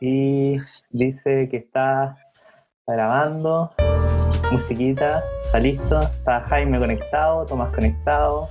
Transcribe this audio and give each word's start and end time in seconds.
y 0.00 0.56
dice 0.90 1.48
que 1.50 1.56
está 1.58 2.16
grabando, 2.86 3.72
musiquita, 4.50 5.22
está 5.44 5.58
listo, 5.58 6.00
está 6.00 6.40
Jaime 6.42 6.78
conectado, 6.78 7.44
Tomás 7.46 7.74
conectado. 7.74 8.48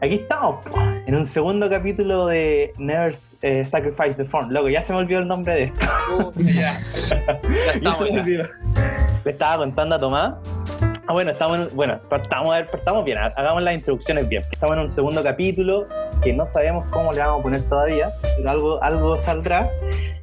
Aquí 0.00 0.14
estamos, 0.14 0.64
en 1.06 1.16
un 1.16 1.26
segundo 1.26 1.68
capítulo 1.68 2.26
de 2.26 2.72
Nerds 2.78 3.36
eh, 3.42 3.64
Sacrifice 3.64 4.14
the 4.14 4.24
Form. 4.24 4.50
Loco, 4.50 4.68
ya 4.68 4.80
se 4.80 4.92
me 4.92 5.00
olvidó 5.00 5.20
el 5.20 5.26
nombre 5.28 5.54
de 5.54 5.62
esto. 5.64 6.32
Ya. 6.36 6.78
Ya 7.48 7.72
estamos. 7.74 7.98
se 7.98 8.04
me 8.04 8.12
ya. 8.14 8.20
olvidó. 8.20 8.44
Le 9.24 9.30
estaba 9.32 9.56
contando 9.58 9.96
a 9.96 9.98
Tomás. 9.98 10.34
Ah, 11.08 11.12
bueno, 11.14 11.30
estamos, 11.32 11.58
en- 11.70 11.76
bueno, 11.76 11.98
partamos, 12.08 12.50
a 12.52 12.58
ver, 12.58 12.66
partamos 12.68 13.04
bien, 13.04 13.18
ha- 13.18 13.32
hagamos 13.36 13.62
las 13.62 13.74
introducciones 13.74 14.28
bien. 14.28 14.42
Estamos 14.52 14.76
en 14.76 14.82
un 14.82 14.90
segundo 14.90 15.22
capítulo 15.22 15.88
que 16.22 16.32
no 16.32 16.46
sabemos 16.48 16.86
cómo 16.90 17.12
le 17.12 17.20
vamos 17.20 17.40
a 17.40 17.42
poner 17.42 17.62
todavía, 17.62 18.10
pero 18.36 18.50
algo, 18.50 18.82
algo 18.82 19.18
saldrá. 19.18 19.70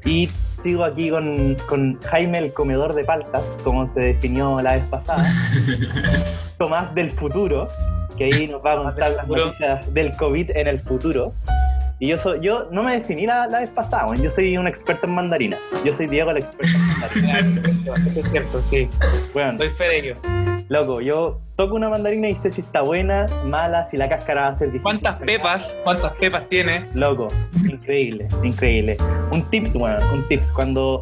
Y 0.03 0.29
sigo 0.61 0.83
aquí 0.83 1.09
con, 1.09 1.55
con 1.67 1.99
Jaime, 2.01 2.39
el 2.39 2.53
comedor 2.53 2.93
de 2.93 3.03
paltas, 3.03 3.43
como 3.63 3.87
se 3.87 3.99
definió 3.99 4.59
la 4.61 4.73
vez 4.73 4.83
pasada. 4.85 5.25
Tomás 6.57 6.93
del 6.95 7.11
futuro, 7.11 7.67
que 8.17 8.25
ahí 8.25 8.47
nos 8.47 8.63
va 8.63 8.73
a 8.73 8.77
contar 8.77 9.11
las 9.11 9.27
noticias 9.27 9.93
del 9.93 10.15
COVID 10.15 10.51
en 10.51 10.67
el 10.67 10.79
futuro. 10.79 11.33
Y 11.99 12.09
yo 12.09 12.19
soy, 12.19 12.39
yo 12.41 12.67
no 12.71 12.83
me 12.83 12.93
definí 12.97 13.25
la, 13.25 13.47
la 13.47 13.61
vez 13.61 13.69
pasada, 13.69 14.13
yo 14.15 14.29
soy 14.29 14.57
un 14.57 14.67
experto 14.67 15.07
en 15.07 15.13
mandarina. 15.13 15.57
Yo 15.85 15.93
soy 15.93 16.07
Diego, 16.07 16.31
el 16.31 16.37
experto 16.37 16.77
en 16.77 17.29
mandarina. 17.31 18.01
Eso 18.09 18.19
es 18.19 18.29
cierto, 18.29 18.59
sí. 18.61 18.89
Weón, 19.33 19.57
Doy 19.57 19.69
fe 19.69 19.85
de 19.87 19.99
ello. 19.99 20.15
loco, 20.67 20.99
yo 20.99 21.39
toco 21.55 21.75
una 21.75 21.87
mandarina 21.87 22.27
y 22.27 22.35
sé 22.35 22.51
si 22.51 22.59
está 22.61 22.81
buena, 22.81 23.25
mala, 23.45 23.85
si 23.89 23.95
la 23.95 24.09
cáscara 24.09 24.41
va 24.41 24.47
a 24.49 24.55
ser 24.55 24.67
difícil. 24.67 24.83
¿Cuántas 24.83 25.15
pepas? 25.17 25.77
¿Cuántas 25.85 26.11
pepas 26.13 26.49
tiene? 26.49 26.89
Loco, 26.95 27.29
increíble, 27.65 28.27
increíble. 28.43 28.97
Un 29.31 29.49
tips, 29.49 29.75
weón, 29.75 30.03
un 30.11 30.27
tips. 30.27 30.51
Cuando 30.51 31.01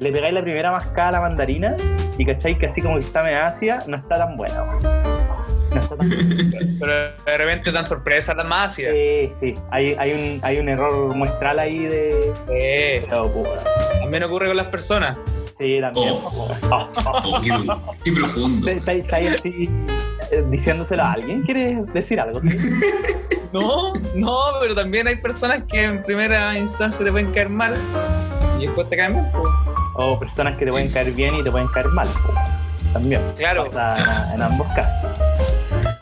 le 0.00 0.12
pegáis 0.12 0.34
la 0.34 0.42
primera 0.42 0.70
mascada 0.70 1.08
a 1.08 1.12
la 1.12 1.20
mandarina 1.22 1.74
y 2.18 2.26
cacháis 2.26 2.58
que 2.58 2.66
así 2.66 2.82
como 2.82 2.94
que 2.98 3.06
está 3.06 3.22
medio 3.22 3.42
ácida, 3.42 3.82
no 3.86 3.96
está 3.96 4.18
tan 4.18 4.36
buena, 4.36 4.62
weón. 4.64 5.15
Pero 6.80 6.92
de 7.24 7.38
repente 7.38 7.72
dan 7.72 7.86
sorpresas 7.86 8.36
las 8.36 8.46
más. 8.46 8.74
Sí, 8.74 8.84
sí, 9.40 9.54
hay, 9.70 9.94
hay, 9.98 10.12
un, 10.12 10.40
hay 10.42 10.58
un 10.58 10.68
error 10.68 11.14
muestral 11.14 11.58
ahí 11.58 11.86
de... 11.86 12.32
Eh, 12.48 13.06
también 14.00 14.22
ocurre 14.24 14.48
con 14.48 14.56
las 14.56 14.66
personas. 14.66 15.16
Sí, 15.58 15.78
también. 15.80 16.10
Oh. 16.10 16.48
Oh, 16.70 16.88
oh. 17.04 17.22
Oh, 17.24 17.40
qué, 17.42 17.50
qué 18.04 18.12
profundo. 18.12 18.70
Está 18.70 18.92
está 18.92 19.16
ahí 19.16 19.26
así 19.28 19.70
eh, 20.30 20.44
diciéndoselo 20.50 21.02
a 21.02 21.12
alguien. 21.12 21.42
¿Quieres 21.42 21.92
decir 21.92 22.20
algo? 22.20 22.40
No, 23.52 23.92
no, 24.14 24.38
pero 24.60 24.74
también 24.74 25.06
hay 25.06 25.16
personas 25.16 25.62
que 25.62 25.84
en 25.84 26.02
primera 26.02 26.58
instancia 26.58 27.02
te 27.04 27.10
pueden 27.10 27.30
caer 27.32 27.48
mal 27.48 27.74
y 28.58 28.66
después 28.66 28.88
te 28.90 28.96
caen 28.96 29.14
bien. 29.14 29.26
O 29.94 30.18
personas 30.18 30.56
que 30.56 30.66
te 30.66 30.70
pueden 30.70 30.90
caer 30.90 31.12
bien 31.12 31.36
y 31.36 31.42
te 31.42 31.50
pueden 31.50 31.68
caer 31.68 31.88
mal. 31.88 32.08
También. 32.92 33.22
Claro. 33.36 33.70
Pasa 33.70 34.34
en 34.34 34.42
ambos 34.42 34.66
casos. 34.74 35.35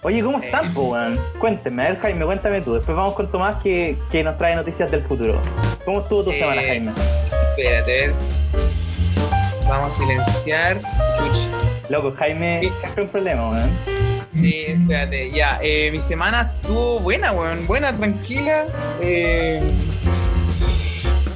Oye, 0.04 0.22
¿cómo 0.22 0.38
Eh. 0.38 0.44
están, 0.44 0.72
po, 0.74 0.82
weón? 0.92 1.18
Cuénteme, 1.38 1.82
a 1.82 1.88
ver, 1.90 1.98
Jaime, 2.00 2.24
cuéntame 2.26 2.60
tú. 2.60 2.74
Después 2.74 2.94
vamos 2.96 3.14
con 3.14 3.30
Tomás 3.30 3.56
que, 3.62 3.96
que 4.12 4.22
nos 4.22 4.36
trae 4.36 4.54
noticias 4.54 4.90
del 4.90 5.02
futuro. 5.02 5.40
¿Cómo 5.84 6.00
estuvo 6.00 6.22
tu 6.24 6.30
Eh, 6.30 6.38
semana, 6.38 6.62
Jaime? 6.62 6.92
Espérate. 7.56 8.12
Vamos 9.66 9.92
a 9.92 9.96
silenciar. 9.96 10.78
Chuch. 11.16 11.90
Loco, 11.90 12.12
Jaime, 12.18 12.60
Sí. 12.62 12.72
siempre 12.80 13.04
un 13.04 13.08
problema, 13.08 13.50
weón. 13.50 13.70
Sí, 14.34 14.64
espérate, 14.66 15.30
ya. 15.30 15.58
eh, 15.62 15.90
mi 15.90 16.02
semana 16.02 16.52
estuvo 16.60 16.98
buena, 16.98 17.32
weón. 17.32 17.66
Buena, 17.66 17.96
tranquila. 17.96 18.66
Eh, 19.00 19.62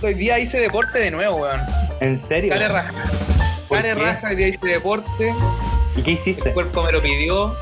hoy 0.02 0.14
día 0.14 0.38
hice 0.38 0.60
deporte 0.60 0.98
de 0.98 1.10
nuevo, 1.10 1.36
weón. 1.38 1.60
¿En 2.00 2.20
serio? 2.20 2.52
Cale 2.52 2.68
raja. 2.68 2.92
¿Por 3.66 3.78
Cale 3.78 3.94
raja, 3.94 4.28
hoy 4.28 4.36
día 4.36 4.48
hice 4.48 4.66
deporte. 4.66 5.34
¿Y 5.96 6.02
qué 6.02 6.10
hiciste? 6.12 6.48
El 6.50 6.54
cuerpo 6.54 6.82
me 6.82 6.92
lo 6.92 7.00
pidió. 7.00 7.54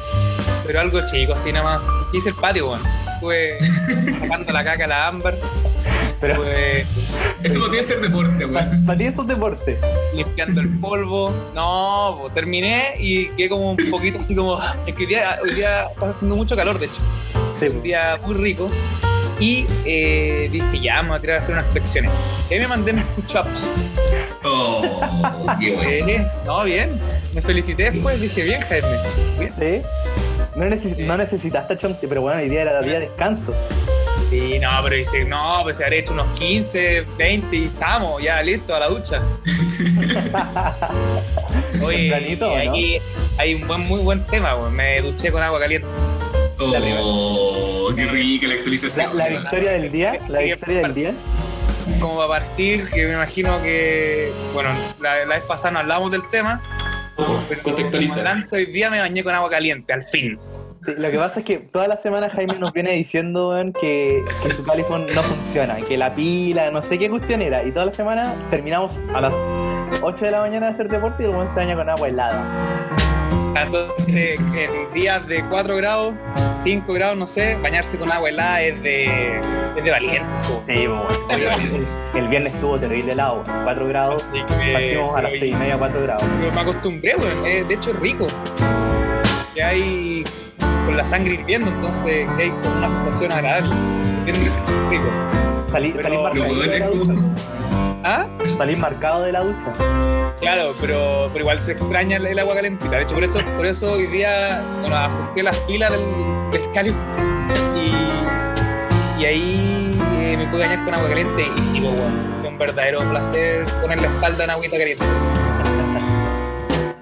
Pero 0.67 0.81
algo 0.81 1.01
chico, 1.07 1.35
así 1.35 1.53
nada 1.53 1.65
más. 1.65 1.83
Hice 2.13 2.31
el 2.31 2.35
patio, 2.35 2.71
weón. 2.71 2.83
Estuve 3.15 3.59
sacando 4.21 4.53
la 4.53 4.65
caca 4.65 4.85
a 4.85 4.87
la 4.87 5.09
ámbar. 5.09 5.35
Pero, 6.21 6.35
Estuve 6.35 6.87
Eso 7.43 7.61
podría 7.61 7.85
ser 7.85 8.01
deporte, 8.01 8.45
weón. 8.47 8.87
¿para 8.87 8.99
ti 8.99 9.05
eso 9.05 9.23
es 9.23 9.29
deporte? 9.29 9.79
limpiando 10.15 10.61
el 10.61 10.69
polvo. 10.79 11.33
No, 11.55 12.19
pues, 12.21 12.35
terminé 12.35 12.95
y 12.99 13.29
quedé 13.29 13.49
como 13.49 13.73
un 13.73 13.91
poquito 13.91 14.19
así 14.23 14.35
como. 14.35 14.61
Es 14.87 14.95
que 14.95 15.03
hoy 15.03 15.07
día, 15.07 15.39
hoy 15.43 15.55
día 15.55 15.85
está 15.87 16.11
haciendo 16.11 16.37
mucho 16.37 16.57
calor, 16.57 16.79
de 16.79 16.87
hecho. 16.87 16.97
Sí, 17.61 17.69
un 17.69 17.83
día 17.83 18.19
muy 18.25 18.35
rico. 18.35 18.71
Y 19.39 19.67
eh, 19.85 20.49
dije, 20.51 20.81
ya, 20.81 21.03
me 21.03 21.11
voy 21.11 21.19
a 21.19 21.21
tirar 21.21 21.37
a 21.37 21.43
hacer 21.43 21.55
unas 21.55 21.67
flexiones. 21.67 22.11
Y 22.49 22.55
ahí 22.55 22.61
me 22.61 22.69
mandé 22.69 22.93
mis 22.95 23.05
push-ups. 23.09 23.69
Oh, 24.43 25.01
qué 25.61 25.73
bueno. 25.75 26.31
No, 26.47 26.65
bien. 26.65 26.99
Me 27.35 27.43
felicité 27.43 27.91
después, 27.91 28.19
dije, 28.21 28.45
bien, 28.45 28.63
Jaime. 28.63 28.89
Bien. 29.39 29.53
¿Sí? 29.59 30.16
No, 30.57 30.65
neces- 30.65 30.97
Sí. 30.97 31.03
no 31.05 31.17
necesitaste 31.17 31.77
chonte, 31.79 32.09
pero 32.09 32.23
bueno, 32.23 32.41
hoy 32.41 32.49
día 32.49 32.63
era 32.63 32.81
día 32.81 32.95
de 32.95 33.01
descanso. 33.01 33.55
Sí, 34.31 34.59
no, 34.61 34.71
pero 34.83 34.97
dice, 34.97 35.25
no, 35.25 35.61
pues 35.63 35.77
se 35.77 35.85
habré 35.85 36.01
hecho 36.01 36.13
unos 36.13 36.27
15, 36.39 37.05
20 37.17 37.57
y 37.57 37.65
estamos, 37.67 38.21
ya 38.23 38.43
listo 38.43 38.75
a 38.75 38.81
la 38.81 38.89
ducha. 38.89 39.21
Oye, 41.83 42.37
¿no? 42.41 42.57
aquí 42.57 42.99
hay 43.39 43.55
un 43.55 43.67
buen, 43.69 43.81
muy 43.83 44.01
buen 44.01 44.25
tema, 44.25 44.59
pues. 44.59 44.73
me 44.73 45.01
duché 45.03 45.31
con 45.31 45.43
agua 45.43 45.61
caliente. 45.61 45.87
Oh, 46.59 47.93
qué 47.95 48.07
rica 48.07 48.47
la 48.47 48.55
La, 48.55 48.59
actualización. 48.59 49.17
la 49.17 49.29
victoria 49.29 49.73
del 49.73 49.93
día, 49.93 50.19
la 50.29 50.39
victoria 50.41 50.81
del 50.83 50.95
día. 50.95 51.13
Como 52.01 52.17
va 52.17 52.25
a 52.25 52.29
partir, 52.29 52.89
que 52.91 53.07
me 53.07 53.13
imagino 53.13 53.63
que, 53.63 54.33
bueno, 54.55 54.71
la, 55.01 55.25
la 55.27 55.35
vez 55.37 55.45
pasada 55.45 55.73
no 55.73 55.79
hablamos 55.81 56.11
del 56.11 56.23
tema, 56.31 56.61
Pero 57.17 57.63
contextualiza. 57.63 58.17
como 58.17 58.29
adelanto, 58.29 58.57
hoy 58.57 58.67
día 58.67 58.91
me 58.91 59.01
bañé 59.01 59.25
con 59.25 59.35
agua 59.35 59.51
caliente, 59.51 59.93
al 59.93 60.05
fin. 60.05 60.39
Sí, 60.85 60.93
lo 60.99 61.11
que 61.11 61.19
pasa 61.19 61.41
es 61.41 61.47
que 61.47 61.59
toda 61.59 61.89
la 61.89 61.97
semana 61.97 62.31
Jaime 62.31 62.59
nos 62.59 62.73
viene 62.73 62.93
diciendo 62.93 63.55
que, 63.81 64.23
que 64.43 64.53
su 64.53 64.65
califón 64.65 65.07
no 65.15 65.23
funciona, 65.23 65.77
que 65.81 65.97
la 65.97 66.15
pila, 66.15 66.71
no 66.71 66.83
sé 66.83 66.99
qué 66.99 67.11
cuestión 67.11 67.43
era. 67.43 67.65
Y 67.65 67.73
toda 67.73 67.87
la 67.87 67.95
semana 67.95 68.35
terminamos 68.51 68.97
a 69.15 69.21
las 69.21 69.33
8 70.03 70.25
de 70.25 70.31
la 70.31 70.41
mañana 70.41 70.67
de 70.67 70.73
hacer 70.73 70.89
deporte 70.89 71.23
y 71.23 71.27
el 71.27 71.33
weón 71.33 71.49
se 71.49 71.55
baña 71.55 71.77
con 71.77 71.89
agua 71.89 72.09
helada. 72.09 73.06
Entonces, 73.63 74.39
en 74.55 74.93
días 74.93 75.27
de 75.27 75.43
4 75.49 75.77
grados, 75.77 76.15
5 76.65 76.93
grados, 76.93 77.17
no 77.17 77.27
sé, 77.27 77.57
bañarse 77.63 77.97
con 77.99 78.11
agua 78.13 78.29
helada 78.29 78.63
es 78.63 78.83
de, 78.83 79.39
es 79.77 79.85
de 79.85 79.91
valiente. 79.91 80.23
Sí. 80.67 80.85
Es 81.29 81.49
valiente. 81.49 81.87
El 82.15 82.29
viernes 82.29 82.55
estuvo 82.55 82.79
terrible 82.79 83.13
helado, 83.13 83.43
4 83.65 83.89
grados. 83.89 84.23
Que, 84.33 84.41
Partimos 84.73 85.17
a 85.19 85.23
las 85.23 85.31
pero- 85.33 85.41
6 85.41 85.53
y 85.53 85.57
media, 85.57 85.77
4 85.79 86.03
grados. 86.03 86.25
pero 86.41 86.53
me 86.53 86.61
acostumbré, 86.61 87.17
weón. 87.17 87.47
eh, 87.47 87.65
de 87.67 87.75
hecho, 87.75 87.91
es 87.91 88.01
rico. 88.01 88.27
Que 89.55 89.63
hay 89.63 90.25
con 90.87 90.97
la 90.97 91.05
sangre 91.05 91.35
hirviendo, 91.35 91.71
entonces 91.71 92.27
que 92.37 92.43
hay 92.43 92.51
como 92.51 92.77
una 92.77 93.03
sensación 93.05 93.33
agradable. 93.33 93.69
Bien 94.25 94.37
rico. 94.37 94.55
Salí, 95.73 95.93
salí 96.03 96.17
Pero, 96.33 96.91
¿Ah? 98.09 98.25
Salí 98.57 98.77
marcado 98.77 99.23
de 99.23 99.33
la 99.33 99.41
ducha. 99.41 99.73
Claro, 100.39 100.73
pero, 100.81 101.29
pero 101.33 101.41
igual 101.41 101.61
se 101.61 101.73
extraña 101.73 102.19
el, 102.19 102.27
el 102.27 102.39
agua 102.39 102.55
calentita. 102.55 102.99
De 102.99 103.03
hecho, 103.03 103.15
por 103.15 103.25
eso, 103.25 103.41
por 103.57 103.67
eso 103.67 103.93
hoy 103.95 104.07
día, 104.07 104.63
bueno, 104.83 104.97
ajusté 104.97 105.43
las 105.43 105.57
pilas 105.63 105.91
del, 105.91 106.03
del 106.53 106.87
y, 107.75 109.21
y 109.21 109.25
ahí 109.25 109.99
eh, 110.21 110.37
me 110.39 110.47
pude 110.47 110.61
bañar 110.69 110.85
con 110.85 110.95
agua 110.95 111.09
caliente 111.09 111.47
y 111.57 111.73
digo, 111.73 111.89
bueno, 111.89 112.15
fue 112.43 112.49
un 112.49 112.59
verdadero 112.59 113.01
placer 113.11 113.65
poner 113.83 114.01
la 114.01 114.07
espalda 114.07 114.45
en 114.45 114.51
agüita 114.51 114.79
caliente. 114.79 115.05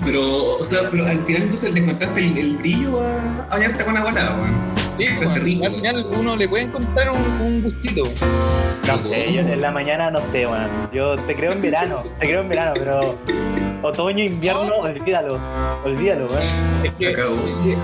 Pero, 0.07 0.57
o 0.59 0.65
sea, 0.65 0.89
pero 0.91 1.05
al 1.05 1.23
final 1.27 1.43
entonces 1.43 1.71
le 1.71 1.81
encontraste 1.81 2.21
el, 2.21 2.39
el 2.39 2.57
brillo 2.57 3.03
a, 3.03 3.45
a 3.51 3.59
bañarte 3.59 3.85
con 3.85 3.95
agua 3.95 4.11
helada, 4.11 4.37
weón. 4.37 4.74
Sí, 4.99 5.07
bueno, 5.17 5.31
está 5.33 5.45
rico. 5.45 5.67
al 5.67 5.75
final 5.75 6.07
uno 6.19 6.37
le 6.37 6.49
puede 6.49 6.65
encontrar 6.65 7.11
un, 7.11 7.47
un 7.47 7.63
gustito. 7.63 8.05
No 8.87 9.09
sé, 9.09 9.33
yo 9.33 9.41
en 9.41 9.61
la 9.61 9.71
mañana 9.71 10.11
no 10.11 10.19
sé, 10.31 10.47
weón. 10.47 10.69
Yo 10.93 11.17
te 11.17 11.35
creo 11.35 11.53
en 11.53 11.63
verano, 11.63 12.03
te 12.21 12.27
creo 12.29 12.43
en 12.43 12.49
verano, 12.49 12.73
pero 12.75 13.19
otoño, 13.83 14.25
invierno, 14.25 14.65
No. 14.67 14.75
olvídalo, 14.77 15.39
olvídalo, 15.85 16.27
weón. 16.27 16.43
Es 16.85 16.93
que 16.93 17.17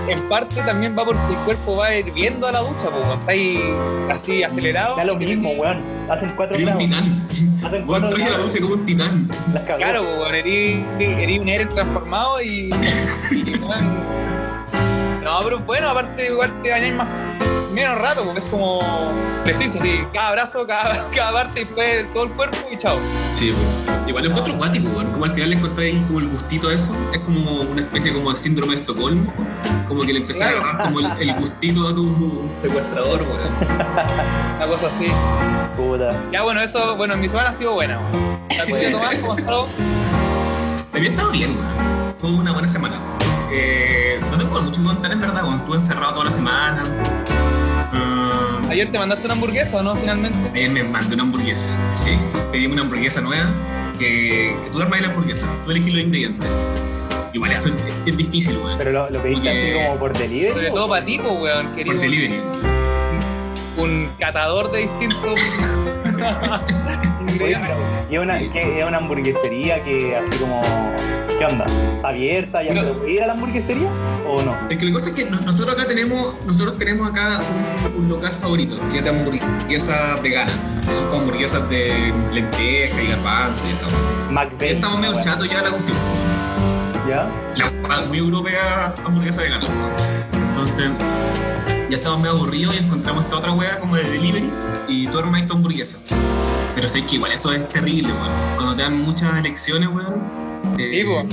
en 0.07 0.19
parte 0.29 0.61
también 0.61 0.97
va 0.97 1.03
porque 1.05 1.19
el 1.29 1.39
cuerpo 1.45 1.75
va 1.77 1.93
hirviendo 1.95 2.47
a 2.47 2.51
la 2.51 2.59
ducha, 2.59 2.83
pues 2.89 2.93
cuando 3.03 3.15
estáis 3.15 3.59
así 4.09 4.43
acelerado. 4.43 4.95
Da 4.95 5.03
lo 5.03 5.15
mismo, 5.15 5.51
weón. 5.51 5.79
Hacen 6.09 6.31
4 6.35 6.55
Eres 6.55 6.71
un 6.71 6.77
titán. 6.77 7.27
Hacen 7.63 7.85
4 7.85 8.09
traje 8.09 8.25
a 8.25 8.29
la 8.31 8.37
ducha 8.37 8.59
como 8.61 8.73
un 8.75 8.85
titán. 8.85 9.27
Las. 9.53 9.63
Claro, 9.63 10.03
weón, 10.03 10.35
erí, 10.35 10.83
erí 10.99 11.39
un 11.39 11.49
Eren 11.49 11.69
transformado 11.69 12.41
y, 12.41 12.69
y 13.31 13.57
weón, 13.59 13.97
No, 15.23 15.39
pero 15.43 15.59
bueno, 15.59 15.89
aparte 15.89 16.27
igual 16.27 16.61
te 16.61 16.71
bañáis 16.71 16.93
más 16.93 17.07
menos 17.71 17.97
rato, 17.99 18.23
porque 18.23 18.39
es 18.39 18.45
como 18.47 18.79
preciso, 19.43 19.79
así, 19.79 20.01
cada 20.13 20.31
brazo, 20.31 20.67
cada, 20.67 21.09
cada 21.15 21.31
parte 21.31 21.61
y 21.61 21.63
después 21.65 22.13
todo 22.13 22.23
el 22.23 22.31
cuerpo 22.31 22.57
y 22.71 22.77
chao. 22.77 22.97
Sí, 23.31 23.53
pues. 23.85 23.97
Igual 24.07 24.25
lo 24.25 24.29
encuentro 24.31 24.57
cuático, 24.57 24.89
weón. 24.89 25.11
Como 25.11 25.25
al 25.25 25.31
final 25.31 25.49
le 25.51 25.55
encontráis 25.55 26.05
como 26.05 26.19
el 26.19 26.27
gustito 26.27 26.69
a 26.69 26.73
eso. 26.73 26.93
Es 27.13 27.19
como 27.19 27.61
una 27.61 27.81
especie 27.81 28.13
como 28.13 28.29
de 28.31 28.35
síndrome 28.35 28.73
de 28.73 28.81
Estocolmo. 28.81 29.31
Como 29.87 30.01
que 30.03 30.13
le 30.13 30.19
empecé 30.19 30.43
a 30.43 30.49
agarrar 30.49 30.83
como 30.83 30.99
el, 30.99 31.29
el 31.29 31.33
gustito 31.35 31.87
a 31.87 31.95
tu 31.95 32.49
secuestrador, 32.55 33.21
weón. 33.21 33.55
Una 34.57 34.67
cosa 34.67 34.87
así. 34.87 35.07
Puta. 35.77 36.09
Ya 36.31 36.41
bueno, 36.41 36.61
eso, 36.61 36.97
bueno, 36.97 37.15
mi 37.15 37.29
semana 37.29 37.49
ha 37.49 37.53
sido 37.53 37.73
buena, 37.73 37.99
weón. 37.99 38.39
La 38.57 38.91
Tomás, 38.91 39.15
¿cómo 39.17 39.33
has 39.33 39.39
estado? 39.39 39.67
Había 40.93 41.09
estado 41.09 41.31
bien, 41.31 41.51
weón. 41.57 42.15
Fue 42.19 42.31
una 42.31 42.51
buena 42.51 42.67
semana. 42.67 42.99
Eh, 43.53 44.19
no 44.29 44.37
tengo 44.37 44.61
mucho 44.61 44.81
que 44.81 44.87
contar, 44.87 45.11
en 45.11 45.19
verdad, 45.21 45.43
weón. 45.43 45.57
Estuve 45.59 45.75
encerrado 45.75 46.13
toda 46.13 46.25
la 46.25 46.31
semana. 46.31 46.83
Ah, 47.93 48.59
Ayer 48.69 48.91
te 48.91 48.97
mandaste 48.97 49.25
una 49.25 49.33
hamburguesa, 49.33 49.77
¿o 49.77 49.83
no? 49.83 49.95
Finalmente. 49.95 50.37
Ayer 50.53 50.69
me 50.69 50.83
mandé 50.83 51.13
una 51.15 51.23
hamburguesa, 51.23 51.69
sí. 51.93 52.11
Pedimos 52.51 52.73
una 52.73 52.83
hamburguesa 52.83 53.21
nueva, 53.21 53.45
que, 53.99 54.55
que 54.63 54.69
tú 54.71 54.81
armas 54.81 55.01
la 55.01 55.07
hamburguesa, 55.07 55.45
tú 55.65 55.71
elegís 55.71 55.93
los 55.93 56.03
ingredientes. 56.03 56.49
Igual 57.33 57.51
eso 57.51 57.69
es, 57.69 57.75
es 58.05 58.17
difícil, 58.17 58.57
weón. 58.57 58.77
Pero 58.77 58.91
lo, 58.91 59.09
lo 59.09 59.21
pediste 59.21 59.49
Porque- 59.49 59.71
así 59.79 59.87
como 59.87 59.99
por 59.99 60.17
delivery. 60.17 60.53
Sobre 60.53 60.71
todo 60.71 60.89
para 60.89 61.05
ti, 61.05 61.17
pues, 61.19 61.33
weón, 61.33 61.65
Por 61.67 61.75
querido. 61.75 61.99
delivery. 62.01 62.41
Un 63.77 64.09
catador 64.19 64.71
de 64.71 64.79
distintos 64.79 65.39
Oye, 67.39 67.59
¿y 68.09 68.15
es 68.15 68.21
una, 68.21 68.39
es 68.41 68.85
una 68.87 68.97
hamburguesería 68.97 69.83
que 69.83 70.15
así 70.17 70.37
como. 70.39 70.61
¿Qué 71.39 71.45
onda? 71.45 71.65
¿Está 71.95 72.09
abierta? 72.09 72.61
¿Ya 72.61 72.69
se 72.75 73.09
ir 73.11 73.23
a 73.23 73.27
la 73.27 73.33
hamburguesería? 73.33 73.89
¿O 74.27 74.43
no? 74.43 74.55
Es 74.69 74.77
que 74.77 74.85
la 74.85 74.93
cosa 74.93 75.09
es 75.09 75.15
que 75.15 75.25
no- 75.25 75.39
nosotros 75.41 75.73
acá 75.75 75.87
tenemos, 75.87 76.35
nosotros 76.45 76.77
tenemos 76.77 77.09
acá 77.09 77.41
un, 77.97 78.03
un 78.03 78.09
local 78.09 78.31
favorito, 78.33 78.77
que 78.91 78.99
es 78.99 79.03
de 79.03 79.09
hamburguesas 79.09 80.21
veganas. 80.21 80.53
Son 80.91 81.11
hamburguesas 81.19 81.67
de 81.69 82.13
lenteja 82.31 83.01
y 83.01 83.07
garbanzo 83.07 83.67
y 83.67 83.71
esa. 83.71 83.87
McBain. 84.29 84.73
Estamos 84.75 84.97
medio 84.99 85.13
bueno, 85.13 85.25
chatos 85.25 85.49
ya 85.49 85.57
de 85.57 85.63
la 85.63 85.69
cuestión. 85.71 85.97
¿Ya? 87.09 87.27
La 87.55 88.01
muy 88.01 88.19
europea 88.19 88.93
hamburguesa 89.03 89.41
vegana. 89.41 89.65
Entonces, 90.49 90.91
ya 91.89 91.97
estamos 91.97 92.19
medio 92.19 92.35
aburridos 92.35 92.75
y 92.75 92.83
encontramos 92.83 93.25
esta 93.25 93.37
otra 93.37 93.51
wea 93.53 93.79
como 93.79 93.95
de 93.95 94.03
delivery 94.03 94.49
y 94.87 95.07
tú 95.07 95.17
armas 95.17 95.47
tu 95.47 95.53
hamburguesa. 95.55 95.97
Pero 96.75 96.87
sé 96.87 97.05
que 97.05 97.15
igual 97.15 97.31
eso 97.31 97.51
es 97.53 97.67
terrible, 97.69 98.11
weón. 98.13 98.31
Cuando 98.55 98.75
te 98.75 98.81
dan 98.83 98.97
muchas 98.97 99.37
elecciones, 99.37 99.89
weón. 99.89 100.21
eh, 100.79 100.83
Sí, 100.85 101.03
pues. 101.03 101.25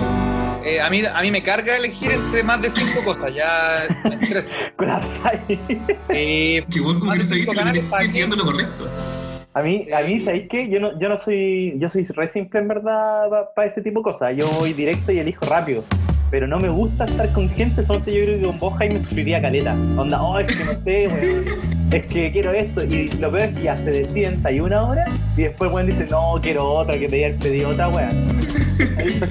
Eh, 0.65 0.81
a, 0.81 0.91
mí, 0.91 1.03
a 1.05 1.21
mí 1.23 1.31
me 1.31 1.43
carga 1.43 1.77
elegir 1.77 2.11
entre 2.11 2.43
más 2.43 2.61
de 2.61 2.69
cinco 2.71 3.01
cosas, 3.05 3.33
ya 3.35 3.87
me 4.09 4.17
estreso. 4.17 4.51
Colapsáis. 4.77 5.41
Eh, 6.09 6.65
Que 6.71 6.81
weón 6.81 6.99
como 7.01 7.13
que 7.13 7.19
no 7.21 7.25
sabéis 7.25 7.49
si 7.49 7.55
lo 7.57 7.73
que 7.73 7.79
estoy 7.79 8.03
diciendo 8.03 8.37
lo 8.37 8.45
correcto. 8.45 8.89
A 9.55 9.63
mí, 9.63 9.87
a 9.93 10.03
mí, 10.03 10.21
¿sabéis 10.21 10.47
qué? 10.51 10.69
Yo 10.69 10.79
no, 10.79 10.99
yo 11.01 11.09
no 11.09 11.17
soy, 11.17 11.75
yo 11.79 11.89
soy 11.89 12.05
re 12.05 12.29
simple 12.29 12.61
en 12.61 12.69
verdad 12.69 13.29
para 13.57 13.67
ese 13.67 13.81
tipo 13.81 14.01
de 14.01 14.05
cosas. 14.05 14.37
Yo 14.37 14.47
voy 14.59 14.73
directo 14.73 15.11
y 15.11 15.19
elijo 15.19 15.45
rápido. 15.47 15.85
Pero 16.31 16.47
no 16.47 16.59
me 16.61 16.69
gusta 16.69 17.07
estar 17.07 17.33
con 17.33 17.49
gente, 17.49 17.83
solo 17.83 18.05
que 18.05 18.15
yo 18.15 18.25
creo 18.25 18.39
que 18.39 18.47
con 18.47 18.59
vos, 18.59 18.79
Jaime, 18.79 19.01
sufriría 19.01 19.41
caleta. 19.41 19.73
Onda, 19.97 20.23
oh, 20.23 20.39
es 20.39 20.55
que 20.55 20.65
no 20.65 20.73
sé, 20.73 21.05
weón. 21.09 21.45
Es 21.91 22.07
que 22.07 22.31
quiero 22.31 22.53
esto. 22.53 22.85
Y 22.85 23.09
lo 23.19 23.31
peor 23.31 23.45
es 23.45 23.55
que 23.55 23.63
ya 23.63 23.77
se 23.79 23.91
deciden 23.91 24.41
ahí 24.45 24.61
una 24.61 24.83
hora 24.83 25.07
y 25.37 25.43
después, 25.43 25.73
weón, 25.73 25.87
dice, 25.87 26.07
no, 26.11 26.39
quiero 26.43 26.71
otra, 26.71 26.99
que 26.99 27.09
pedí 27.09 27.23
el 27.23 27.35
pedido 27.35 27.71
otra, 27.71 27.89
weón. 27.89 28.11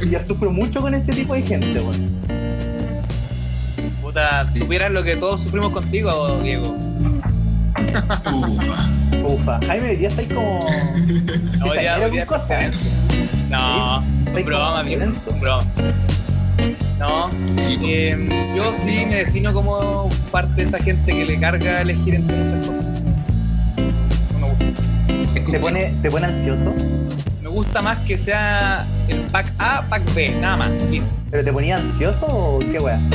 Yo 0.09 0.19
sufro 0.19 0.51
mucho 0.51 0.81
con 0.81 0.95
ese 0.95 1.11
tipo 1.11 1.35
de 1.35 1.43
gente, 1.43 1.79
weón. 1.79 2.21
puta, 4.01 4.51
supieras 4.55 4.91
lo 4.91 5.03
que 5.03 5.15
todos 5.17 5.41
sufrimos 5.41 5.71
contigo, 5.71 6.39
Diego. 6.41 6.75
Ufa. 8.25 8.89
Ufa. 9.23 9.59
Jaime, 9.67 9.89
hoy 9.89 9.95
día 9.97 10.07
estáis 10.07 10.33
como. 10.33 10.59
No, 11.59 11.65
hoy 11.67 11.79
día, 11.79 11.97
Exagero 11.97 12.05
hoy 12.05 12.11
día 12.11 12.25
con 12.25 12.39
cosas. 12.39 12.75
No, 13.49 14.03
son 14.31 14.45
broma, 14.45 14.79
amigo. 14.79 15.01
son 15.27 15.39
broma. 15.39 15.63
No, 16.99 17.29
Sí, 17.55 17.77
eh, 17.83 18.53
yo 18.55 18.73
sí 18.73 19.05
me 19.05 19.23
defino 19.25 19.53
como 19.53 20.09
parte 20.31 20.61
de 20.61 20.67
esa 20.67 20.79
gente 20.79 21.13
que 21.13 21.25
le 21.25 21.39
carga 21.39 21.81
elegir 21.81 22.15
entre 22.15 22.35
muchas 22.35 22.67
cosas. 22.67 22.85
No 24.33 24.39
me 24.39 24.47
gusta. 24.47 25.51
¿Te 25.51 25.59
pone, 25.59 25.93
¿Te 26.01 26.09
pone 26.09 26.25
ansioso? 26.25 26.73
Me 27.43 27.49
gusta 27.49 27.81
más 27.83 27.99
que 27.99 28.17
sea 28.17 28.79
el 29.07 29.19
pack 29.31 29.53
A, 29.59 29.83
pack 29.89 30.13
B, 30.15 30.29
nada 30.41 30.57
más. 30.57 30.71
¿Pero 31.29 31.43
te 31.43 31.53
ponía 31.53 31.77
ansioso 31.77 32.25
o 32.25 32.59
qué 32.59 32.79
weón? 32.79 33.09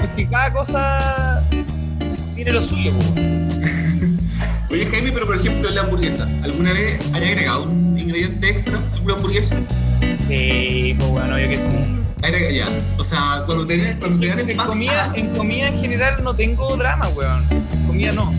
Porque 0.00 0.26
cada 0.28 0.52
cosa 0.52 1.42
tiene 2.34 2.52
lo 2.52 2.62
suyo. 2.62 2.92
Oye, 4.70 4.84
Jaime, 4.84 5.10
pero 5.12 5.24
por 5.24 5.36
ejemplo, 5.36 5.70
la 5.70 5.80
hamburguesa, 5.80 6.28
¿alguna 6.42 6.74
vez 6.74 7.00
has 7.14 7.22
agregado 7.22 7.64
un 7.64 7.98
ingrediente 7.98 8.50
extra 8.50 8.76
a 8.76 8.94
alguna 8.94 9.14
hamburguesa? 9.14 9.56
Sí, 10.28 10.94
pues 10.98 11.10
bueno, 11.10 11.38
yo 11.38 11.48
que 11.48 11.56
sí. 11.56 11.62
Agrega- 12.22 12.50
ya. 12.50 12.66
O 12.98 13.04
sea, 13.04 13.42
cuando 13.46 13.66
te, 13.66 13.96
cuando 13.98 14.18
te 14.18 14.26
dan 14.26 14.38
el 14.40 14.50
En 14.50 14.56
comida, 14.58 15.10
A, 15.12 15.16
en 15.16 15.28
comida 15.34 15.68
en 15.68 15.78
general 15.80 16.22
no 16.24 16.34
tengo 16.34 16.76
drama, 16.76 17.08
weón. 17.08 17.44
En 17.50 17.86
comida 17.86 18.12
no. 18.12 18.32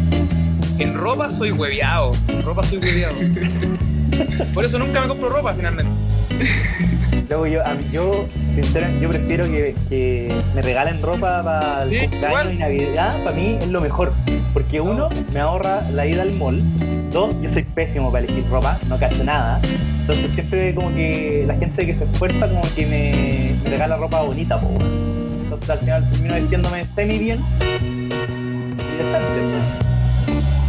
En 0.78 0.94
ropa 0.96 1.30
soy 1.30 1.52
hueveado. 1.52 2.12
En 2.28 2.44
ropa 2.44 2.64
soy 2.64 2.78
hueveado. 2.80 3.16
Por 4.54 4.66
eso 4.66 4.78
nunca 4.80 5.02
me 5.02 5.08
compro 5.08 5.30
ropa 5.30 5.54
finalmente. 5.54 5.92
Luego 7.30 7.48
yo, 7.48 7.62
yo 7.92 8.26
sinceramente, 8.56 9.04
yo 9.04 9.10
prefiero 9.10 9.46
que, 9.46 9.76
que 9.88 10.34
me 10.56 10.62
regalen 10.62 11.02
ropa 11.02 11.44
para 11.44 11.80
el 11.84 11.90
Sí, 11.92 12.08
cumpleaños 12.08 12.54
y 12.54 12.58
Navidad. 12.58 13.24
Para 13.24 13.36
mí 13.36 13.58
es 13.60 13.68
lo 13.68 13.82
mejor. 13.82 14.12
Porque 14.54 14.82
uno, 14.82 15.10
me 15.34 15.40
ahorra 15.40 15.82
la 15.92 16.06
ida 16.08 16.24
al 16.24 16.34
mall. 16.34 16.62
Dos, 17.12 17.40
yo 17.42 17.50
soy 17.50 17.64
pésimo 17.64 18.12
para 18.12 18.26
elegir 18.26 18.46
ropa, 18.50 18.78
no 18.88 18.98
cacho 18.98 19.24
nada. 19.24 19.62
Entonces 20.10 20.34
siempre 20.34 20.74
como 20.74 20.92
que 20.96 21.44
la 21.46 21.54
gente 21.54 21.86
que 21.86 21.94
se 21.94 22.04
esfuerza 22.04 22.48
como 22.48 22.64
que 22.76 22.84
me, 22.88 23.54
me 23.64 23.70
regala 23.70 23.96
ropa 23.96 24.24
bonita, 24.24 24.58
weón. 24.58 24.82
Entonces 25.44 25.70
al 25.70 25.78
final 25.78 26.10
termino 26.10 26.36
vistiéndome 26.36 26.86
semi 26.96 27.20
bien 27.20 27.40
y 27.60 28.98
decente. 28.98 29.40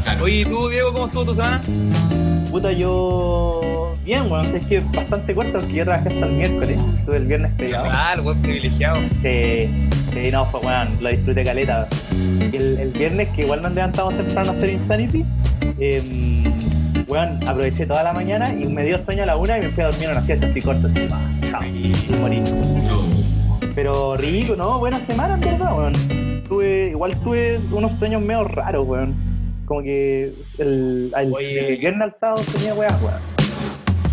claro. 0.04 0.24
Oye, 0.24 0.40
¿y 0.40 0.44
tú, 0.44 0.68
Diego, 0.68 0.92
cómo 0.92 1.06
estuvo 1.06 1.24
tu 1.24 1.34
semana? 1.34 1.58
Puta, 2.50 2.70
yo. 2.70 3.94
Bien, 4.04 4.28
bueno, 4.28 4.46
es 4.54 4.66
que 4.66 4.80
bastante 4.80 5.34
corto 5.34 5.52
porque 5.52 5.72
yo 5.72 5.84
trabajé 5.84 6.10
hasta 6.10 6.26
el 6.26 6.32
miércoles. 6.32 6.78
Estuve 6.98 7.16
el 7.16 7.24
viernes 7.24 7.52
pegado. 7.54 7.88
Ah, 7.90 8.12
el 8.16 8.20
weón 8.20 8.42
privilegiado. 8.42 8.98
Sí, 9.22 9.70
sí, 10.12 10.30
no, 10.30 10.44
fue 10.50 10.60
bueno, 10.60 10.90
lo 11.00 11.08
disfruté 11.08 11.44
caleta. 11.44 11.88
Y 12.12 12.56
el, 12.56 12.78
el 12.78 12.90
viernes, 12.90 13.30
que 13.30 13.44
igual 13.44 13.62
nos 13.62 13.72
levantamos 13.72 14.14
temprano 14.14 14.50
a 14.50 14.54
hacer 14.54 14.68
Insanity, 14.68 15.24
eh, 15.78 16.42
bueno, 17.10 17.38
aproveché 17.46 17.86
toda 17.86 18.02
la 18.04 18.12
mañana 18.12 18.50
y 18.52 18.66
me 18.68 18.84
dio 18.84 18.98
sueño 19.04 19.24
a 19.24 19.26
la 19.26 19.36
una 19.36 19.58
y 19.58 19.62
me 19.62 19.68
fui 19.70 19.82
a 19.82 19.86
dormir 19.86 20.04
en 20.06 20.10
una 20.12 20.22
siesta 20.22 20.46
así 20.46 20.60
corta, 20.62 20.86
así, 20.88 21.00
pa, 21.08 21.18
chao, 21.50 21.60
morí. 22.20 22.42
Pero 23.74 24.16
rico, 24.16 24.56
¿no? 24.56 24.78
Buena 24.78 24.98
semana, 25.00 25.34
en 25.34 25.40
verdad, 25.40 25.76
weón. 25.76 25.92
Tuve, 26.48 26.88
igual 26.90 27.16
tuve 27.22 27.60
unos 27.72 27.92
sueños 27.94 28.22
medio 28.22 28.44
raros, 28.44 28.86
weón. 28.86 29.14
Como 29.66 29.82
que 29.82 30.32
el, 30.58 31.12
el, 31.16 31.32
Oye. 31.32 31.74
el 31.74 31.78
viernes 31.80 32.02
al 32.02 32.14
sábado 32.14 32.42
tenía 32.52 32.74
weas, 32.74 32.94
weón. 33.02 33.20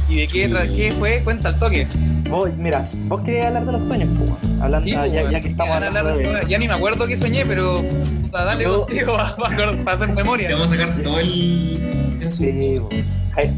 ¿Y 0.10 0.16
de 0.18 0.28
qué, 0.28 0.50
qué 0.76 0.94
fue? 0.98 1.22
Cuenta 1.24 1.50
al 1.50 1.60
toque. 1.60 1.88
Vos, 2.30 2.50
mira, 2.58 2.88
vos 3.08 3.22
querías 3.22 3.48
hablar 3.48 3.66
de 3.66 3.72
los 3.74 3.84
sueños, 3.84 4.10
pues, 4.18 4.30
weón. 4.32 4.62
Hablando, 4.62 4.88
Sí, 4.89 4.96
ah, 4.96 5.00
pues, 5.01 5.13
ya, 5.13 5.20
weón. 5.22 5.32
ya 5.34 5.42
que 5.42 5.48
estamos 5.50 5.72
a 5.72 5.75
hablando 5.75 6.00
hablar 6.00 6.18
de-. 6.18 6.50
Ya 6.50 6.58
ni 6.58 6.68
me 6.68 6.74
acuerdo 6.74 7.06
qué 7.08 7.18
soñé, 7.18 7.46
pero 7.46 7.84
puta, 8.22 8.44
dale 8.44 8.63
Yo- 8.63 8.86
contigo 8.86 9.18
para 9.38 9.94
hacer 9.94 10.08
Te 10.08 10.13
memoria. 10.16 10.50
vamos 10.51 10.72
a 10.72 10.75
sacar 10.75 10.96
todo 11.04 11.20
el. 11.20 11.89
Sí, 12.31 12.79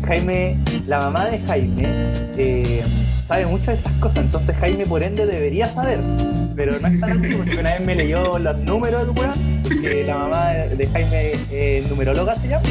Jaime, 0.06 0.58
la 0.88 1.00
mamá 1.00 1.26
de 1.26 1.40
Jaime, 1.40 1.84
eh, 2.38 2.84
sabe 3.28 3.46
mucho 3.46 3.72
de 3.72 3.78
estas 3.78 3.94
cosas, 3.94 4.26
entonces 4.26 4.56
Jaime 4.58 4.86
por 4.86 5.02
ende 5.02 5.26
debería 5.26 5.68
saber, 5.68 6.00
pero 6.56 6.78
no 6.80 6.88
es 6.88 7.00
tan 7.00 7.12
así, 7.12 7.36
porque 7.36 7.58
una 7.58 7.72
vez 7.72 7.82
me 7.82 7.96
leyó 7.96 8.38
los 8.38 8.58
números 8.58 9.08
del 9.08 9.18
weón, 9.18 9.62
porque 9.64 10.04
la 10.06 10.18
mamá 10.18 10.50
de 10.50 10.88
Jaime 10.88 11.34
es 11.52 11.90
numeróloga, 11.90 12.36
¿se 12.36 12.50
llama? 12.50 12.64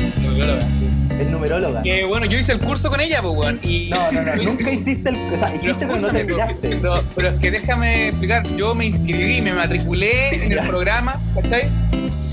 Es 1.19 1.31
numeróloga. 1.31 1.83
Que 1.83 2.05
bueno, 2.05 2.27
yo 2.27 2.39
hice 2.39 2.53
el 2.53 2.59
curso 2.59 2.91
con 2.91 3.01
ella, 3.01 3.23
pues, 3.23 3.35
weón. 3.35 3.61
Y 3.63 3.91
No, 3.91 4.13
no, 4.13 4.23
no, 4.23 4.43
nunca 4.43 4.71
hiciste 4.71 5.09
el... 5.09 5.17
O 5.33 5.37
sea, 5.37 5.49
Pero 5.49 5.63
hiciste 5.63 5.87
pero 5.87 5.99
no 5.99 6.09
escúchame, 6.09 6.25
terminaste. 6.25 6.69
Pero, 6.69 6.95
pero 7.15 7.29
es 7.29 7.41
que 7.41 7.51
déjame 7.51 8.09
explicar, 8.09 8.47
yo 8.55 8.75
me 8.75 8.87
inscribí, 8.87 9.41
me 9.41 9.55
matriculé 9.55 10.45
en 10.45 10.53
el 10.53 10.67
programa, 10.67 11.21
¿cachai? 11.35 11.69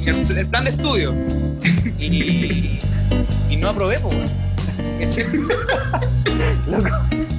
El, 0.06 0.38
el 0.38 0.48
plan 0.48 0.66
de 0.66 0.70
estudio. 0.72 1.14
Y, 1.98 2.80
y 3.56 3.58
no 3.58 3.70
aprobé, 3.70 3.98
pues, 4.00 4.16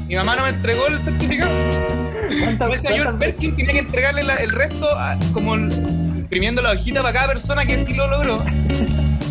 Mi 0.08 0.14
mamá 0.16 0.37
no 0.37 0.42
me 0.44 0.49
entregó 0.50 0.87
el 0.87 1.00
certificado. 1.02 1.50
¿cuántas, 2.40 2.73
El 2.73 2.80
señor 2.82 3.18
Perkin 3.18 3.56
tenía 3.56 3.73
que 3.73 3.78
entregarle 3.80 4.23
la- 4.25 4.37
el 4.37 4.50
resto, 4.50 4.88
a- 4.96 5.18
como 5.32 5.54
el- 5.56 5.73
imprimiendo 6.16 6.62
la 6.62 6.73
hojita 6.73 7.02
para 7.02 7.12
cada 7.12 7.26
persona 7.28 7.66
que 7.66 7.85
sí 7.85 7.94
lo 7.94 8.06
logró. 8.08 8.37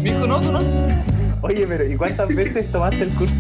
Me 0.04 0.12
dijo, 0.14 0.28
no, 0.28 0.40
tú 0.42 0.52
no. 0.52 0.60
Oye, 1.42 1.66
pero 1.68 1.86
¿y 1.86 1.96
cuántas 1.96 2.34
veces 2.36 2.72
tomaste 2.72 3.04
el 3.04 3.10
curso? 3.10 3.34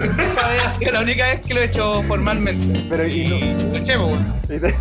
Esa 0.00 0.48
vez 0.48 0.64
ha 0.64 0.78
sido 0.78 0.92
la 0.92 1.00
única 1.00 1.26
vez 1.26 1.40
que 1.46 1.54
lo 1.54 1.60
he 1.60 1.64
hecho 1.64 2.02
formalmente. 2.04 2.86
Pero, 2.90 3.06
¿y 3.06 3.22
y 3.22 3.26
no? 3.28 3.38
lo 3.70 3.76
eché, 3.76 3.94
pues, 3.98 4.60
te- 4.60 4.74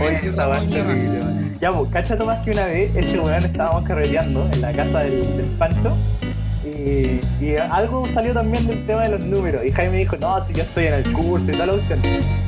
Oye, 0.00 0.28
esa 0.28 0.52
terrible, 0.52 0.82
weón. 1.18 1.47
Ya, 1.60 1.70
pues, 1.70 1.90
cacha 1.90 2.16
Tomás 2.16 2.44
que 2.44 2.52
una 2.52 2.66
vez 2.66 2.94
este 2.94 3.18
weón 3.18 3.44
estábamos 3.44 3.82
carreteando 3.82 4.48
en 4.52 4.60
la 4.60 4.72
casa 4.72 5.00
del, 5.00 5.36
del 5.36 5.46
Pancho 5.58 5.96
y, 6.78 7.20
y 7.44 7.56
algo 7.56 8.06
salió 8.14 8.32
también 8.32 8.66
del 8.66 8.86
tema 8.86 9.02
de 9.02 9.10
los 9.10 9.24
números. 9.24 9.62
Y 9.66 9.70
Jaime 9.72 9.98
dijo, 9.98 10.16
no, 10.16 10.44
si 10.46 10.52
yo 10.52 10.62
estoy 10.62 10.86
en 10.86 10.94
el 10.94 11.12
curso 11.12 11.50
y 11.50 11.56
tal 11.56 11.70
opción. 11.70 11.98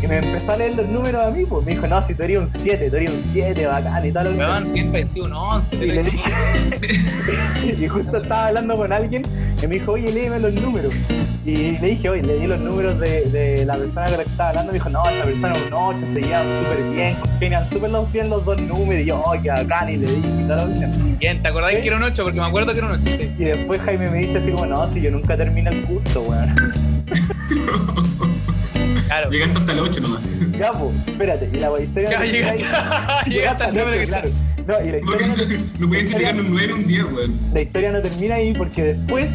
Y 0.03 0.07
me 0.07 0.19
empezó 0.19 0.53
a 0.53 0.57
leer 0.57 0.75
los 0.77 0.89
números 0.89 1.27
a 1.27 1.31
mí, 1.31 1.45
pues 1.45 1.65
me 1.65 1.73
dijo, 1.73 1.87
no, 1.87 2.01
si 2.03 2.15
tú 2.15 2.23
eres 2.23 2.39
un 2.39 2.51
7, 2.51 2.91
tú 2.91 2.97
eres 2.97 3.11
un 3.11 3.23
7, 3.33 3.67
bacán 3.67 4.07
y 4.07 4.13
tal 4.13 4.29
opción. 4.29 4.51
Weón, 4.51 4.73
siempre 4.73 5.07
un 5.21 5.33
11. 5.33 5.77
Y 5.77 5.93
le 5.93 6.03
dije, 6.05 6.21
y 7.85 7.89
justo 7.89 8.17
estaba 8.19 8.47
hablando 8.47 8.77
con 8.77 8.93
alguien 8.93 9.23
y 9.63 9.67
me 9.67 9.75
dijo, 9.75 9.93
oye, 9.93 10.13
léeme 10.13 10.39
los 10.39 10.55
números. 10.55 10.95
Y 11.45 11.79
le 11.79 11.89
dije, 11.89 12.09
oye, 12.09 12.23
le 12.23 12.39
di 12.39 12.47
los 12.47 12.61
números 12.61 13.01
de, 13.01 13.23
de 13.31 13.67
la 13.67 13.77
persona 13.77 14.07
con 14.07 14.17
la 14.19 14.25
que 14.25 14.31
estaba 14.31 14.49
hablando. 14.51 14.73
Me 14.73 14.79
dijo, 14.79 14.91
no, 14.91 15.09
esa 15.09 15.25
persona 15.25 15.57
es 15.57 15.67
un 15.67 15.75
8, 15.75 15.99
se 16.13 16.21
llevan 16.21 16.47
súper 16.59 16.83
bien, 16.95 17.15
congenian 17.17 17.71
súper 17.71 17.91
bien 18.13 18.31
los 18.31 18.45
dos 18.45 18.61
números. 18.61 19.03
Y 19.03 19.07
yo, 19.07 19.23
oye, 19.23 19.43
qué 19.43 19.51
bacán, 19.51 19.89
y 19.91 19.97
le 19.97 20.07
dije, 20.07 20.29
y 20.39 20.49
tal 20.49 20.71
opción. 20.71 21.19
Bien, 21.19 21.43
¿te 21.43 21.49
acordás 21.49 21.73
que 21.73 21.87
era 21.87 21.97
un 21.97 22.03
8? 22.03 22.25
Porque 22.25 22.41
me 22.41 22.47
acuerdo 22.47 22.73
que 22.73 22.79
era 22.79 22.87
un 22.89 22.93
8. 22.95 23.03
sí. 23.05 23.35
Y 23.39 23.45
después 23.45 23.81
Jaime 23.83 24.11
me 24.11 24.20
dice 24.21 24.39
así 24.39 24.51
como, 24.51 24.67
no, 24.67 24.87
si 24.93 25.01
yo 25.01 25.11
nunca 25.11 25.37
terminé 25.37 25.71
el 25.71 25.83
curso, 25.83 26.23
weón. 26.23 26.55
Claro. 29.07 29.29
Llegaste 29.31 29.59
hasta 29.59 29.73
el 29.73 29.79
8 29.81 30.01
nomás. 30.03 30.21
Ya, 30.57 30.71
pues, 30.71 30.95
espérate, 31.09 31.51
y 31.53 31.59
la 31.59 31.81
historia... 31.81 32.11
Ya 32.11 32.19
no 32.19 32.25
termina 32.25 32.55
llegaste, 32.55 32.65
ahí. 32.65 33.25
llegaste 33.33 33.65
al 33.65 33.75
no, 33.75 33.81
número 33.81 34.01
que 34.01 34.07
claro. 34.07 34.29
No, 34.69 34.87
y 34.87 34.91
la 34.93 34.99
historia 34.99 35.27
no 35.27 35.35
termina- 35.35 35.65
No 35.81 35.89
puedes 35.89 36.05
entregar 36.05 36.35
un 36.37 36.51
9 36.51 36.65
en 36.65 36.73
un 36.73 36.87
día, 36.87 37.07
weón. 37.07 37.39
la 37.53 37.61
historia 37.61 37.93
no 37.93 38.03
termina 38.03 38.35
ahí 38.37 38.55
porque 38.55 38.85
después 38.85 39.27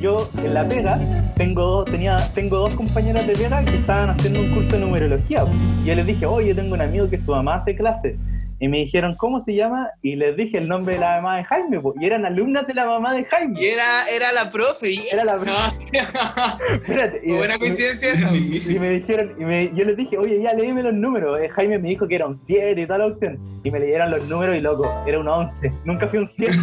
yo 0.00 0.28
en 0.42 0.54
la 0.54 0.66
pega 0.66 0.98
tengo 1.36 1.62
dos, 1.64 1.84
tenía, 1.84 2.16
tengo 2.34 2.56
dos 2.58 2.74
compañeras 2.74 3.24
de 3.26 3.34
pega 3.34 3.64
que 3.64 3.76
estaban 3.76 4.10
haciendo 4.10 4.40
un 4.40 4.54
curso 4.54 4.72
de 4.72 4.78
numerología. 4.80 5.44
Y 5.84 5.86
yo 5.86 5.94
les 5.94 6.06
dije, 6.06 6.26
oye, 6.26 6.48
yo 6.48 6.56
tengo 6.56 6.74
un 6.74 6.80
amigo 6.80 7.08
que 7.08 7.20
su 7.20 7.30
mamá 7.30 7.56
hace 7.56 7.76
clase. 7.76 8.16
Y 8.62 8.68
me 8.68 8.78
dijeron, 8.78 9.16
¿cómo 9.16 9.40
se 9.40 9.54
llama? 9.56 9.90
Y 10.02 10.14
les 10.14 10.36
dije 10.36 10.56
el 10.58 10.68
nombre 10.68 10.94
de 10.94 11.00
la 11.00 11.16
mamá 11.16 11.36
de 11.38 11.44
Jaime. 11.44 11.80
po. 11.80 11.94
Y 12.00 12.06
eran 12.06 12.24
alumnas 12.24 12.64
de 12.68 12.74
la 12.74 12.84
mamá 12.86 13.12
de 13.12 13.22
Y 13.22 13.24
Jaime. 13.24 13.68
era, 13.72 14.06
era 14.08 14.32
la 14.32 14.52
profe. 14.52 14.90
Y... 14.92 15.00
Era 15.12 15.24
la 15.24 15.36
No. 15.36 15.52
Espérate. 16.72 17.20
y 17.24 17.32
Buena 17.32 17.58
coincidencia 17.58 18.10
Es 18.12 18.20
esa. 18.20 18.30
el 18.30 18.36
Y 18.76 18.78
me 18.78 18.90
dijeron, 18.90 19.34
y 19.36 19.44
me- 19.44 19.72
yo 19.74 19.84
les 19.84 19.96
dije, 19.96 20.16
oye, 20.16 20.40
ya 20.40 20.54
léeme 20.54 20.84
los 20.84 20.94
números. 20.94 21.40
Eh, 21.40 21.48
Jaime 21.48 21.80
me 21.80 21.88
dijo 21.88 22.06
que 22.06 22.14
era 22.14 22.26
un 22.28 22.36
7 22.36 22.80
y 22.80 22.86
tal 22.86 23.00
opción. 23.02 23.36
Y 23.64 23.70
me 23.72 23.80
leyeron 23.80 24.12
los 24.12 24.22
números 24.28 24.54
y 24.56 24.60
loco, 24.60 24.88
era 25.08 25.18
un 25.18 25.26
11. 25.26 25.72
Nunca 25.84 26.06
fui 26.06 26.20
un 26.20 26.26
7. 26.28 26.52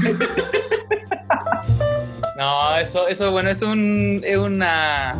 No, 2.37 2.77
eso, 2.77 3.07
eso 3.09 3.31
bueno, 3.31 3.49
es 3.49 3.61
un, 3.61 4.21
es 4.23 4.37
una... 4.37 5.13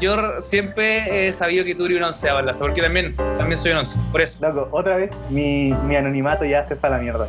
Yo 0.00 0.42
siempre 0.42 1.28
he 1.28 1.32
sabido 1.32 1.64
que 1.64 1.74
tú 1.74 1.86
eres 1.86 1.98
un 1.98 2.04
onceavo, 2.04 2.42
Lazo, 2.42 2.60
porque 2.60 2.82
también, 2.82 3.16
también 3.36 3.58
soy 3.58 3.72
un 3.72 3.78
once, 3.78 3.98
por 4.12 4.20
eso. 4.20 4.38
loco, 4.40 4.68
otra 4.70 4.96
vez 4.96 5.10
mi, 5.30 5.72
mi 5.86 5.96
anonimato 5.96 6.44
ya 6.44 6.66
se 6.66 6.76
fue 6.76 6.88
a 6.88 6.92
la 6.92 6.98
mierda. 6.98 7.28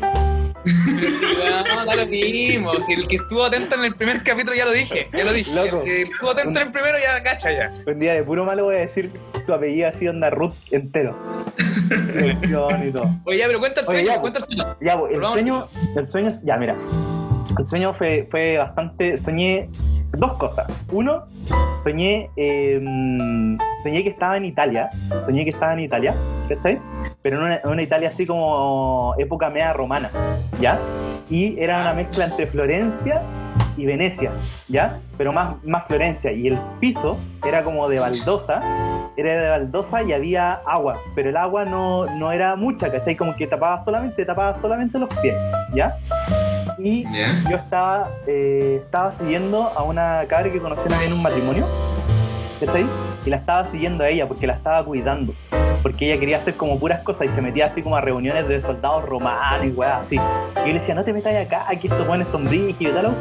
No, 0.98 1.86
da 1.86 1.96
lo 1.96 2.06
mismo. 2.08 2.74
Si 2.86 2.94
el 2.94 3.08
que 3.08 3.18
estuvo 3.18 3.44
atento 3.44 3.76
en 3.76 3.86
el 3.86 3.96
primer 3.96 4.24
capítulo 4.24 4.56
ya 4.56 4.66
lo 4.66 4.72
dije, 4.72 5.08
ya 5.16 5.24
lo 5.24 5.32
dije. 5.32 5.54
Loco. 5.56 5.78
El 5.80 5.84
que 5.84 6.02
estuvo 6.04 6.32
atento 6.32 6.60
en 6.60 6.68
el 6.68 6.72
primero 6.72 6.98
ya 7.00 7.22
cacha 7.24 7.52
ya. 7.52 7.74
Un 7.86 8.00
día 8.00 8.14
de 8.14 8.24
puro 8.24 8.46
malo 8.46 8.66
voy 8.66 8.78
a 8.78 8.80
decir 8.80 9.12
tu 9.46 9.54
apellido 9.54 9.88
así 9.90 10.08
onda 10.08 10.30
Ruth 10.30 10.54
entero. 10.72 11.16
Y 12.48 12.92
todo. 12.92 13.10
Oye, 13.26 13.38
ya, 13.38 13.48
pero 13.48 13.60
cuenta 13.60 13.82
el 13.82 13.88
Oye, 13.88 14.00
sueño, 14.00 14.14
ya, 14.16 14.22
cuenta 14.22 14.40
el 14.40 14.46
sueño. 14.46 14.66
Ya, 14.82 14.94
el 14.94 15.24
sueño, 15.24 15.68
el 15.96 16.08
sueño, 16.08 16.30
ya, 16.44 16.58
mira. 16.58 16.76
El 17.58 17.66
sueño 17.66 17.94
fue, 17.94 18.28
fue 18.30 18.58
bastante. 18.58 19.18
Soñé 19.18 19.70
dos 20.12 20.38
cosas. 20.38 20.68
Uno, 20.92 21.26
soñé, 21.84 22.30
eh, 22.36 22.80
soñé 23.84 24.04
que 24.04 24.10
estaba 24.10 24.38
en 24.38 24.46
Italia. 24.46 24.90
Soñé 25.26 25.44
que 25.44 25.52
estaba 25.52 25.74
en 25.74 25.80
Italia, 25.80 26.14
¿cachai? 26.50 26.80
Pero 27.22 27.38
en 27.38 27.44
una, 27.44 27.56
en 27.58 27.70
una 27.70 27.82
Italia 27.82 28.10
así 28.10 28.26
como 28.26 29.16
época 29.18 29.50
media 29.50 29.74
romana, 29.74 30.10
¿ya? 30.60 30.80
Y 31.30 31.60
era 31.60 31.82
una 31.82 31.94
mezcla 31.94 32.26
entre 32.26 32.48
Florencia 32.48 33.22
y 33.76 33.86
Venecia, 33.86 34.32
¿ya? 34.68 35.00
Pero 35.18 35.32
más, 35.32 35.64
más 35.64 35.86
Florencia. 35.88 36.32
Y 36.32 36.48
el 36.48 36.60
piso 36.80 37.18
era 37.46 37.64
como 37.64 37.88
de 37.88 38.00
baldosa, 38.00 38.62
era 39.16 39.42
de 39.42 39.50
baldosa 39.50 40.04
y 40.04 40.14
había 40.14 40.62
agua, 40.66 41.00
pero 41.16 41.30
el 41.30 41.38
agua 41.38 41.66
no, 41.66 42.06
no 42.06 42.32
era 42.32 42.56
mucha, 42.56 42.92
¿cachai? 42.92 43.16
Como 43.16 43.36
que 43.36 43.48
tapaba 43.48 43.80
solamente, 43.80 44.26
tapaba 44.26 44.58
solamente 44.60 44.98
los 44.98 45.14
pies, 45.22 45.36
¿ya? 45.74 45.98
Y 46.78 47.06
yo 47.50 47.56
estaba, 47.56 48.10
eh, 48.28 48.82
estaba 48.84 49.12
siguiendo 49.12 49.72
a 49.76 49.84
una 49.84 50.26
cabra 50.28 50.52
que 50.52 50.60
conocí 50.60 50.84
en 51.06 51.14
un 51.14 51.22
matrimonio, 51.22 51.66
¿cachai? 52.60 52.86
Y 53.26 53.30
la 53.30 53.38
estaba 53.38 53.68
siguiendo 53.68 54.04
a 54.04 54.10
ella 54.10 54.28
porque 54.28 54.48
la 54.48 54.54
estaba 54.54 54.84
cuidando. 54.84 55.34
Porque 55.82 56.12
ella 56.12 56.20
quería 56.20 56.38
hacer 56.38 56.56
como 56.56 56.80
puras 56.80 57.02
cosas 57.04 57.28
y 57.28 57.30
se 57.30 57.42
metía 57.42 57.68
así 57.68 57.82
como 57.82 57.96
a 57.96 58.02
reuniones 58.02 58.48
de 58.48 58.62
soldados 58.62 59.06
romanos 59.06 59.66
y 59.66 59.70
weas 59.70 60.02
así. 60.02 60.16
Y 60.16 60.60
yo 60.60 60.66
le 60.66 60.74
decía, 60.74 60.96
no 60.96 61.04
te 61.04 61.14
metas 61.14 61.36
acá, 61.36 61.66
aquí 61.68 61.88
estos 61.88 62.06
buenos 62.06 62.30
son 62.30 62.46
y 62.52 62.74
tal. 62.74 63.16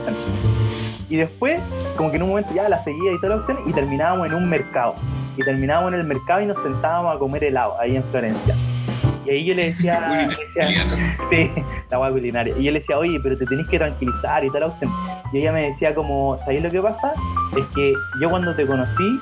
Y 1.09 1.17
después, 1.17 1.61
como 1.97 2.11
que 2.11 2.17
en 2.17 2.25
un 2.25 2.31
momento 2.31 2.53
ya 2.55 2.69
la 2.69 2.83
seguía 2.83 3.13
y 3.13 3.21
tal, 3.21 3.31
la 3.31 3.37
cuestión, 3.37 3.69
y 3.69 3.73
terminábamos 3.73 4.27
en 4.27 4.35
un 4.35 4.49
mercado. 4.49 4.95
Y 5.37 5.45
terminábamos 5.45 5.93
en 5.93 6.01
el 6.01 6.07
mercado 6.07 6.41
y 6.41 6.47
nos 6.47 6.61
sentábamos 6.63 7.15
a 7.15 7.19
comer 7.19 7.45
helado 7.45 7.79
ahí 7.79 7.97
en 7.97 8.03
Florencia. 8.05 8.57
Y 9.25 9.31
ahí 9.31 9.45
yo 9.45 9.55
le 9.55 9.67
decía, 9.67 10.09
le 10.57 10.65
decía. 10.65 10.85
Sí, 11.31 11.51
la 11.91 12.11
culinaria. 12.11 12.55
Y 12.59 12.65
yo 12.65 12.73
le 12.73 12.81
decía, 12.81 12.99
oye, 12.99 13.19
pero 13.23 13.37
te 13.37 13.45
tenés 13.47 13.67
que 13.69 13.79
tranquilizar 13.79 14.45
y 14.45 14.51
tal. 14.51 14.65
cuestión. 14.67 14.93
Y 15.33 15.39
ella 15.39 15.53
me 15.53 15.63
decía 15.67 15.95
como, 15.95 16.37
¿sabéis 16.39 16.63
lo 16.63 16.71
que 16.71 16.81
pasa? 16.81 17.13
Es 17.57 17.65
que 17.75 17.93
yo 18.21 18.31
cuando 18.31 18.55
te 18.55 18.67
conocí 18.67 19.21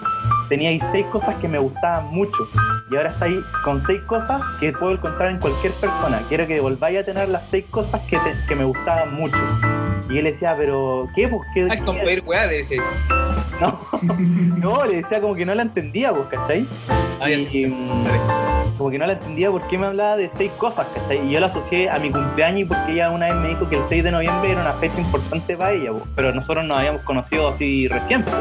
teníais 0.48 0.82
seis 0.92 1.06
cosas 1.06 1.34
que 1.36 1.48
me 1.48 1.58
gustaban 1.58 2.12
mucho. 2.12 2.48
Y 2.90 2.96
ahora 2.96 3.08
estáis 3.08 3.38
con 3.64 3.80
seis 3.80 4.02
cosas 4.02 4.42
que 4.60 4.72
puedo 4.72 4.92
encontrar 4.92 5.30
en 5.30 5.38
cualquier 5.38 5.72
persona. 5.74 6.20
Quiero 6.28 6.46
que 6.46 6.60
volváis 6.60 6.98
a 7.00 7.04
tener 7.04 7.28
las 7.28 7.48
seis 7.48 7.64
cosas 7.70 8.00
que, 8.02 8.18
te- 8.18 8.36
que 8.46 8.54
me 8.54 8.64
gustaban 8.64 9.14
mucho. 9.14 9.36
Y 10.08 10.14
yo 10.14 10.22
le 10.22 10.32
decía, 10.32 10.54
pero 10.56 11.08
¿qué? 11.14 11.28
Pues, 11.28 11.42
¿qué, 11.54 11.66
Ay, 11.70 11.78
con 11.78 11.96
pedir 11.96 12.22
weá, 12.26 12.46
le 12.46 12.58
decía. 12.58 12.82
no, 13.60 13.80
no, 14.58 14.84
le 14.84 14.96
decía 14.96 15.20
como 15.20 15.34
que 15.34 15.46
no 15.46 15.54
la 15.54 15.62
entendía, 15.62 16.12
pues, 16.12 16.26
¿cachai? 16.28 16.66
Ah, 17.20 17.28
mm, 17.28 18.76
como 18.76 18.90
que 18.90 18.98
no 18.98 19.06
la 19.06 19.14
entendía 19.14 19.50
por 19.50 19.66
qué 19.68 19.78
me 19.78 19.86
hablaba 19.86 20.16
de 20.16 20.30
seis 20.36 20.50
cosas, 20.58 20.86
¿cachai? 20.94 21.26
Y 21.26 21.32
yo 21.32 21.40
la 21.40 21.46
asocié 21.46 21.88
a 21.88 21.98
mi 21.98 22.10
cumpleaños 22.10 22.68
porque 22.68 22.92
ella 22.92 23.10
una 23.10 23.26
vez 23.26 23.36
me 23.36 23.48
dijo 23.48 23.68
que 23.68 23.76
el 23.76 23.84
6 23.84 24.04
de 24.04 24.10
noviembre 24.10 24.50
era 24.50 24.60
una 24.60 24.74
fecha 24.74 25.00
importante 25.00 25.56
para 25.56 25.72
ella, 25.72 25.92
pues, 25.92 26.04
pero 26.14 26.32
nosotros 26.34 26.64
nos 26.64 26.78
habíamos 26.78 27.02
conocido 27.02 27.48
así 27.48 27.88
recién, 27.88 28.22
pues, 28.24 28.36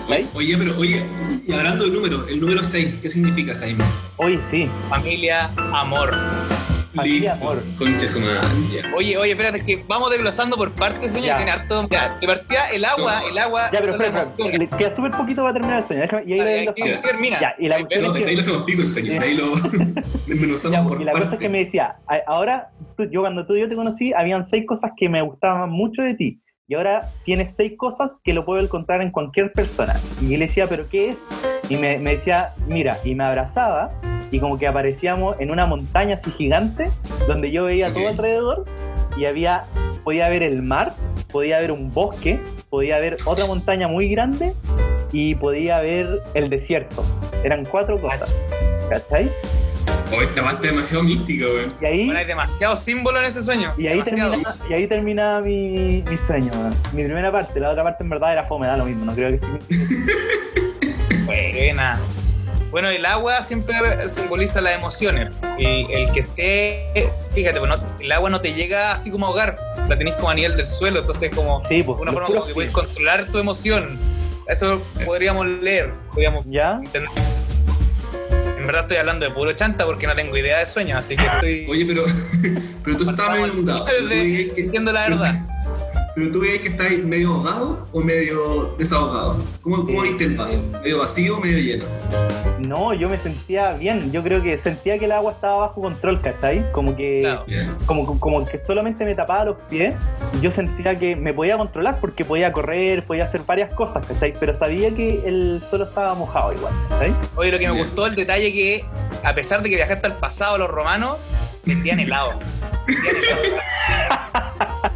¿cachai? 0.00 0.26
Oye, 0.34 0.58
pero 0.58 0.78
oye, 0.78 1.04
y 1.46 1.52
hablando 1.52 1.84
de 1.84 1.90
números, 1.92 2.28
el 2.28 2.40
número 2.40 2.62
6, 2.62 2.98
¿qué 3.00 3.08
significa, 3.08 3.54
Jaime? 3.54 3.84
Oye, 4.16 4.38
sí, 4.50 4.68
Familia, 4.88 5.50
amor. 5.72 6.14
Familia, 6.96 7.32
amor. 7.34 7.62
Concha 7.78 8.08
su 8.08 8.20
madre. 8.20 8.38
Oye, 8.96 9.16
oye, 9.16 9.30
espérate, 9.32 9.64
que 9.64 9.84
vamos 9.86 10.10
desglosando 10.10 10.56
por 10.56 10.72
partes, 10.72 11.10
señor, 11.12 11.26
Ya. 11.26 11.36
tiene 11.36 11.50
harto. 11.52 11.88
Ya, 11.90 12.18
que 12.18 12.26
partía 12.26 12.70
el 12.70 12.84
agua, 12.84 13.22
el 13.30 13.38
agua. 13.38 13.70
ya, 13.72 13.80
pero 13.80 13.92
espera, 13.92 14.22
espera, 14.22 14.58
le 14.58 14.68
queda 14.68 14.94
súper 14.96 15.10
poquito 15.12 15.42
para 15.42 15.52
terminar 15.52 15.78
el 15.78 15.84
sueño, 15.84 16.02
déjame, 16.02 16.22
y 16.26 16.32
ahí 16.40 16.64
lo 16.66 16.72
termina. 17.02 17.40
Ya, 17.40 17.54
y 17.58 17.68
la 17.68 17.76
es 17.76 17.86
que- 17.86 17.94
ahí 17.96 18.34
lo 18.34 18.40
hacemos 18.40 18.62
pico 18.62 18.80
el 18.82 18.86
sueño, 18.86 19.12
de 19.12 19.18
ahí 19.18 19.34
lo 19.34 19.50
desmenuzamos 20.26 20.72
Ya, 20.78 20.82
por 20.84 21.00
y 21.00 21.04
la 21.04 21.12
cosa 21.12 21.32
es 21.34 21.38
que 21.38 21.48
me 21.48 21.58
decía, 21.58 21.96
"A- 22.08 22.20
ahora, 22.26 22.70
tú- 22.96 23.08
yo 23.10 23.20
cuando 23.20 23.46
tú 23.46 23.54
y 23.54 23.60
yo 23.60 23.68
te 23.68 23.76
conocí, 23.76 24.12
habían 24.12 24.44
seis 24.44 24.64
cosas 24.66 24.92
que 24.96 25.08
me 25.08 25.22
gustaban 25.22 25.70
mucho 25.70 26.02
de 26.02 26.14
ti. 26.14 26.40
Y 26.68 26.74
ahora 26.74 27.08
tienes 27.24 27.54
seis 27.54 27.74
cosas 27.76 28.18
que 28.24 28.32
lo 28.34 28.44
puedo 28.44 28.60
encontrar 28.60 29.00
en 29.00 29.12
cualquier 29.12 29.52
persona. 29.52 29.94
Y 30.20 30.34
él 30.34 30.40
decía, 30.40 30.66
¿pero 30.68 30.88
qué 30.88 31.10
es? 31.10 31.16
Y 31.68 31.76
me, 31.76 31.98
me 32.00 32.16
decía, 32.16 32.54
mira, 32.66 32.98
y 33.04 33.14
me 33.14 33.22
abrazaba 33.22 33.92
y 34.30 34.40
como 34.40 34.58
que 34.58 34.66
aparecíamos 34.66 35.36
en 35.40 35.50
una 35.50 35.66
montaña 35.66 36.16
así 36.16 36.30
gigante 36.32 36.90
donde 37.28 37.50
yo 37.50 37.64
veía 37.64 37.88
todo 37.92 38.04
Ok. 38.04 38.10
alrededor 38.10 38.64
y 39.16 39.24
había, 39.26 39.64
podía 40.04 40.28
ver 40.28 40.42
el 40.42 40.62
mar, 40.62 40.92
podía 41.32 41.58
ver 41.58 41.72
un 41.72 41.92
bosque, 41.92 42.38
podía 42.70 42.98
ver 42.98 43.16
otra 43.24 43.46
montaña 43.46 43.88
muy 43.88 44.08
grande 44.08 44.52
y 45.12 45.34
podía 45.36 45.80
ver 45.80 46.22
el 46.34 46.50
desierto. 46.50 47.04
Eran 47.44 47.64
cuatro 47.64 48.00
cosas. 48.00 48.34
¿Cachai? 48.90 49.30
Oh, 50.16 50.22
esta 50.22 50.42
basta 50.42 50.60
demasiado 50.60 51.02
mística, 51.02 51.46
weón. 51.46 51.74
Y 51.80 51.84
ahí, 51.84 52.04
Bueno, 52.04 52.20
hay 52.20 52.26
demasiados 52.26 52.78
símbulos 52.80 53.20
en 53.22 53.26
ese 53.28 53.42
sueño. 53.42 53.72
y 53.76 53.86
ahí 53.88 53.96
demasiado. 54.02 54.30
termina, 54.32 54.54
y 54.68 54.72
ahí 54.72 54.86
termina 54.86 55.40
mi, 55.40 56.04
mi 56.08 56.18
sueño, 56.18 56.52
weón. 56.54 56.74
Mi 56.92 57.02
primera 57.04 57.32
parte, 57.32 57.58
la 57.58 57.70
otra 57.70 57.82
parte 57.82 58.04
en 58.04 58.10
verdad 58.10 58.32
era 58.32 58.42
fome, 58.44 58.66
da 58.68 58.76
lo 58.76 58.84
mismo, 58.84 59.04
no 59.04 59.12
creo 59.14 59.30
que 59.30 59.38
sí. 59.38 59.46
Buena. 61.26 61.98
Bueno, 62.76 62.90
el 62.90 63.06
agua 63.06 63.40
siempre 63.40 64.06
simboliza 64.10 64.60
las 64.60 64.74
emociones. 64.74 65.34
Y 65.56 65.90
el 65.90 66.12
que 66.12 66.20
esté, 66.20 67.10
fíjate, 67.34 67.58
pues 67.58 67.70
no- 67.70 67.82
el 67.98 68.12
agua 68.12 68.28
no 68.28 68.42
te 68.42 68.52
llega 68.52 68.92
así 68.92 69.10
como 69.10 69.24
a 69.24 69.28
ahogar, 69.30 69.58
la 69.88 69.96
tenés 69.96 70.12
como 70.16 70.28
a 70.28 70.34
nivel 70.34 70.58
del 70.58 70.66
suelo, 70.66 71.00
entonces 71.00 71.34
como 71.34 71.64
Sí, 71.66 71.82
pues. 71.82 71.98
una 71.98 72.12
forma 72.12 72.28
como 72.28 72.44
que 72.46 72.52
puedes 72.52 72.70
controlar 72.72 73.28
tu 73.28 73.38
emoción. 73.38 73.98
Eso 74.46 74.82
podríamos 75.06 75.46
leer, 75.46 75.90
podríamos 76.12 76.44
¿Ya? 76.50 76.78
entender. 76.84 77.08
En 78.58 78.66
verdad 78.66 78.82
estoy 78.82 78.98
hablando 78.98 79.24
de 79.24 79.32
puro 79.32 79.54
chanta 79.54 79.86
porque 79.86 80.06
no 80.06 80.14
tengo 80.14 80.36
idea 80.36 80.58
de 80.58 80.66
sueños, 80.66 80.98
así 81.02 81.16
que 81.16 81.24
estoy 81.24 81.66
Oye, 81.70 81.86
pero, 81.86 82.04
pero 82.84 82.96
tú 82.98 83.08
estabas 83.08 83.38
medio 83.40 83.54
inundado. 83.54 83.86
Diciendo 84.54 84.92
la 84.92 85.08
verdad. 85.08 85.34
Pero 86.14 86.30
tú 86.30 86.40
veías 86.40 86.60
que 86.60 86.68
estáis 86.68 87.04
medio 87.04 87.28
ahogado 87.34 87.88
o 87.92 88.00
medio 88.00 88.74
desahogado. 88.78 89.36
¿Cómo, 89.60 89.84
cómo 89.84 90.02
Eh, 90.02 90.08
viste 90.08 90.24
el 90.24 90.34
vaso? 90.34 90.62
¿Medio 90.82 91.00
vacío 91.00 91.36
o 91.36 91.40
medio 91.42 91.58
lleno? 91.58 91.84
No, 92.58 92.94
yo 92.94 93.08
me 93.08 93.18
sentía 93.18 93.72
bien. 93.74 94.10
Yo 94.12 94.22
creo 94.22 94.42
que 94.42 94.56
sentía 94.58 94.98
que 94.98 95.04
el 95.04 95.12
agua 95.12 95.32
estaba 95.32 95.56
bajo 95.66 95.80
control, 95.82 96.20
¿cachai? 96.20 96.64
Como 96.72 96.96
que, 96.96 97.20
Claro. 97.22 97.44
Como, 97.86 98.18
como 98.18 98.44
que 98.46 98.58
solamente 98.58 99.04
me 99.04 99.14
tapaba 99.14 99.44
los 99.44 99.56
pies. 99.68 99.94
y 100.34 100.40
Yo 100.40 100.50
sentía 100.50 100.96
que 100.96 101.16
me 101.16 101.32
podía 101.34 101.56
controlar 101.56 101.98
porque 102.00 102.24
podía 102.24 102.52
correr, 102.52 103.04
podía 103.04 103.24
hacer 103.24 103.42
varias 103.46 103.72
cosas, 103.74 104.06
¿cachai? 104.06 104.32
Pero 104.38 104.54
sabía 104.54 104.90
que 104.94 105.22
el 105.26 105.62
suelo 105.68 105.84
estaba 105.86 106.14
mojado 106.14 106.52
igual, 106.52 106.72
¿cachai? 106.88 107.14
Oye, 107.36 107.52
lo 107.52 107.58
que 107.58 107.66
me 107.68 107.74
Bien. 107.74 107.84
gustó 107.84 108.06
el 108.06 108.14
detalle 108.14 108.52
que, 108.52 108.84
a 109.22 109.34
pesar 109.34 109.62
de 109.62 109.68
que 109.70 109.76
viajaste 109.76 110.06
al 110.06 110.16
pasado 110.16 110.54
a 110.54 110.58
los 110.58 110.68
romanos, 110.70 111.18
vendían 111.66 112.00
helado. 112.00 112.38
Vendían 112.86 113.16
helado. 113.16 113.56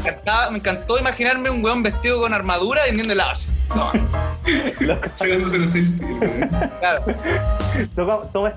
Me 0.03 0.09
encantaba- 0.11 0.51
me 0.51 0.59
encantó 0.59 0.99
imaginarme 0.99 1.51
un 1.51 1.63
weón 1.65 1.83
vestido 1.83 2.21
con 2.21 2.33
armadura 2.33 2.83
vendiendo 2.87 3.13
helados. 3.13 3.49
No, 3.75 3.93
Sacándose 5.17 5.59
los 5.59 5.71
selfies. 5.71 6.01
claro. 6.81 7.05
este 7.79 8.03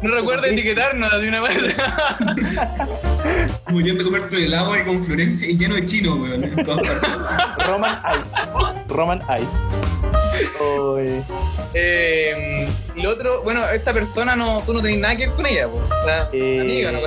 No 0.07 0.15
recuerda 0.15 0.47
etiquetarnos 0.47 1.21
de 1.21 1.27
una 1.29 1.41
vez. 1.41 1.75
A 3.65 4.03
comerte 4.03 4.35
el 4.37 4.43
helado 4.45 4.73
ahí 4.73 4.83
con 4.85 5.03
Florencia 5.03 5.47
y 5.47 5.57
lleno 5.57 5.75
de 5.75 5.83
chino, 5.83 6.15
weón. 6.15 6.43
En 6.45 6.63
todas 6.63 6.87
partes. 6.87 7.09
Roman 7.67 8.01
Ice. 8.15 8.83
Roman 8.87 9.21
Ice. 9.37 9.47
Eh, 11.75 12.67
y 12.95 13.01
lo 13.01 13.09
otro, 13.11 13.41
bueno, 13.43 13.67
esta 13.69 13.93
persona 13.93 14.35
no, 14.35 14.61
tú 14.65 14.73
no 14.73 14.81
tenés 14.81 14.99
nada 14.99 15.15
que 15.15 15.27
ver 15.27 15.35
con 15.35 15.45
ella, 15.45 15.67
po. 15.67 15.77
O 15.77 16.05
sea, 16.05 16.29
Eh, 16.33 16.59
amiga, 16.61 16.91
¿no? 16.91 16.99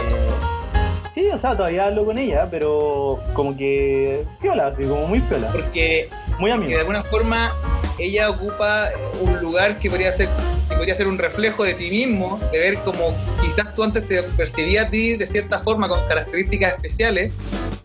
Sí, 1.16 1.26
o 1.32 1.38
sea, 1.38 1.56
todavía 1.56 1.87
hablo 1.87 2.04
con 2.04 2.18
ella, 2.18 2.46
pero 2.50 3.18
como 3.32 3.56
que 3.56 4.23
piola, 4.38 4.66
así 4.66 4.82
como 4.82 5.06
muy 5.06 5.20
piola. 5.20 5.50
Porque 5.50 6.11
Muy 6.38 6.52
que 6.61 6.75
de 6.75 6.80
alguna 6.80 7.02
forma 7.02 7.54
ella 7.99 8.28
ocupa 8.28 8.90
un 9.23 9.40
lugar 9.40 9.78
que 9.78 9.88
podría 9.88 10.12
ser 10.12 10.28
que 10.68 10.76
podría 10.76 10.94
ser 10.94 11.06
un 11.06 11.16
reflejo 11.16 11.64
de 11.64 11.73
ti 11.73 11.88
mismo, 11.88 12.38
de 12.52 12.58
ver 12.58 12.75
como 12.80 13.16
quizás 13.40 13.75
tú 13.75 13.82
antes 13.82 14.06
te 14.06 14.23
percibías 14.25 14.88
a 14.88 14.90
ti 14.90 15.16
de 15.16 15.26
cierta 15.26 15.61
forma 15.61 15.88
con 15.88 16.06
características 16.06 16.75
especiales 16.75 17.32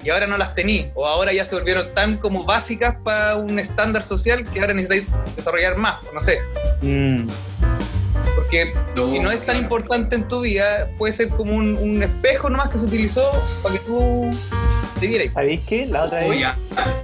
y 0.03 0.09
ahora 0.09 0.27
no 0.27 0.37
las 0.37 0.53
tenías, 0.53 0.89
o 0.95 1.07
ahora 1.07 1.31
ya 1.31 1.45
se 1.45 1.55
volvieron 1.55 1.93
tan 1.93 2.17
como 2.17 2.43
básicas 2.43 2.97
para 3.01 3.37
un 3.37 3.59
estándar 3.59 4.03
social 4.03 4.43
que 4.43 4.59
ahora 4.59 4.73
necesitáis 4.73 5.07
desarrollar 5.37 5.77
más, 5.77 5.99
no 6.13 6.19
sé, 6.19 6.39
Mm, 6.81 7.27
No, 8.95 9.07
si 9.11 9.19
no 9.19 9.31
es 9.31 9.37
tan 9.39 9.45
claro. 9.45 9.59
importante 9.59 10.15
en 10.15 10.27
tu 10.27 10.41
vida, 10.41 10.89
puede 10.97 11.13
ser 11.13 11.29
como 11.29 11.55
un, 11.55 11.77
un 11.77 12.03
espejo 12.03 12.49
nomás 12.49 12.69
que 12.69 12.77
se 12.77 12.85
utilizó 12.85 13.31
para 13.63 13.75
que 13.75 13.79
tú 13.81 14.29
te 14.99 15.07
vieras. 15.07 15.33
¿Sabéis 15.33 15.61
qué? 15.61 15.85
La 15.85 16.03
otra 16.03 16.19
Oh, 16.25 16.29
vez, 16.29 16.41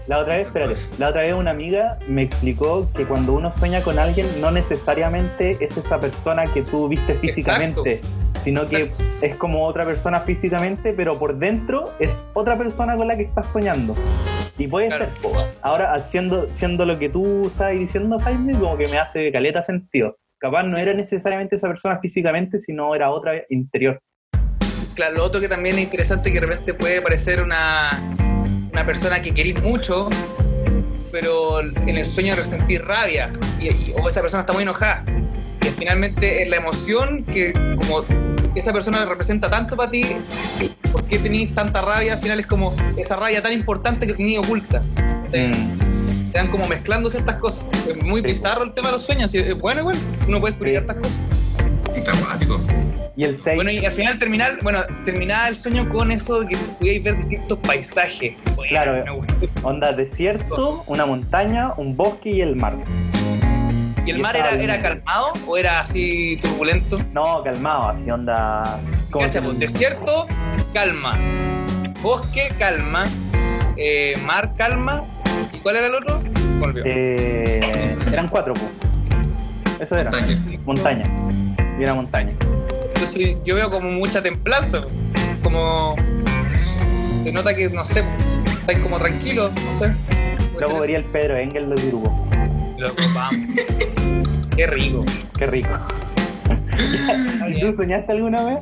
la 0.08 0.18
otra 0.20 0.38
vez, 0.38 0.48
espérate, 0.48 0.74
la 1.00 1.10
otra 1.10 1.22
vez 1.22 1.34
una 1.34 1.52
amiga 1.52 1.98
me 2.08 2.24
explicó 2.24 2.90
que 2.96 3.06
cuando 3.06 3.34
uno 3.34 3.54
sueña 3.58 3.82
con 3.82 3.98
alguien, 3.98 4.28
no 4.42 4.52
necesariamente 4.52 5.58
es 5.60 5.76
esa 5.78 6.00
persona 6.00 6.46
que 6.54 6.62
tú 6.64 6.88
viste 6.88 7.14
físicamente, 7.16 8.02
sino 8.44 8.66
que 8.68 8.78
Exacto. 8.84 9.04
es 9.22 9.36
como 9.38 9.66
otra 9.66 9.86
persona 9.86 10.20
físicamente, 10.22 10.94
pero 10.94 11.18
por 11.18 11.38
dentro 11.38 11.94
es 12.00 12.24
otra 12.34 12.58
persona 12.58 12.96
con 12.96 13.08
la 13.08 13.16
que 13.18 13.24
estás 13.24 13.50
soñando. 13.52 13.96
Y 14.58 14.68
puede 14.68 14.88
Claro. 14.88 15.06
ser, 15.06 15.54
ahora 15.62 15.94
haciendo, 15.94 16.48
siendo 16.56 16.86
lo 16.86 16.98
que 16.98 17.10
tú 17.10 17.44
estás 17.48 17.72
diciendo, 17.72 18.18
Jaime, 18.20 18.54
como 18.58 18.76
que 18.78 18.88
me 18.90 18.98
hace 18.98 19.32
caleta 19.32 19.62
sentido. 19.62 20.18
Capaz 20.40 20.64
no 20.64 20.78
era 20.78 20.94
necesariamente 20.94 21.56
esa 21.56 21.68
persona 21.68 22.00
físicamente, 22.00 22.60
sino 22.60 22.94
era 22.94 23.10
otra 23.10 23.34
interior. 23.50 24.00
Claro, 24.94 25.16
lo 25.18 25.24
otro 25.24 25.40
que 25.40 25.48
también 25.48 25.78
es 25.78 25.84
interesante 25.86 26.32
que 26.32 26.40
de 26.40 26.46
repente 26.48 26.74
puede 26.74 27.02
parecer 27.02 27.42
una, 27.42 27.92
una 28.72 28.86
persona 28.86 29.22
que 29.22 29.34
querís 29.34 29.62
mucho, 29.62 30.10
pero 31.12 31.62
en 31.62 31.98
el 31.98 32.08
sueño 32.08 32.36
resentir 32.36 32.84
rabia, 32.86 33.32
y, 33.60 33.68
y- 33.68 33.94
o 34.00 34.08
esa 34.10 34.22
persona 34.22 34.42
está 34.42 34.54
muy 34.54 34.64
enojada. 34.64 35.04
Y 35.62 35.66
finalmente 35.70 36.44
es 36.44 36.50
la 36.50 36.58
emoción 36.58 37.24
que 37.24 37.52
como 37.54 38.04
esa 38.56 38.72
persona 38.74 39.06
representa 39.06 39.50
tanto 39.50 39.76
para 39.76 39.92
ti, 39.92 40.04
¿por 40.92 41.04
qué 41.06 41.20
tenéis 41.20 41.54
tanta 41.54 41.82
rabia? 41.82 42.14
Al 42.14 42.20
final 42.20 42.40
es 42.40 42.48
como 42.48 42.76
esa 42.96 43.16
rabia 43.16 43.42
tan 43.42 43.54
importante 43.54 44.06
que 44.08 44.14
tenías 44.14 44.44
oculta. 44.46 44.82
Mm. 45.34 45.97
Se 46.38 46.44
van 46.44 46.52
como 46.52 46.68
mezclando 46.68 47.10
ciertas 47.10 47.38
cosas. 47.38 47.66
Es 47.90 48.04
muy 48.04 48.22
Sí. 48.22 48.28
bizarro 48.28 48.64
el 48.64 48.72
tema 48.72 48.90
de 48.90 48.94
los 48.94 49.02
sueños. 49.02 49.34
y 49.34 49.40
es 49.40 49.60
bueno 49.60 49.82
igual, 49.82 49.96
uno 50.28 50.40
puede 50.40 50.52
descubrir 50.52 50.74
Sí. 50.76 50.78
hartas 50.78 50.98
cosas. 50.98 51.20
Está 51.96 52.12
acuático. 52.12 52.62
Y 53.16 53.24
el 53.24 53.36
6, 53.36 53.56
Bueno, 53.56 53.72
y 53.72 53.84
al 53.84 53.92
final 53.94 54.20
terminar, 54.20 54.60
bueno, 54.62 54.84
terminaba 55.04 55.48
el 55.48 55.56
sueño 55.56 55.90
con 55.90 56.12
eso 56.12 56.42
de 56.42 56.50
que 56.50 56.56
pudierais 56.58 57.04
ver 57.04 57.18
distintos 57.28 57.58
paisajes. 57.58 58.36
Bueno, 58.56 58.70
Claro. 58.70 59.26
onda 59.64 59.92
desierto, 59.94 60.84
una 60.86 61.08
montaña, 61.08 61.74
un 61.76 61.98
bosque 61.98 62.30
y 62.30 62.42
el 62.42 62.56
mar. 62.56 62.76
¿Y 64.06 64.12
el 64.12 64.20
Y 64.20 64.22
mar 64.22 64.36
era, 64.36 64.52
era 64.52 64.80
calmado 64.80 65.34
o 65.48 65.58
era 65.58 65.80
así 65.80 66.38
turbulento? 66.40 66.98
No, 67.14 67.42
calmado, 67.42 67.90
así 67.90 68.12
onda. 68.12 68.80
Cacha, 69.12 69.42
pues, 69.42 69.58
desierto, 69.58 70.28
calma. 70.72 71.18
Bosque, 72.04 72.52
calma. 72.60 73.06
Eh, 73.76 74.16
mar, 74.24 74.54
calma. 74.56 75.04
¿Y 75.68 75.70
cuál 75.70 75.76
era 75.76 75.88
el 75.88 75.96
otro? 75.96 76.22
Me 76.60 76.66
olvidó. 76.66 76.86
Eh, 76.86 77.98
eran 78.10 78.30
cuatro, 78.30 78.54
pues. 78.54 79.82
Eso 79.82 79.98
era. 79.98 80.10
Montaña. 80.12 80.64
Montaña. 80.66 81.06
Y 81.78 81.84
una 81.84 81.94
montaña. 81.94 82.32
Entonces 82.94 83.36
yo 83.44 83.56
veo 83.56 83.70
como 83.70 83.90
mucha 83.90 84.24
templanza. 84.24 84.86
Como. 85.44 85.98
Se 87.22 87.34
nota 87.34 87.54
que, 87.54 87.70
no 87.70 87.84
sé, 87.84 88.02
estáis 88.46 88.80
como 88.80 88.98
tranquilos, 88.98 89.52
no 89.52 89.80
sé. 89.80 89.94
Luego 90.58 90.80
vería 90.80 91.00
el 91.00 91.04
Pedro 91.04 91.36
Engel 91.36 91.66
grupo. 91.66 92.30
eso. 92.78 92.80
Loco, 92.80 93.04
vamos. 93.14 93.36
Qué 94.56 94.68
rico. 94.68 95.04
Qué 95.38 95.48
rico. 95.48 95.78
¿Y 97.50 97.60
tú 97.60 97.74
soñaste 97.74 98.14
alguna 98.14 98.42
vez? 98.46 98.60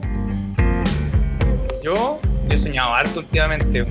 Yo, 1.83 2.19
yo 2.49 2.55
he 2.55 2.57
soñado 2.57 2.95
harto 2.95 3.19
últimamente. 3.19 3.85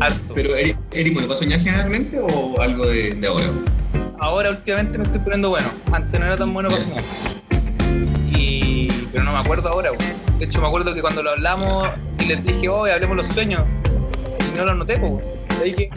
Harto. 0.00 0.34
Pero, 0.34 0.56
Eri, 0.56 0.76
Eri, 0.92 1.10
¿puede 1.10 1.34
soñar 1.34 1.60
generalmente 1.60 2.18
o 2.20 2.60
algo 2.60 2.86
de, 2.86 3.14
de 3.14 3.26
ahora? 3.26 3.46
Ahora 4.20 4.50
últimamente 4.50 4.98
me 4.98 5.04
estoy 5.04 5.20
poniendo 5.20 5.50
bueno. 5.50 5.68
Antes 5.92 6.18
no 6.18 6.26
era 6.26 6.36
tan 6.36 6.52
bueno 6.52 6.68
para 6.68 6.82
soñar. 6.82 7.04
Y... 8.36 8.88
Pero 9.12 9.24
no 9.24 9.32
me 9.32 9.38
acuerdo 9.38 9.68
ahora. 9.68 9.90
güey. 9.90 10.08
De 10.38 10.44
hecho, 10.44 10.60
me 10.60 10.66
acuerdo 10.68 10.94
que 10.94 11.00
cuando 11.00 11.22
lo 11.22 11.30
hablamos 11.30 11.88
y 12.20 12.26
les 12.26 12.44
dije, 12.44 12.68
hoy 12.68 12.90
hablemos 12.90 13.16
los 13.16 13.26
sueños. 13.26 13.62
Y 14.52 14.56
no 14.56 14.64
lo 14.64 14.70
anoté, 14.72 14.98
pues. 14.98 15.24
Ahí 15.60 15.74
que 15.74 15.90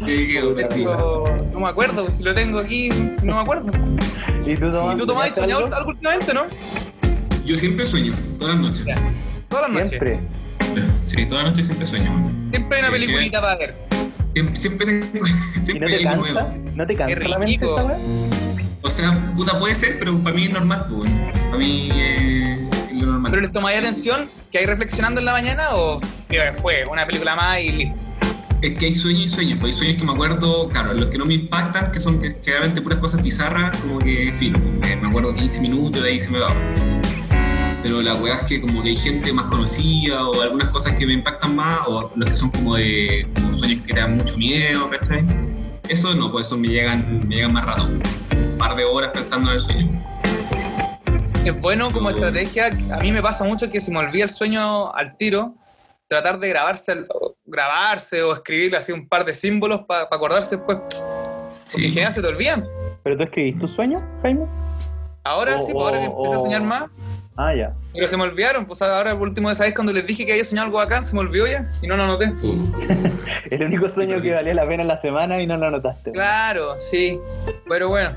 no, 0.00 1.60
me 1.60 1.68
acuerdo, 1.68 2.10
si 2.10 2.22
lo 2.22 2.34
tengo 2.34 2.58
aquí, 2.58 2.88
no 3.22 3.34
me 3.34 3.40
acuerdo. 3.40 3.70
¿Y 4.46 4.56
tú, 4.56 4.70
Tomás? 4.70 4.96
¿Y 4.96 4.98
tú, 4.98 5.06
Tomás, 5.06 5.30
has 5.30 5.34
soñado 5.36 5.64
algo? 5.64 5.74
algo 5.76 5.90
últimamente, 5.90 6.32
no? 6.32 6.44
Yo 7.44 7.56
siempre 7.56 7.84
sueño, 7.86 8.14
todas 8.38 8.54
las 8.54 8.62
noches. 8.62 8.84
Ya. 8.84 8.96
Todas 9.48 9.64
las 9.64 9.72
noches. 9.72 9.90
Siempre. 9.90 10.20
Sí, 11.06 11.26
todas 11.26 11.44
las 11.44 11.52
noches 11.52 11.66
siempre 11.66 11.86
sueño. 11.86 12.10
Siempre 12.50 12.78
hay 12.78 12.82
una 12.84 12.88
Sí, 12.88 13.00
peliculita 13.00 13.40
para 13.40 13.56
ver. 13.56 13.74
Siempre, 14.34 14.56
siempre 14.56 14.86
tengo, 14.86 15.26
¿Y 15.56 15.58
no 15.58 15.64
siempre 15.64 15.88
te 15.88 16.02
cansa? 16.04 16.16
nuevo. 16.16 16.54
¿No 16.74 16.86
te 16.86 16.94
cansa 16.96 17.28
la 17.28 17.38
mente 17.38 17.54
esta 17.54 17.84
weá? 17.84 17.98
O 18.82 18.90
sea, 18.90 19.32
puta 19.34 19.58
puede 19.58 19.74
ser, 19.74 19.98
pero 19.98 20.18
para 20.22 20.36
mí 20.36 20.44
es 20.44 20.52
normal, 20.52 20.86
pues. 20.88 20.98
bueno. 20.98 21.32
Para 21.46 21.58
mí 21.58 21.88
eh, 21.92 22.68
es 22.90 22.94
lo 22.94 23.06
normal. 23.06 23.32
¿Pero 23.32 23.42
les 23.42 23.52
tomáis 23.52 23.78
atención 23.78 24.28
que 24.52 24.58
hay 24.58 24.66
reflexionando 24.66 25.20
en 25.20 25.24
la 25.26 25.32
mañana 25.32 25.74
o 25.74 26.00
que 26.28 26.40
fue 26.62 26.84
una 26.86 27.04
película 27.06 27.34
más 27.34 27.60
y 27.60 27.72
listo? 27.72 27.98
Es 28.62 28.72
que 28.74 28.86
hay 28.86 28.92
sueños 28.92 29.22
y 29.24 29.28
sueños, 29.28 29.58
pues 29.60 29.74
hay 29.74 29.78
sueños 29.78 29.98
que 29.98 30.04
me 30.04 30.12
acuerdo, 30.12 30.68
claro, 30.68 30.92
los 30.92 31.08
que 31.08 31.18
no 31.18 31.24
me 31.26 31.34
impactan, 31.34 31.92
que 31.92 32.00
son 32.00 32.20
que, 32.20 32.30
generalmente 32.42 32.80
puras 32.82 32.98
cosas 32.98 33.22
bizarras, 33.22 33.76
como 33.78 33.98
que, 34.00 34.32
fino, 34.36 34.58
como 34.60 34.80
que 34.80 34.96
me 34.96 35.08
acuerdo 35.08 35.32
15 35.34 35.60
minutos 35.60 36.00
y 36.00 36.04
de 36.04 36.10
ahí 36.10 36.18
se 36.20 36.30
me 36.30 36.38
va. 36.40 36.52
Pero 37.82 38.02
la 38.02 38.14
weá 38.14 38.34
es 38.36 38.42
que 38.44 38.60
como 38.60 38.82
que 38.82 38.90
hay 38.90 38.96
gente 38.96 39.32
más 39.32 39.46
conocida 39.46 40.28
o 40.28 40.40
algunas 40.42 40.68
cosas 40.70 40.94
que 40.98 41.06
me 41.06 41.12
impactan 41.12 41.54
más, 41.54 41.80
o 41.86 42.10
los 42.16 42.30
que 42.30 42.36
son 42.36 42.50
como 42.50 42.74
de 42.76 43.26
como 43.34 43.52
sueños 43.52 43.86
que 43.86 43.92
te 43.94 44.00
dan 44.00 44.16
mucho 44.16 44.36
miedo, 44.36 44.90
¿cachai? 44.90 45.24
Eso 45.88 46.14
no, 46.14 46.30
pues 46.30 46.46
eso 46.48 46.56
me 46.58 46.68
llegan, 46.68 47.26
me 47.28 47.36
llegan 47.36 47.52
más 47.52 47.64
rato, 47.66 47.84
un 47.84 48.58
par 48.58 48.74
de 48.76 48.84
horas 48.84 49.10
pensando 49.14 49.48
en 49.50 49.54
el 49.54 49.60
sueño. 49.60 49.88
Es 51.44 51.58
bueno 51.60 51.90
como 51.92 52.10
estrategia. 52.10 52.70
A 52.92 52.98
mí 53.00 53.10
me 53.12 53.22
pasa 53.22 53.44
mucho 53.44 53.70
que 53.70 53.80
si 53.80 53.90
me 53.90 53.98
olvida 54.00 54.24
el 54.24 54.30
sueño 54.30 54.92
al 54.92 55.16
tiro, 55.16 55.54
tratar 56.06 56.38
de 56.40 56.48
grabarse, 56.48 57.06
grabarse 57.46 58.22
o 58.22 58.34
escribir 58.34 58.76
así 58.76 58.92
un 58.92 59.08
par 59.08 59.24
de 59.24 59.34
símbolos 59.34 59.82
para 59.86 60.02
acordarse 60.10 60.56
después. 60.56 60.78
Porque 61.70 61.86
en 61.86 61.92
general 61.92 62.12
se 62.12 62.20
te 62.20 62.26
olvidan. 62.26 62.66
¿Pero 63.02 63.16
tú 63.16 63.22
escribís 63.22 63.58
tus 63.60 63.70
sueños, 63.76 64.02
Jaime? 64.22 64.44
Ahora 65.24 65.58
sí, 65.58 65.72
pues 65.72 65.84
ahora 65.84 66.00
que 66.00 66.06
o- 66.08 66.16
empecé 66.24 66.34
a 66.36 66.40
soñar 66.40 66.62
más. 66.62 66.84
Ah, 67.40 67.54
ya. 67.54 67.72
Pero 67.94 68.08
se 68.08 68.16
me 68.16 68.24
olvidaron, 68.24 68.66
pues 68.66 68.82
ahora 68.82 69.16
por 69.16 69.28
último 69.28 69.48
de 69.48 69.54
esa 69.54 69.62
vez 69.62 69.72
cuando 69.72 69.92
les 69.92 70.04
dije 70.04 70.26
que 70.26 70.32
había 70.32 70.44
soñado 70.44 70.66
algo 70.66 70.78
bacán, 70.78 71.04
se 71.04 71.14
me 71.14 71.20
olvidó 71.20 71.46
ya 71.46 71.68
y 71.80 71.86
no 71.86 71.96
lo 71.96 72.02
anoté. 72.02 72.32
El 73.50 73.62
único 73.62 73.88
sueño 73.88 74.20
que 74.20 74.32
valía 74.34 74.54
la 74.54 74.66
pena 74.66 74.82
en 74.82 74.88
la 74.88 74.98
semana 75.00 75.40
y 75.40 75.46
no 75.46 75.56
lo 75.56 75.70
notaste. 75.70 76.10
Claro, 76.10 76.76
sí. 76.78 77.18
Pero 77.68 77.90
bueno. 77.90 78.10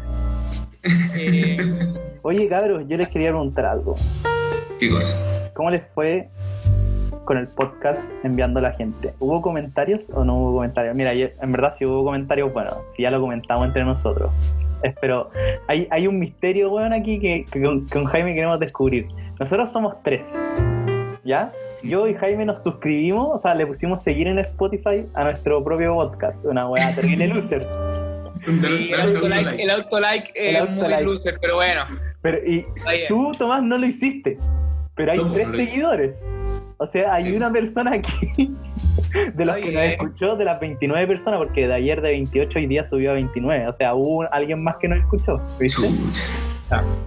Eh, 1.15 1.57
Oye, 2.23 2.47
cabros, 2.47 2.83
yo 2.87 2.97
les 2.97 3.09
quería 3.09 3.29
preguntar 3.29 3.65
algo. 3.67 3.95
¿Qué 4.79 4.89
cosa? 4.89 5.15
¿Cómo 5.53 5.69
les 5.69 5.83
fue 5.93 6.29
con 7.25 7.37
el 7.37 7.47
podcast 7.47 8.11
enviando 8.23 8.59
a 8.59 8.63
la 8.63 8.71
gente. 8.73 9.13
¿Hubo 9.19 9.41
comentarios 9.43 10.09
o 10.13 10.25
no 10.25 10.35
hubo 10.37 10.53
comentarios? 10.55 10.95
Mira, 10.95 11.13
yo- 11.13 11.27
en 11.39 11.51
verdad 11.51 11.75
si 11.77 11.85
hubo 11.85 12.03
comentarios, 12.03 12.51
bueno, 12.51 12.71
si 12.95 13.03
ya 13.03 13.11
lo 13.11 13.21
comentamos 13.21 13.67
entre 13.67 13.83
nosotros. 13.83 14.31
Pero 15.01 15.29
hay, 15.67 15.87
hay 15.91 16.07
un 16.07 16.19
misterio, 16.19 16.71
weón, 16.71 16.93
aquí 16.93 17.19
que, 17.19 17.45
que 17.51 17.61
con, 17.61 17.87
con 17.87 18.05
Jaime 18.05 18.33
queremos 18.33 18.59
descubrir. 18.59 19.07
Nosotros 19.39 19.71
somos 19.71 19.95
tres, 20.03 20.21
¿ya? 21.23 21.51
Yo 21.83 22.07
y 22.07 22.13
Jaime 22.13 22.45
nos 22.45 22.61
suscribimos, 22.63 23.29
o 23.33 23.37
sea, 23.39 23.55
le 23.55 23.65
pusimos 23.65 24.03
seguir 24.03 24.27
en 24.27 24.37
Spotify 24.39 25.05
a 25.15 25.23
nuestro 25.23 25.63
propio 25.63 25.95
podcast, 25.95 26.45
una 26.45 26.67
weá 26.69 26.93
terrible 26.95 27.27
loser. 27.27 27.67
Sí, 28.47 28.91
el 28.91 29.01
autolike, 29.01 29.45
like. 29.45 29.63
el 29.63 29.69
autolike 29.69 30.31
El 30.35 30.55
es 30.55 30.61
autolike. 30.61 31.03
muy 31.03 31.03
loser, 31.13 31.37
pero 31.39 31.55
bueno, 31.55 31.81
Pero, 32.21 32.37
y 32.45 32.65
tú, 33.07 33.31
Tomás, 33.37 33.61
no 33.63 33.77
lo 33.77 33.85
hiciste, 33.85 34.37
pero 34.95 35.11
hay 35.11 35.19
tres 35.33 35.69
seguidores. 35.69 36.23
O 36.77 36.87
sea, 36.87 37.13
hay 37.13 37.25
Sí. 37.25 37.35
una 37.35 37.51
persona 37.51 37.91
aquí 37.93 38.51
de 39.33 39.45
los 39.45 39.55
que 39.57 39.71
nos 39.71 39.83
escuchó, 39.83 40.35
de 40.35 40.45
las 40.45 40.59
29 40.59 41.07
personas, 41.07 41.39
porque 41.39 41.67
de 41.67 41.73
ayer 41.73 42.01
de 42.01 42.09
28 42.11 42.59
hoy 42.59 42.67
día 42.67 42.83
subió 42.85 43.11
a 43.11 43.13
29. 43.15 43.67
O 43.67 43.73
sea, 43.73 43.93
hubo 43.93 44.31
alguien 44.33 44.63
más 44.63 44.75
que 44.77 44.87
nos 44.87 44.99
escuchó, 44.99 45.41
¿viste? 45.59 45.87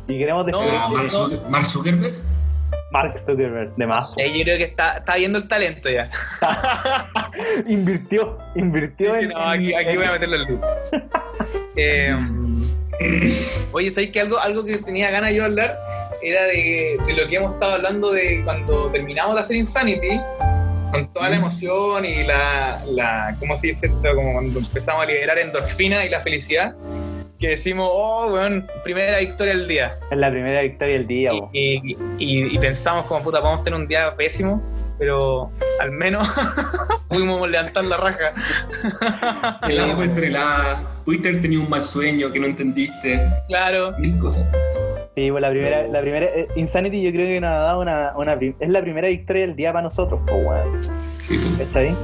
Y 0.09 0.19
queremos 0.19 0.45
decir 0.47 0.61
No, 0.63 0.89
Mark 0.91 1.09
Zucker- 1.09 1.49
Mark 1.49 1.67
Zuckerberg. 1.67 2.15
Mark 2.91 3.19
Zuckerberg, 3.19 3.75
de 3.77 3.87
más, 3.87 4.15
Eh, 4.19 4.37
yo 4.39 4.45
creo 4.45 4.59
que 4.59 4.65
está, 4.65 4.99
está 4.99 5.17
viendo 5.17 5.39
el 5.39 5.49
talento 5.49 5.89
ya. 5.91 6.11
invirtió, 7.67 8.39
invirtió 8.55 9.15
Sí, 9.15 9.25
en. 9.25 9.29
no, 9.31 9.39
aquí, 9.49 9.73
en- 9.73 9.79
aquí 9.79 9.89
en- 9.91 9.97
voy 9.97 10.05
a 10.07 10.13
meterle 10.13 10.37
el 10.37 10.43
loop. 10.45 10.61
Eh, 11.77 12.17
oye, 13.73 13.91
¿sabes 13.91 14.11
que 14.11 14.21
algo, 14.21 14.39
algo 14.39 14.65
que 14.65 14.79
tenía 14.79 15.11
ganas 15.11 15.31
yo 15.33 15.41
de 15.43 15.47
hablar 15.47 15.79
era 16.23 16.45
de, 16.45 16.97
de 17.07 17.13
lo 17.15 17.27
que 17.29 17.37
hemos 17.37 17.53
estado 17.55 17.75
hablando 17.75 18.13
de 18.13 18.43
cuando 18.45 18.91
terminamos 18.91 19.35
de 19.35 19.41
hacer 19.41 19.57
Insanity, 19.57 20.21
con 20.95 21.13
toda 21.13 21.29
la 21.31 21.37
emoción 21.37 22.05
y 22.05 22.25
la, 22.25 22.81
la 22.93 23.37
¿cómo 23.39 23.55
se 23.57 23.69
dice 23.69 23.87
esto? 23.87 24.15
Como 24.15 24.33
cuando 24.33 24.59
empezamos 24.59 25.03
a 25.03 25.07
liberar 25.07 25.39
endorfina 25.39 26.05
y 26.05 26.09
la 26.09 26.21
felicidad, 26.21 26.75
que 27.39 27.49
decimos, 27.49 27.89
oh, 27.93 28.33
weón, 28.33 28.67
primera 28.85 29.19
victoria 29.19 29.55
del 29.55 29.69
día. 29.69 29.93
Es 30.11 30.17
la 30.19 30.31
primera 30.31 30.63
victoria 30.63 30.95
del 30.97 31.07
día, 31.07 31.31
Y, 31.53 31.75
y- 31.75 31.97
y- 32.19 32.55
y 32.55 32.59
pensamos 32.59 33.07
como 33.07 33.23
puta, 33.23 33.41
podemos 33.41 33.65
tener 33.65 33.79
un 33.81 33.87
día 33.89 34.15
pésimo, 34.17 34.63
pero 34.99 35.51
al 35.81 35.91
menos 35.91 36.27
pudimos 37.09 37.49
levantar 37.51 37.85
la 37.85 37.97
raja. 37.97 38.33
El 39.69 39.81
agua 39.81 40.05
entre 40.05 40.31
la. 40.31 40.81
Pudiste 41.05 41.29
haber 41.29 41.43
tenido 41.43 41.63
un 41.63 41.69
mal 41.69 41.83
sueño 41.83 42.33
que 42.33 42.39
no 42.41 42.47
entendiste. 42.47 43.21
Claro. 43.49 43.93
Mil 43.99 44.17
cosas. 44.19 44.47
Sí, 45.15 45.31
pues 45.31 45.41
la 45.43 45.51
primera, 45.51 45.87
la 45.87 46.01
primera 46.01 46.27
eh, 46.27 46.49
Insanity 46.57 47.01
yo 47.01 47.13
creo 47.13 47.27
que 47.27 47.41
nos 47.41 47.51
ha 47.51 47.59
dado 47.59 47.81
una, 47.81 48.13
una 48.17 48.33
es 48.35 48.69
la 48.69 48.81
primera 48.81 49.07
victoria 49.07 49.47
del 49.47 49.55
día 49.55 49.73
para 49.73 49.83
nosotros, 49.83 50.21
po, 50.27 50.35
weón. 50.35 50.83
Sí, 51.19 51.39
pues. 51.39 51.61
¿Está 51.61 51.79
ahí? 51.81 51.95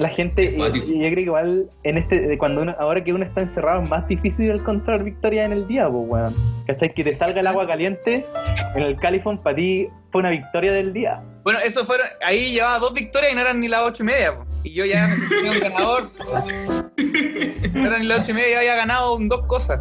La 0.00 0.08
gente, 0.08 0.56
y, 0.56 0.58
yo 0.58 1.00
creo 1.00 1.14
que 1.14 1.20
igual 1.20 1.70
en 1.84 1.98
este, 1.98 2.36
cuando 2.38 2.62
uno, 2.62 2.74
ahora 2.78 3.04
que 3.04 3.12
uno 3.12 3.24
está 3.24 3.40
encerrado 3.42 3.82
es 3.82 3.88
más 3.88 4.06
difícil 4.08 4.50
encontrar 4.50 5.04
victoria 5.04 5.44
en 5.44 5.52
el 5.52 5.68
día, 5.68 5.88
pues 5.88 6.04
weón. 6.08 6.34
¿Cachai? 6.66 6.88
Que 6.88 7.04
te 7.04 7.14
salga 7.14 7.40
el 7.40 7.46
agua 7.46 7.68
caliente 7.68 8.24
en 8.74 8.82
el 8.82 8.96
califón 8.96 9.38
para 9.40 9.54
ti 9.54 9.88
fue 10.10 10.20
una 10.20 10.30
victoria 10.30 10.72
del 10.72 10.92
día. 10.92 11.22
Bueno, 11.44 11.60
eso 11.60 11.84
fueron, 11.84 12.08
ahí 12.26 12.52
llevaba 12.52 12.80
dos 12.80 12.94
victorias 12.94 13.32
y 13.32 13.34
no 13.36 13.42
eran 13.42 13.60
ni 13.60 13.68
las 13.68 13.82
ocho 13.82 14.02
y 14.02 14.06
media. 14.06 14.36
po. 14.36 14.44
Y 14.64 14.72
yo 14.72 14.84
ya 14.84 15.06
me 15.06 15.14
sentía 15.14 15.52
un 15.52 15.60
ganador. 15.60 16.10
No 17.72 17.88
eran 17.88 18.00
ni 18.00 18.06
las 18.06 18.20
ocho 18.20 18.30
y 18.32 18.34
media, 18.34 18.52
ya 18.52 18.58
había 18.58 18.76
ganado 18.76 19.18
dos 19.20 19.46
cosas. 19.46 19.80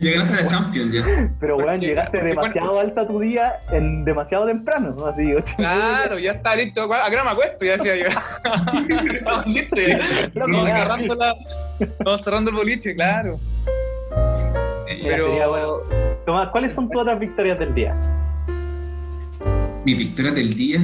Ya 0.00 0.12
ganaste 0.12 0.42
la 0.42 0.46
Champions 0.46 0.94
ya. 0.94 1.30
Pero 1.40 1.56
weón, 1.56 1.80
llegaste 1.80 2.18
porque 2.18 2.28
demasiado 2.28 2.78
alta 2.78 3.06
tu 3.06 3.18
día 3.18 3.54
en 3.72 4.04
demasiado 4.04 4.46
temprano, 4.46 4.94
¿no? 4.96 5.06
Así, 5.06 5.34
ocho 5.34 5.54
y 5.58 5.62
media. 5.62 5.74
Claro, 5.76 6.18
ya 6.20 6.32
está 6.32 6.54
listo. 6.54 6.82
¿A 6.82 7.10
qué 7.10 7.16
hora 7.16 7.24
me 7.24 7.30
acuesto? 7.30 7.64
Ya 7.64 7.72
decía 7.72 7.96
yo. 7.96 8.06
Estamos 9.12 9.46
listos. 9.46 9.78
ya, 9.78 10.28
cerrando, 10.32 11.14
la, 11.16 11.34
estamos 11.80 12.22
cerrando 12.22 12.50
el 12.50 12.56
boliche, 12.56 12.94
claro. 12.94 13.40
Mira, 14.86 15.16
sería 15.16 15.48
bueno. 15.48 15.76
Pero 15.88 16.18
Tomás, 16.24 16.48
¿cuáles 16.50 16.74
son 16.74 16.88
tus 16.88 17.02
otras 17.02 17.18
victorias 17.18 17.58
del 17.58 17.74
día? 17.74 17.96
Mi 19.84 19.94
victoria 19.94 20.30
del 20.30 20.54
día. 20.54 20.80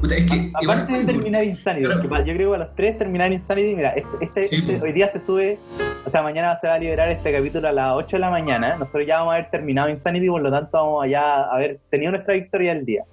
Puta, 0.00 0.16
es 0.16 0.24
que. 0.24 0.36
igual 0.36 0.78
Aparte 0.78 0.98
de 0.98 1.04
terminar 1.06 1.44
Insanity, 1.44 1.86
porque 2.08 2.24
yo 2.26 2.34
creo 2.34 2.50
que 2.50 2.56
a 2.56 2.58
los 2.58 2.74
tres 2.74 2.98
terminar 2.98 3.32
Insanity, 3.32 3.74
mira, 3.74 3.90
este, 3.90 4.08
este- 4.24 4.40
Sí, 4.42 4.56
este- 4.56 4.80
hoy 4.82 4.92
día 4.92 5.08
se 5.08 5.20
sube, 5.20 5.58
o 6.04 6.10
sea, 6.10 6.22
mañana 6.22 6.56
se 6.60 6.66
va 6.66 6.74
a 6.74 6.78
liberar 6.78 7.10
este 7.10 7.32
capítulo 7.32 7.68
a 7.68 7.72
las 7.72 7.92
8 7.94 8.16
de 8.16 8.20
la 8.20 8.30
mañana, 8.30 8.76
nosotros 8.76 9.06
ya 9.06 9.18
vamos 9.18 9.32
a 9.32 9.36
haber 9.36 9.50
terminado 9.50 9.88
Insanity, 9.88 10.28
por 10.28 10.42
lo 10.42 10.50
tanto 10.50 10.70
vamos 10.72 11.04
allá 11.04 11.22
a 11.22 11.54
haber 11.54 11.78
tenido 11.90 12.12
nuestra 12.12 12.34
victoria 12.34 12.74
del 12.74 12.84
día. 12.84 13.04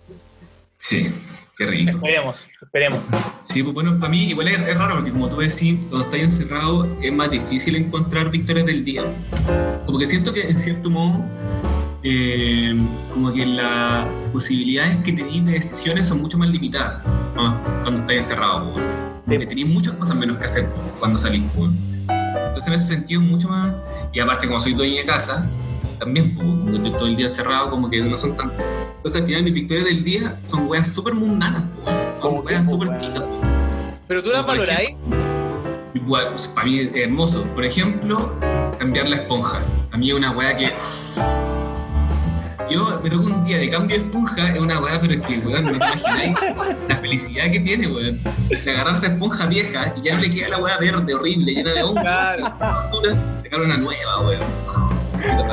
Sí, 0.77 1.13
qué 1.57 1.65
rico. 1.65 1.91
esperemos, 1.91 2.49
esperemos. 2.61 2.99
Sí, 3.39 3.61
pues 3.63 3.73
bueno, 3.73 3.97
para 3.99 4.09
mí 4.09 4.23
igual 4.29 4.47
es, 4.47 4.59
es 4.59 4.77
raro 4.77 4.95
porque 4.95 5.11
como 5.11 5.29
tú 5.29 5.37
decís, 5.37 5.79
cuando 5.89 6.01
estás 6.01 6.19
encerrado 6.19 6.87
es 7.01 7.11
más 7.13 7.29
difícil 7.29 7.75
encontrar 7.75 8.29
victorias 8.31 8.65
del 8.65 8.83
día. 8.83 9.03
Como 9.85 9.99
que 9.99 10.05
siento 10.05 10.33
que 10.33 10.41
en 10.41 10.57
cierto 10.57 10.89
modo, 10.89 11.23
eh, 12.03 12.75
como 13.13 13.31
que 13.31 13.45
las 13.45 14.07
posibilidades 14.31 14.97
que 14.97 15.13
tenéis 15.13 15.45
de 15.45 15.53
decisiones 15.53 16.07
son 16.07 16.21
mucho 16.21 16.37
más 16.37 16.49
limitadas 16.49 17.05
¿no? 17.35 17.57
cuando 17.81 18.01
estás 18.01 18.15
encerrado. 18.15 18.73
pues. 18.73 18.85
Como 19.25 19.39
que 19.39 19.45
tenéis 19.45 19.67
muchas 19.67 19.93
cosas 19.95 20.15
menos 20.15 20.37
que 20.37 20.45
hacer 20.45 20.69
cuando 20.99 21.17
salís. 21.17 21.43
pues. 21.55 21.71
Entonces 22.07 22.67
en 22.67 22.73
ese 22.73 22.95
sentido 22.95 23.21
mucho 23.21 23.49
más... 23.49 23.73
Y 24.13 24.19
aparte 24.19 24.47
como 24.47 24.59
soy 24.59 24.73
dueño 24.73 24.95
de 24.95 25.05
casa, 25.05 25.47
también 25.99 26.33
pues, 26.33 26.47
como 26.47 26.65
que 26.65 26.77
estoy 26.77 26.91
todo 26.91 27.07
el 27.07 27.15
día 27.15 27.25
encerrado, 27.27 27.69
como 27.69 27.89
que 27.89 28.01
no 28.01 28.17
son 28.17 28.35
tan... 28.35 28.51
Entonces 28.97 29.21
al 29.21 29.27
final 29.27 29.43
mis 29.43 29.53
victorias 29.53 29.85
del 29.85 30.03
día 30.03 30.39
son 30.43 30.67
weas 30.67 30.89
súper 30.89 31.13
mundanas, 31.13 31.63
son 32.13 32.21
Como 32.21 32.41
weas 32.41 32.69
súper 32.69 32.95
chicas. 32.95 33.23
Pero 34.07 34.23
tú 34.23 34.29
la 34.29 34.37
Como 34.37 34.47
por 34.47 34.57
valoráis. 34.57 34.95
Igual, 35.93 36.29
pues, 36.29 36.47
para 36.47 36.67
mí 36.67 36.79
es 36.79 36.95
hermoso. 36.95 37.43
Por 37.53 37.65
ejemplo, 37.65 38.35
cambiar 38.79 39.07
la 39.07 39.17
esponja. 39.17 39.61
A 39.91 39.97
mí 39.97 40.09
es 40.09 40.15
una 40.15 40.31
weá 40.31 40.55
que. 40.55 40.73
Yo 42.71 42.99
me 43.03 43.09
toco 43.09 43.23
un 43.25 43.43
día 43.43 43.57
de 43.57 43.69
cambio 43.69 43.97
de 43.97 44.03
esponja, 44.05 44.47
es 44.53 44.59
una 44.59 44.79
weá, 44.79 44.99
pero 44.99 45.13
es 45.13 45.19
que, 45.21 45.37
weón, 45.39 45.65
no 45.65 45.71
te 45.71 45.75
imagináis 45.77 46.35
la 46.87 46.95
felicidad 46.97 47.51
que 47.51 47.59
tiene, 47.59 47.87
weón. 47.87 48.19
De 48.49 48.71
agarrar 48.71 48.95
esa 48.95 49.07
esponja 49.07 49.45
vieja 49.47 49.93
y 49.97 50.01
ya 50.01 50.15
no 50.15 50.21
le 50.21 50.29
queda 50.29 50.49
la 50.49 50.57
weá 50.59 50.77
verde, 50.77 51.13
horrible, 51.13 51.53
llena 51.53 51.73
de 51.73 51.83
hongo, 51.83 52.01
Claro. 52.01 52.53
basura, 52.59 53.15
sacar 53.37 53.61
una 53.61 53.77
nueva, 53.77 54.19
weón. 54.25 54.41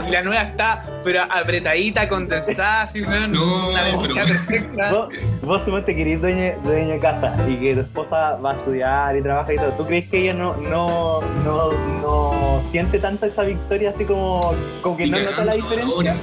Y 0.06 0.10
la 0.10 0.22
nueva 0.22 0.42
está, 0.44 0.86
pero 1.04 1.22
apretadita, 1.24 2.08
condensada, 2.08 2.82
así, 2.82 3.02
weón. 3.02 3.32
No, 3.32 3.68
una 3.70 3.82
pero- 4.00 4.14
perfecta. 4.14 4.90
Vos, 4.92 5.08
vos 5.42 5.64
suponte 5.64 5.94
que 5.94 6.00
eres 6.02 6.20
dueño, 6.22 6.52
dueño 6.62 6.92
de 6.94 6.98
casa 7.00 7.34
y 7.48 7.56
que 7.56 7.74
tu 7.74 7.80
esposa 7.82 8.36
va 8.36 8.52
a 8.52 8.56
estudiar 8.56 9.16
y 9.16 9.22
trabaja 9.22 9.52
y 9.52 9.56
todo, 9.56 9.72
¿tú 9.72 9.86
crees 9.86 10.08
que 10.08 10.20
ella 10.22 10.34
no, 10.34 10.56
no, 10.56 11.20
no, 11.44 11.70
no 12.00 12.62
siente 12.70 12.98
tanto 12.98 13.26
esa 13.26 13.42
victoria 13.42 13.90
así 13.90 14.04
como, 14.04 14.54
como 14.82 14.96
que 14.96 15.06
Y 15.06 15.10
no 15.10 15.18
nota 15.18 15.44
la 15.44 15.54
diferencia? 15.54 15.86
valora. 15.96 16.16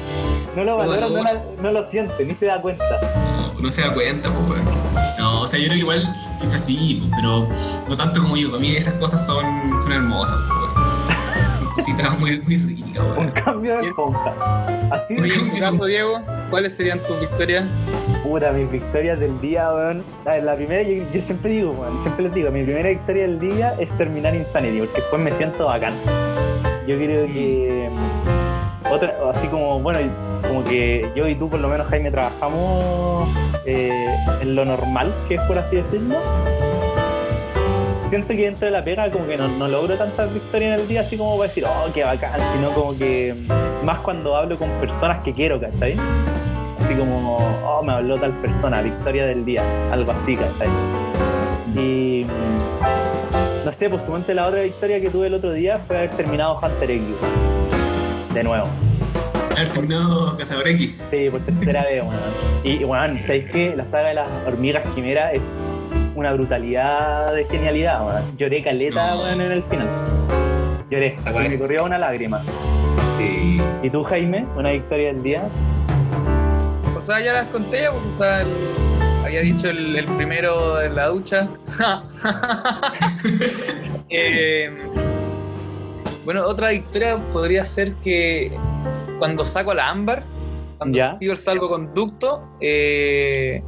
No 0.56 0.64
lo 0.64 0.78
valora, 0.78 1.44
no, 1.62 1.72
lo 1.72 1.90
siente, 1.90 2.24
ni 2.24 2.34
se 2.36 2.46
da 2.46 2.62
cuenta. 2.62 2.84
No, 3.54 3.60
no 3.60 3.72
se 3.72 3.82
da 3.82 3.94
cuenta, 3.94 4.30
pues, 4.32 4.50
weón. 4.50 4.66
No, 5.18 5.42
o 5.42 5.48
sea, 5.48 5.60
yo 5.60 5.66
creo 5.66 5.76
que 5.76 5.80
igual 5.82 6.16
quizás 6.40 6.62
sí, 6.66 6.98
pues, 7.10 7.12
pero 7.22 7.48
no 7.90 7.98
tanto 7.98 8.22
como 8.22 8.38
yo. 8.38 8.50
Para 8.52 8.62
mí 8.62 8.76
esas 8.76 8.94
cosas 8.96 9.26
son, 9.26 9.46
son 9.80 9.92
hermosas, 9.92 10.38
pues. 10.48 11.66
Cositas 11.76 12.18
muy, 12.20 12.40
muy 12.42 12.58
ricas, 12.58 13.04
Un 13.04 13.18
weón. 13.18 13.32
cambio 13.32 13.78
de 13.78 13.88
esponja. 13.90 14.34
Así 14.92 15.16
de 15.16 15.28
en 15.28 15.52
tu 15.52 15.60
caso, 15.60 15.86
Diego, 15.86 16.20
¿cuáles 16.50 16.76
serían 16.78 17.00
tus 17.00 17.20
victorias? 17.20 17.66
Puta, 18.24 18.52
mis 18.52 18.72
victorias 18.72 19.20
del 19.20 19.40
día, 19.42 19.70
weón. 19.74 20.04
A 20.26 20.32
ver, 20.32 20.44
la 20.44 20.56
primera, 20.56 20.82
yo, 20.84 21.04
yo 21.14 21.20
siempre 21.22 21.52
digo, 21.52 21.72
weón, 21.72 22.02
siempre 22.02 22.24
les 22.26 22.34
digo, 22.34 22.50
mi 22.52 22.64
primera 22.64 22.88
victoria 22.90 23.24
del 23.24 23.40
día 23.40 23.74
es 23.80 23.90
terminar 23.98 24.34
Insanity, 24.36 24.80
porque 24.80 25.02
después 25.02 25.22
me 25.22 25.34
siento 25.34 25.66
bacán. 25.66 25.94
Yo 26.88 26.96
creo 26.98 27.26
que. 27.28 27.90
mm, 27.92 28.92
Otra, 28.92 29.16
así 29.34 29.48
como, 29.48 29.80
bueno, 29.82 30.00
como 30.56 30.70
que 30.70 31.12
yo 31.14 31.28
y 31.28 31.36
tú, 31.36 31.50
por 31.50 31.60
lo 31.60 31.68
menos, 31.68 31.86
Jaime, 31.88 32.10
trabajamos 32.12 33.28
eh, 33.66 34.16
en 34.40 34.56
lo 34.56 34.64
normal, 34.64 35.14
que 35.28 35.36
es 35.36 35.42
por 35.42 35.58
así 35.58 35.76
decirlo. 35.76 36.16
Siento 38.08 38.30
que 38.30 38.46
dentro 38.46 38.68
de 38.68 38.72
la 38.72 38.82
pega, 38.82 39.12
como 39.12 39.28
que 39.28 39.36
no, 39.36 39.50
no 39.50 39.68
logro 39.68 39.98
tantas 39.98 40.34
victorias 40.34 40.76
en 40.76 40.80
el 40.80 40.88
día, 40.88 41.02
así 41.02 41.18
como 41.18 41.36
para 41.38 41.50
decir, 41.50 41.66
oh, 41.66 41.92
qué 41.94 42.06
bacán, 42.06 42.40
sino 42.56 42.72
como 42.72 42.98
que 42.98 43.36
más 43.84 44.00
cuando 44.00 44.38
hablo 44.38 44.58
con 44.58 44.70
personas 44.80 45.22
que 45.26 45.34
quiero, 45.34 45.60
¿cachai? 45.60 45.98
así 46.80 46.96
como, 46.96 47.38
oh, 47.66 47.84
me 47.84 47.92
habló 47.92 48.18
tal 48.18 48.32
persona, 48.34 48.82
victoria 48.82 49.26
del 49.26 49.44
día, 49.44 49.62
algo 49.92 50.14
así, 50.14 50.38
¿cachai? 50.38 50.70
Y 51.76 52.24
mm, 52.24 53.66
no 53.66 53.74
sé, 53.74 53.90
pues 53.90 54.04
suponte 54.04 54.34
la 54.34 54.48
otra 54.48 54.62
victoria 54.62 55.02
que 55.02 55.10
tuve 55.10 55.28
el 55.28 55.34
otro 55.34 55.52
día 55.52 55.82
fue 55.86 55.98
haber 55.98 56.12
terminado 56.12 56.58
Hunter 56.64 56.92
X, 56.92 57.04
de 58.34 58.44
nuevo. 58.44 58.68
Haber 59.56 59.70
terminado 59.70 60.36
Cazador 60.38 60.68
X. 60.68 60.98
Sí, 61.12 61.30
por 61.30 61.40
tercera 61.42 61.84
vez, 61.84 62.02
weón. 62.04 62.16
Y, 62.64 62.84
weón, 62.84 63.22
¿sabéis 63.22 63.46
qué? 63.52 63.74
La 63.76 63.86
saga 63.86 64.10
de 64.10 64.14
las 64.16 64.28
hormigas 64.46 64.84
quimera 64.94 65.32
es 65.32 65.42
una 66.16 66.34
brutalidad 66.34 67.34
de 67.34 67.46
genialidad, 67.46 68.06
weón. 68.06 68.38
Lloré 68.38 68.64
caleta, 68.64 69.12
No. 69.16 69.22
weón, 69.24 69.42
en 69.42 69.52
el 69.52 69.64
final. 69.64 69.88
Lloré, 70.90 71.16
me 71.50 71.58
corrió 71.60 71.86
una 71.86 71.98
lágrima. 71.98 72.44
Sí. 73.18 73.62
¿Y 73.82 73.90
tú, 73.90 74.04
Jaime? 74.04 74.46
¿Una 74.58 74.72
victoria 74.72 75.08
del 75.14 75.24
día? 75.24 75.44
O 76.98 77.02
sea, 77.02 77.20
ya 77.22 77.34
las 77.34 77.48
conté, 77.48 77.86
pues, 77.90 78.04
o 78.16 78.18
sea, 78.18 78.42
el- 78.42 78.48
había 79.24 79.40
había 79.40 79.54
dicho 79.54 79.70
el, 79.70 79.96
el 79.96 80.06
primero 80.06 80.76
de 80.76 80.90
la 80.90 81.08
ducha. 81.08 81.48
Eh, 84.18 84.70
bueno, 86.24 86.44
otra 86.46 86.70
victoria 86.70 87.18
podría 87.34 87.66
ser 87.66 87.94
que 87.96 88.52
cuando 89.20 89.46
saco 89.46 89.74
la 89.74 89.90
ámbar, 89.90 90.24
cuando 90.78 90.98
Ya. 90.98 91.18
el 91.20 91.38
salvoconducto, 91.38 92.58
eh, 92.60 93.62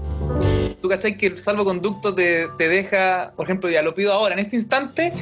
tú 0.82 0.90
cachai 0.90 1.18
que 1.18 1.28
el 1.28 1.40
salvoconducto 1.40 2.14
te, 2.14 2.48
te 2.58 2.68
deja, 2.70 3.34
por 3.36 3.46
ejemplo, 3.46 3.70
ya 3.70 3.82
lo 3.82 3.94
pido 3.96 4.14
ahora, 4.14 4.34
en 4.34 4.40
este 4.40 4.56
instante, 4.58 5.14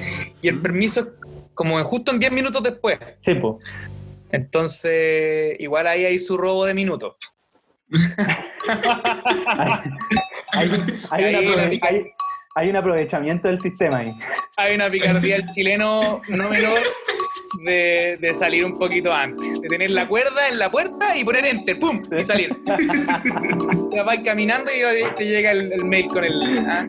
y 0.42 0.48
el 0.48 0.60
permiso 0.62 1.00
es 1.02 1.08
como 1.54 1.82
justo 1.84 2.12
en 2.12 2.20
10 2.20 2.32
minutos 2.32 2.62
después. 2.64 2.98
Sí, 3.20 3.36
po. 3.36 3.60
Entonces, 4.32 5.56
igual 5.60 5.88
ahí 5.88 6.04
hay 6.06 6.20
su 6.20 6.36
robo 6.38 6.66
de 6.66 6.74
minutos. 6.74 7.16
Hay, 10.52 10.72
hay, 11.12 11.46
un 11.48 11.80
hay- 11.84 12.12
hay 12.56 12.70
aprovechamiento 12.76 13.48
del 13.50 13.60
sistema 13.60 13.98
ahí. 14.00 14.14
Hay 14.58 14.76
una 14.76 14.90
picardía 14.90 15.36
del 15.38 15.52
chileno 15.54 16.02
no 16.30 16.50
menor 16.50 16.80
de, 17.64 18.18
de 18.20 18.36
salir 18.36 18.66
un 18.66 18.78
poquito 18.78 19.14
antes. 19.14 19.62
De 19.62 19.68
tener 19.70 19.90
la 19.92 20.08
cuerda 20.08 20.50
en 20.50 20.60
la 20.60 20.70
puerta 20.72 21.16
y 21.18 21.24
poner 21.24 21.46
enter, 21.46 21.80
¡pum! 21.80 22.02
y 22.20 22.24
salir. 22.24 22.50
Te 23.92 24.02
vas 24.02 24.18
caminando 24.26 24.70
y 24.72 25.14
te 25.16 25.26
llega 25.26 25.52
el, 25.52 25.72
el 25.72 25.86
mail 25.86 26.08
con 26.08 26.24
el. 26.26 26.34
ah, 26.68 26.86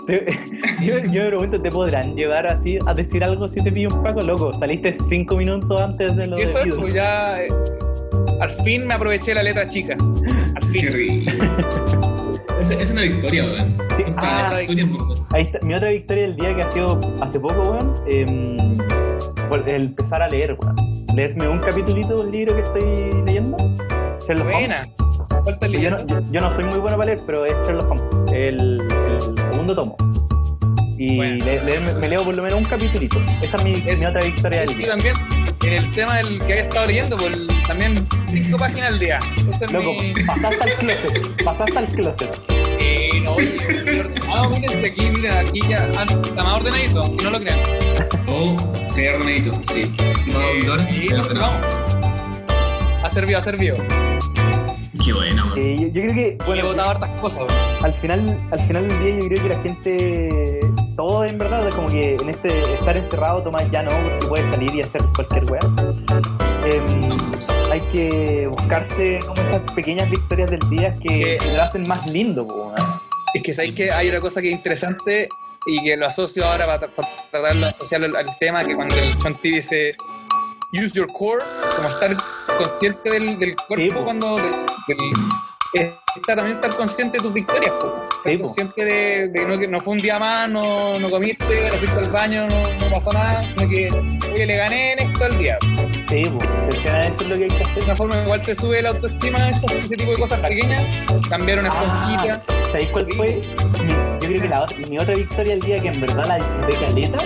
Yo, 0.83 0.98
yo 0.98 1.22
me 1.22 1.26
pregunto, 1.29 1.61
¿te 1.62 1.70
podrán 1.70 2.14
llevar 2.14 2.46
así 2.46 2.79
a 2.87 2.94
decir 2.94 3.22
algo 3.22 3.46
si 3.48 3.57
te 3.62 3.70
pillo 3.70 3.88
un 3.94 4.02
paco 4.02 4.20
loco? 4.22 4.52
Saliste 4.52 4.96
cinco 5.09 5.37
minutos 5.37 5.81
antes 5.81 6.16
de 6.16 6.26
lo 6.26 6.37
eso 6.38 6.59
es, 6.59 6.64
debido. 6.64 6.81
pues 6.81 6.92
ya. 6.94 7.42
eh, 7.42 7.48
al 8.40 8.50
fin 8.64 8.87
me 8.87 8.94
aproveché 8.94 9.35
la 9.35 9.42
letra 9.42 9.66
chica. 9.68 9.94
Al 9.94 10.72
Qué 10.72 10.81
fin. 10.81 10.92
rico. 10.92 11.31
Es, 12.61 12.70
es 12.70 12.90
una 12.90 13.02
victoria, 13.02 13.44
weón. 13.44 13.74
Sí, 13.96 14.05
ah, 14.16 14.57
victoria, 14.59 14.85
weón. 14.87 15.26
Ahí 15.33 15.42
está, 15.44 15.59
mi 15.64 15.74
otra 15.74 15.90
victoria 15.90 16.22
del 16.24 16.37
día 16.37 16.55
que 16.57 16.62
ha 16.62 16.72
sido 16.72 17.00
hace 17.20 17.38
poco, 17.38 17.62
weón, 17.62 17.94
em, 18.09 18.76
por 19.48 19.68
el 19.68 19.82
empezar 19.82 20.22
a 20.22 20.28
leer, 20.28 20.56
weón. 20.61 20.76
Leerme 21.14 21.48
un 21.48 21.59
capitulito 21.59 22.22
del 22.22 22.30
libro 22.32 22.54
que 22.56 22.62
estoy 22.62 23.22
leyendo. 23.24 23.56
Sherlock. 24.26 24.52
Buena. 24.52 24.82
Falta 25.44 25.66
Yo 25.68 25.90
no, 25.90 26.06
yo- 26.06 26.20
yo 26.32 26.40
no 26.40 26.52
soy 26.52 26.64
muy 26.64 26.78
bueno 26.78 26.96
para 26.96 27.06
leer, 27.06 27.20
pero 27.26 27.46
es 27.46 27.54
Sherlock 27.66 27.90
Holmes, 27.90 28.32
el, 28.32 28.80
el 28.80 29.22
segundo 29.52 29.74
tomo. 29.74 29.96
Y 30.98 31.16
Bueno. 31.16 31.44
le- 31.44 31.61
me 32.00 32.09
leo 32.09 32.24
por 32.24 32.35
lo 32.35 32.42
menos 32.42 32.59
un 32.59 32.64
capitulito. 32.64 33.18
Esa 33.42 33.56
es 33.59 33.64
mi, 33.64 33.74
Es- 33.87 34.00
mi 34.00 34.06
otra 34.06 34.20
victoria 34.24 34.61
del 34.61 34.76
día. 34.76 34.88
también, 34.88 35.14
en 35.62 35.72
el 35.72 35.94
tema 35.94 36.16
del 36.16 36.38
que 36.38 36.52
había 36.52 36.62
estado 36.62 36.87
leyendo, 36.87 37.16
pues 37.18 37.38
también 37.68 38.06
cinco 38.32 38.59
páginas 38.59 38.92
al 38.94 38.98
día. 38.98 39.18
Ese 39.37 39.64
es 39.66 39.72
Loco, 39.72 39.92
mi- 39.92 40.14
pasaste 40.26 40.62
al 40.64 40.72
closet, 40.78 41.44
pasaste 41.44 41.78
al 41.78 41.87
closet. 41.87 42.30
Eh, 43.26 43.26
no, 43.26 43.34
oye, 43.34 43.56
estoy 43.56 43.98
ordenado, 44.00 44.50
mírense 44.50 44.86
aquí, 44.86 45.02
miren, 45.10 45.32
aquí 45.32 45.60
ya 45.68 45.88
ah, 45.96 46.06
está 46.24 46.42
más 46.44 46.56
ordenadito, 46.60 47.00
aunque 47.00 47.24
no 47.24 47.30
lo 47.30 47.40
crean. 47.40 47.58
O 48.28 48.56
ser 48.90 49.14
ordenadito, 49.16 49.52
sí. 49.62 49.94
Los 50.26 50.42
auditores, 50.42 50.86
Sí, 51.04 51.08
no, 51.12 51.20
ordenado. 51.22 51.52
Ha 53.02 53.10
servido, 53.10 53.38
ha 53.38 53.42
servido. 53.42 53.76
Qué 55.04 55.12
buena, 55.12 55.44
weón. 55.44 55.58
Eh, 55.58 55.76
yo, 55.80 55.86
yo 55.88 56.02
creo 56.02 56.14
que, 56.14 56.28
He 56.28 56.46
bueno, 56.46 56.66
votado 56.66 56.90
hartas 56.90 57.10
cosas, 57.20 57.38
weón. 57.40 57.84
al 57.84 57.94
final, 57.94 58.38
al 58.50 58.60
final 58.60 58.88
del 58.88 58.98
día 59.00 59.18
yo 59.20 59.28
creo 59.28 59.42
que 59.42 59.48
la 59.48 59.62
gente, 59.62 60.60
todo 60.96 61.24
en 61.24 61.38
verdad, 61.38 61.68
es 61.68 61.74
como 61.74 61.88
que 61.88 62.16
en 62.20 62.28
este 62.28 62.74
estar 62.74 62.96
encerrado, 62.96 63.42
Tomás 63.42 63.70
ya 63.70 63.82
no, 63.82 63.90
porque 63.90 64.26
puedes 64.28 64.50
salir 64.54 64.74
y 64.74 64.82
hacer 64.82 65.00
cualquier 65.14 65.44
weá. 65.50 65.60
Em, 66.64 67.10
hay 67.70 67.80
que 67.92 68.46
buscarse 68.48 69.18
como 69.26 69.40
esas 69.42 69.60
pequeñas 69.72 70.10
victorias 70.10 70.50
del 70.50 70.60
día 70.70 70.92
que, 71.00 71.34
Eh. 71.36 71.38
lo 71.54 71.62
hacen 71.62 71.84
más 71.86 72.10
lindo, 72.10 72.44
po, 72.46 72.54
weón. 72.74 73.05
Es 73.37 73.42
que 73.42 73.53
sabéis 73.53 73.75
que 73.75 73.90
hay 73.92 74.09
una 74.09 74.20
cosa 74.20 74.40
que 74.40 74.49
es 74.49 74.55
interesante 74.55 75.29
y 75.66 75.83
que 75.85 75.96
lo 75.96 76.07
asocio 76.07 76.46
ahora 76.46 76.66
para, 76.66 76.88
para 76.94 77.09
tratarlo, 77.31 77.66
asociarlo 77.66 78.07
al, 78.07 78.16
al 78.16 78.38
tema, 78.38 78.64
que 78.64 78.75
cuando 78.75 78.94
el 78.96 79.18
Chonti 79.18 79.51
dice 79.51 79.94
use 80.72 80.94
your 80.94 81.07
core, 81.12 81.44
como 81.77 81.88
estar 81.88 82.16
consciente 82.57 83.11
del, 83.11 83.38
del 83.38 83.55
cuerpo 83.68 83.99
Sí, 83.99 84.05
cuando... 84.05 84.37
del- 84.37 84.51
del- 84.88 84.96
es 85.75 85.90
estar- 86.16 86.37
también 86.37 86.57
estar 86.57 86.75
consciente 86.77 87.18
de 87.18 87.22
tus 87.25 87.35
victorias, 87.35 87.75
estar 87.75 88.33
Sí, 88.33 88.38
consciente 88.38 88.85
de, 88.85 89.29
de 89.29 89.44
no, 89.44 89.59
que 89.59 89.68
no 89.68 89.81
fue 89.83 89.92
un 89.94 90.01
día 90.01 90.18
más, 90.18 90.49
no, 90.49 90.99
no 90.99 91.11
comiste, 91.11 91.68
no 91.68 91.75
fuiste 91.75 91.99
al 91.99 92.09
baño, 92.11 92.46
no, 92.46 92.62
no 92.79 92.90
pasó 92.90 93.11
nada, 93.12 93.44
sino 93.44 93.68
que 93.68 93.88
oye, 94.33 94.46
le 94.46 94.57
gané 94.57 94.92
en 94.94 94.99
esto 95.01 95.25
al 95.25 95.37
día. 95.38 95.59
Sí, 96.16 96.22
po, 96.31 96.38
al 96.40 96.72
final 96.72 97.00
eso 97.12 97.20
es 97.20 97.29
lo 97.29 97.37
que 97.37 97.44
hay 97.44 97.50
que 97.50 97.74
De 97.81 97.85
una 97.85 97.96
forma 97.96 98.22
igual 98.22 98.42
te 98.42 98.55
sube 98.55 98.81
la 98.81 98.88
autoestima, 98.88 99.50
eso, 99.50 99.66
ese 99.85 99.96
tipo 99.98 100.11
de 100.12 100.16
cosas 100.16 100.40
pequeñas, 100.40 100.83
cambiar 101.29 101.59
una 101.59 101.68
Ah. 101.70 101.85
esponjita. 101.85 102.42
¿Sabéis 102.72 102.88
cuál 102.88 103.07
fue? 103.16 103.42
Mi- 103.85 103.92
yo 103.92 104.18
creo 104.20 104.40
que 104.42 104.48
la 104.48 104.66
mi 104.88 104.98
otra 104.98 105.14
victoria 105.14 105.52
del 105.52 105.61
día, 105.61 105.79
que 105.79 105.88
en 105.88 106.00
verdad 106.00 106.24
la 106.26 106.37
disfruté 106.37 106.87
caleta, 106.87 107.18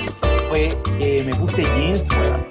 fue 0.49 0.77
que 0.99 1.23
me 1.25 1.33
puse 1.37 1.63
jeans, 1.63 2.05
weón. 2.19 2.45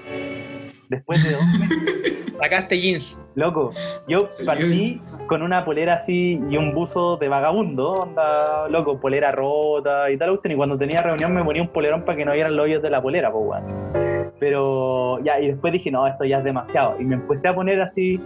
Después 0.88 1.24
de 1.26 1.32
dos 1.32 1.42
meses. 1.60 2.14
Sacaste 2.40 2.80
jeans. 2.80 3.18
Loco, 3.40 3.70
yo 4.06 4.28
partí 4.46 5.02
con 5.28 5.42
una 5.42 5.64
polera 5.64 5.94
así 5.94 6.42
y 6.50 6.58
un 6.58 6.74
buzo 6.74 7.16
de 7.16 7.30
vagabundo, 7.30 7.94
onda, 7.94 8.68
loco, 8.68 9.00
polera 9.00 9.32
rota 9.32 10.12
y 10.12 10.18
tal, 10.18 10.38
y 10.44 10.56
cuando 10.56 10.78
tenía 10.78 11.02
reunión 11.02 11.34
me 11.34 11.42
ponía 11.44 11.62
un 11.62 11.70
polerón 11.70 12.02
para 12.04 12.18
que 12.18 12.26
no 12.26 12.34
vieran 12.34 12.58
los 12.58 12.66
hoyos 12.66 12.82
de 12.82 12.90
la 12.90 13.02
polera, 13.02 13.32
pues, 13.32 13.46
weón. 13.48 13.94
Pero 14.42 15.20
ya, 15.24 15.40
y 15.40 15.48
después 15.48 15.72
dije, 15.72 15.90
no, 15.90 16.06
esto 16.06 16.26
ya 16.26 16.40
es 16.40 16.44
demasiado. 16.44 17.00
Y 17.00 17.06
me 17.06 17.16
empecé 17.16 17.48
a 17.48 17.56
poner 17.56 17.82
así, 17.82 18.20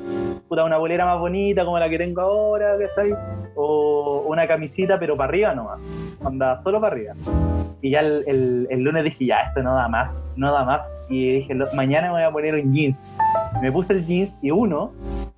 puta, 0.49 0.63
una 0.63 0.77
polera 0.79 1.05
más 1.05 1.19
bonita 1.19 1.63
como 1.63 1.77
la 1.77 1.87
que 1.89 1.97
tengo 1.99 2.21
ahora, 2.21 2.75
que 2.79 2.85
está 2.85 3.01
ahí, 3.01 3.11
o 3.55 4.23
una 4.27 4.47
camisita, 4.47 4.97
pero 4.99 5.15
para 5.15 5.29
arriba 5.29 5.53
nomás, 5.53 5.79
onda, 6.23 6.57
solo 6.57 6.81
para 6.81 6.95
arriba. 6.95 7.13
Y 7.81 7.89
ya 7.91 7.99
el, 7.99 8.23
el- 8.27 8.67
el 8.69 8.79
lunes 8.79 9.03
dije, 9.03 9.25
ya, 9.25 9.41
esto 9.41 9.61
no 9.61 9.75
da 9.75 9.87
más, 9.89 10.23
no 10.37 10.53
da 10.53 10.63
más. 10.63 10.89
Y 11.09 11.33
dije, 11.33 11.53
"Lo- 11.53 11.67
mañana 11.73 12.07
me 12.07 12.13
voy 12.13 12.23
a 12.23 12.31
poner 12.31 12.55
un 12.55 12.73
jeans. 12.73 13.03
Me 13.61 13.71
puse 13.73 13.91
el 13.93 14.05
jeans 14.05 14.37
y 14.41 14.51
uno, 14.51 14.91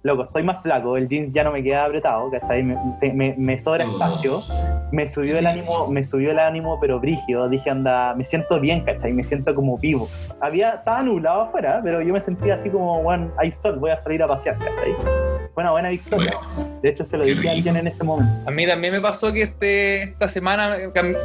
loco, 0.05 0.23
estoy 0.23 0.43
más 0.43 0.61
flaco, 0.61 0.97
el 0.97 1.07
jeans 1.07 1.33
ya 1.33 1.43
no 1.43 1.51
me 1.51 1.63
queda 1.63 1.85
apretado, 1.85 2.29
que 2.29 2.39
ahí 2.47 2.61
me, 2.61 2.77
me, 3.13 3.35
me 3.37 3.59
sobra 3.59 3.85
Oh. 3.85 3.91
espacio. 3.91 4.43
Me 4.91 5.07
subió 5.07 5.39
el 5.39 5.47
ánimo, 5.47 5.87
me 5.87 6.03
subió 6.03 6.29
el 6.31 6.37
ánimo, 6.37 6.79
pero 6.79 6.99
brígido. 6.99 7.49
Dije, 7.49 7.71
anda, 7.71 8.13
me 8.13 8.23
siento 8.23 8.59
bien, 8.59 8.81
¿cachai? 8.81 9.11
Me 9.13 9.23
siento 9.23 9.53
como 9.55 9.77
vivo. 9.79 10.07
Había, 10.39 10.75
estaba 10.75 11.01
nublado 11.01 11.41
afuera, 11.41 11.81
pero 11.83 12.01
yo 12.01 12.13
me 12.13 12.21
sentía 12.21 12.53
así 12.53 12.69
como, 12.69 13.01
bueno, 13.01 13.31
hay 13.37 13.51
sol, 13.51 13.79
voy 13.79 13.89
a 13.91 13.99
salir 13.99 14.21
a 14.21 14.27
pasear, 14.27 14.57
¿cachai? 14.59 15.34
Fue 15.55 15.63
una 15.63 15.71
buena 15.71 15.87
victoria. 15.87 16.33
De 16.81 16.89
hecho, 16.89 17.05
se 17.05 17.17
lo 17.17 17.23
dije 17.23 17.47
a 17.47 17.53
alguien 17.53 17.77
en 17.77 17.87
ese 17.87 18.03
momento. 18.03 18.29
A 18.45 18.51
mí 18.51 18.67
también 18.67 18.91
me 18.91 18.99
pasó 18.99 19.31
que 19.31 19.43
este, 19.43 20.03
esta 20.03 20.27
semana 20.27 20.75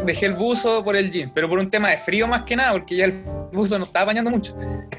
dejé 0.07 0.27
el 0.27 0.35
buzo 0.35 0.85
por 0.85 0.95
el 0.95 1.11
jeans, 1.11 1.33
pero 1.33 1.49
por 1.49 1.59
un 1.59 1.69
tema 1.69 1.91
de 1.91 1.99
frío 1.99 2.29
más 2.29 2.45
que 2.45 2.55
nada, 2.55 2.71
porque 2.71 2.95
ya 2.95 3.07
el 3.07 3.25
buzo 3.53 3.77
no 3.77 3.85
estaba 3.85 4.05
bañando 4.05 4.31
mucho. 4.31 4.55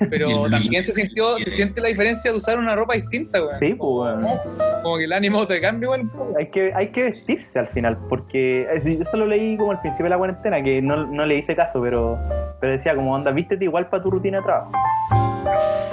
Pero 0.10 0.50
también 0.50 0.84
se 0.84 0.92
sintió, 0.92 1.38
se 1.38 1.50
siente 1.50 1.80
la 1.80 1.88
diferencia 1.88 2.30
de 2.30 2.38
usar 2.38 2.60
una 2.60 2.76
ropa 2.76 2.96
distinta, 2.96 3.42
weón. 3.42 3.58
Sí, 3.58 3.74
pues, 3.74 3.80
bueno. 3.80 4.40
Como 4.84 4.98
que 4.98 5.06
el 5.06 5.14
ánimo 5.14 5.48
te 5.48 5.62
cambia 5.62 5.88
poco. 6.12 6.34
hay 6.38 6.50
que, 6.50 6.74
hay 6.76 6.90
que 6.90 7.04
vestirse 7.04 7.58
al 7.58 7.70
final, 7.70 7.98
porque 8.10 8.64
eh, 8.64 8.82
sí, 8.82 9.00
eso 9.00 9.16
lo 9.16 9.28
leí 9.28 9.56
como 9.56 9.72
al 9.72 9.80
principio 9.80 10.08
de 10.08 10.10
la 10.10 10.18
cuarentena, 10.18 10.62
que 10.62 10.82
no, 10.82 11.08
no 11.08 11.26
le 11.26 11.38
hice 11.38 11.56
caso, 11.56 11.82
pero, 11.82 12.20
pero 12.60 12.74
decía 12.74 12.94
como, 12.96 13.16
onda, 13.16 13.32
vístete 13.32 13.64
igual 13.64 13.88
para 13.88 14.04
tu 14.04 14.12
rutina 14.12 14.40
de 14.40 14.44
trabajo. 14.44 14.72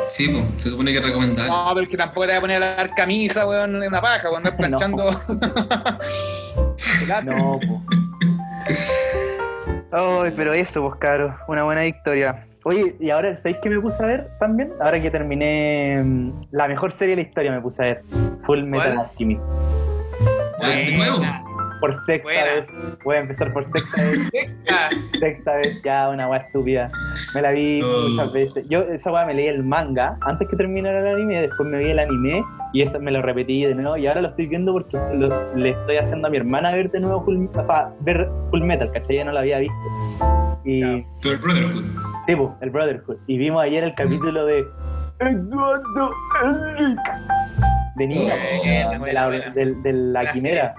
Sí, 0.09 0.29
pues, 0.29 0.63
se 0.63 0.71
supone 0.71 0.93
que 0.93 0.99
es 0.99 1.05
recomendable. 1.05 1.51
No, 1.51 1.71
pero 1.75 1.83
es 1.83 1.89
que 1.89 1.97
tampoco 1.97 2.23
te 2.23 2.33
voy 2.33 2.39
a 2.39 2.41
poner 2.41 2.63
a 2.63 2.75
dar 2.77 2.95
camisa, 2.95 3.47
weón, 3.47 3.83
en 3.83 3.89
una 3.89 4.01
paja, 4.01 4.29
cuando 4.29 4.51
andar 4.51 4.57
planchando. 4.57 5.11
No, 7.25 7.59
pues. 7.59 8.93
Ay, 9.93 10.33
pero 10.37 10.53
eso, 10.53 10.83
pues, 10.83 11.01
caro, 11.01 11.35
una 11.49 11.65
buena 11.65 11.83
victoria. 11.83 12.45
Oye, 12.65 12.97
y 13.01 13.11
ahora, 13.11 13.37
¿sabéis 13.37 13.59
qué 13.63 13.71
me 13.71 13.81
puse 13.81 14.03
a 14.03 14.07
ver 14.07 14.31
también? 14.39 14.73
Ahora 14.81 15.01
que 15.01 15.11
terminé 15.11 16.03
mm, 16.05 16.49
la 16.51 16.69
mejor 16.69 16.93
serie 16.93 17.17
de 17.17 17.23
la 17.23 17.29
historia, 17.29 17.53
me 17.53 17.61
puse 17.61 17.83
a 17.83 17.87
ver 17.87 18.03
Full 18.45 18.65
Metal 18.65 18.95
¿Cuál? 18.95 19.07
Alchemist. 19.07 19.51
De 20.61 20.93
nuevo. 20.93 21.48
Por 21.81 21.95
sexta 21.95 22.23
Buena. 22.23 22.45
vez. 22.55 22.99
Voy 23.05 23.17
a 23.17 23.19
empezar 23.21 23.53
por 23.53 23.65
sexta 23.65 24.01
vez. 24.03 24.29
Seca. 24.31 24.89
sexta 25.19 25.57
vez, 25.57 25.81
ya, 25.85 26.09
una 26.09 26.29
weá 26.29 26.41
estúpida. 26.41 26.91
Me 27.35 27.43
la 27.43 27.51
vi 27.53 27.81
muchas 28.11 28.33
veces. 28.33 28.67
Yo, 28.69 28.81
esa 28.83 29.13
weá 29.13 29.25
me 29.27 29.35
leí 29.35 29.47
el 29.47 29.63
manga 29.63 30.17
antes 30.23 30.49
que 30.49 30.57
terminara 30.57 31.01
el 31.01 31.15
anime, 31.17 31.43
después 31.43 31.69
me 31.69 31.79
vi 31.79 31.91
el 31.91 31.99
anime 31.99 32.43
y 32.73 32.83
eso 32.83 32.99
me 33.01 33.11
lo 33.11 33.23
repetí 33.23 33.65
de 33.65 33.75
nuevo. 33.75 33.97
Y 33.97 34.07
ahora 34.07 34.21
lo 34.23 34.29
estoy 34.29 34.47
viendo 34.47 34.73
porque 34.73 34.97
lo- 35.15 35.55
le 35.55 35.71
estoy 35.71 35.97
haciendo 35.99 36.29
a 36.29 36.31
mi 36.31 36.37
hermana 36.39 36.73
ver 36.73 36.91
de 36.91 37.01
nuevo 37.01 37.25
Full, 37.25 37.47
o 37.55 37.65
sea, 37.65 37.91
ver 38.01 38.29
Full 38.51 38.63
Metal, 38.63 38.91
¿cachai? 38.93 39.17
Ella 39.17 39.25
no 39.27 39.33
lo 39.33 39.39
había 39.41 39.59
visto. 39.59 39.75
Y. 40.65 40.81
Ya. 40.81 40.87
El 41.31 41.39
Brotherhood. 41.39 41.85
Sí, 42.27 42.37
po, 42.37 42.57
el 42.61 42.71
Brotherhood. 42.71 43.17
Y 43.27 43.39
vimos 43.39 43.63
ayer 43.63 43.85
el 43.85 43.95
capítulo 43.95 44.45
de 44.47 44.65
Eduardo 45.21 46.11
Enrique. 46.45 47.11
De 47.97 48.07
niño, 48.07 48.33
de, 49.05 49.13
la, 49.13 49.27
buena. 49.29 49.51
de- 49.51 49.75
de 49.75 49.93
la 49.93 50.21
Buena 50.21 50.33
quimera. 50.33 50.75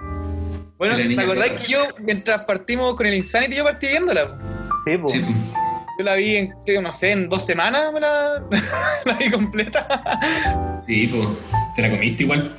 Bueno, 0.80 0.96
¿te 0.96 1.14
perra. 1.14 1.56
que 1.58 1.70
yo, 1.70 1.82
mientras 1.98 2.44
partimos 2.44 2.94
con 2.94 3.04
el 3.04 3.12
Insanity, 3.12 3.54
yo 3.56 3.64
partí 3.64 3.86
viéndola? 3.88 4.38
Sí, 4.82 4.96
pues. 4.96 5.12
Yo 5.98 6.04
la 6.04 6.14
vi 6.14 6.36
en, 6.36 6.54
¿qué? 6.64 6.80
no 6.80 6.90
sé, 6.90 7.12
en 7.12 7.28
dos 7.28 7.44
semanas 7.44 7.92
me 7.92 8.00
la, 8.00 8.42
la 9.04 9.12
vi 9.12 9.30
completa. 9.30 9.86
Sí, 10.86 11.06
pues. 11.06 11.28
Te 11.76 11.82
la 11.82 11.90
comiste 11.90 12.22
igual. 12.22 12.50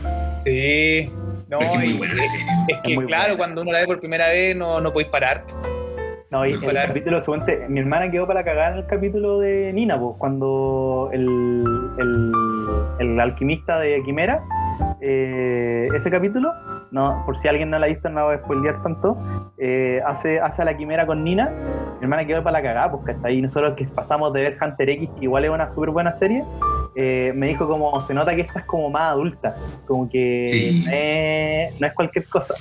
Sí. 0.43 1.09
No, 1.49 1.57
Pero 1.57 1.71
es 1.71 1.77
que 1.77 1.83
es 1.83 1.89
muy 1.89 1.93
buena 1.97 2.13
la 2.13 2.23
serie. 2.23 2.45
es 2.67 2.77
que 2.83 2.91
Es 2.91 2.95
muy 2.95 3.05
claro, 3.07 3.23
buena. 3.29 3.37
cuando 3.37 3.61
uno 3.63 3.71
la 3.71 3.79
ve 3.79 3.85
por 3.87 3.99
primera 3.99 4.27
vez 4.29 4.55
no, 4.55 4.79
no 4.79 4.93
podéis 4.93 5.09
parar. 5.09 5.43
No, 6.29 6.45
y 6.45 6.51
el 6.51 6.59
capítulo 6.61 7.21
siguiente, 7.21 7.65
mi 7.69 7.79
hermana 7.79 8.11
quedó 8.11 8.27
para 8.27 8.43
cagar 8.43 8.73
en 8.73 8.77
el 8.77 8.85
capítulo 8.85 9.39
de 9.39 9.73
Nina, 9.73 9.99
pues, 9.99 10.15
cuando 10.19 11.09
el, 11.11 11.25
el, 11.97 12.31
el 12.99 13.19
alquimista 13.19 13.79
de 13.79 14.01
Quimera, 14.05 14.41
eh, 15.01 15.89
ese 15.93 16.09
capítulo, 16.11 16.53
no, 16.91 17.23
por 17.25 17.37
si 17.37 17.47
alguien 17.47 17.69
no 17.69 17.79
la 17.79 17.85
ha 17.85 17.89
visto, 17.89 18.09
no 18.09 18.15
la 18.15 18.23
voy 18.25 18.35
a 18.35 18.37
spoilear 18.39 18.83
tanto, 18.83 19.17
eh, 19.57 20.01
hace, 20.05 20.39
hace 20.39 20.61
a 20.61 20.65
la 20.65 20.75
Quimera 20.77 21.05
con 21.05 21.23
Nina, 21.23 21.49
mi 21.99 22.03
hermana 22.03 22.25
quedó 22.25 22.43
para 22.43 22.59
la 22.59 22.63
cagada, 22.63 22.91
pues 22.91 23.05
que 23.05 23.11
hasta 23.11 23.27
ahí 23.29 23.41
nosotros 23.41 23.73
que 23.77 23.85
pasamos 23.85 24.33
de 24.33 24.41
ver 24.41 24.57
Hunter 24.61 24.89
X, 24.89 25.09
que 25.17 25.23
igual 25.25 25.45
es 25.45 25.51
una 25.51 25.69
súper 25.69 25.89
buena 25.91 26.13
serie, 26.13 26.43
eh, 26.95 27.31
me 27.35 27.47
dijo 27.47 27.67
como, 27.67 28.01
se 28.01 28.13
nota 28.13 28.35
que 28.35 28.41
esta 28.41 28.59
es 28.59 28.65
como 28.65 28.89
más 28.89 29.11
adulta, 29.11 29.55
como 29.87 30.09
que 30.09 30.49
Sí. 30.51 30.83
no, 30.85 30.91
es, 30.93 31.79
no 31.81 31.87
es 31.87 31.93
cualquier 31.93 32.27
cosa. 32.27 32.53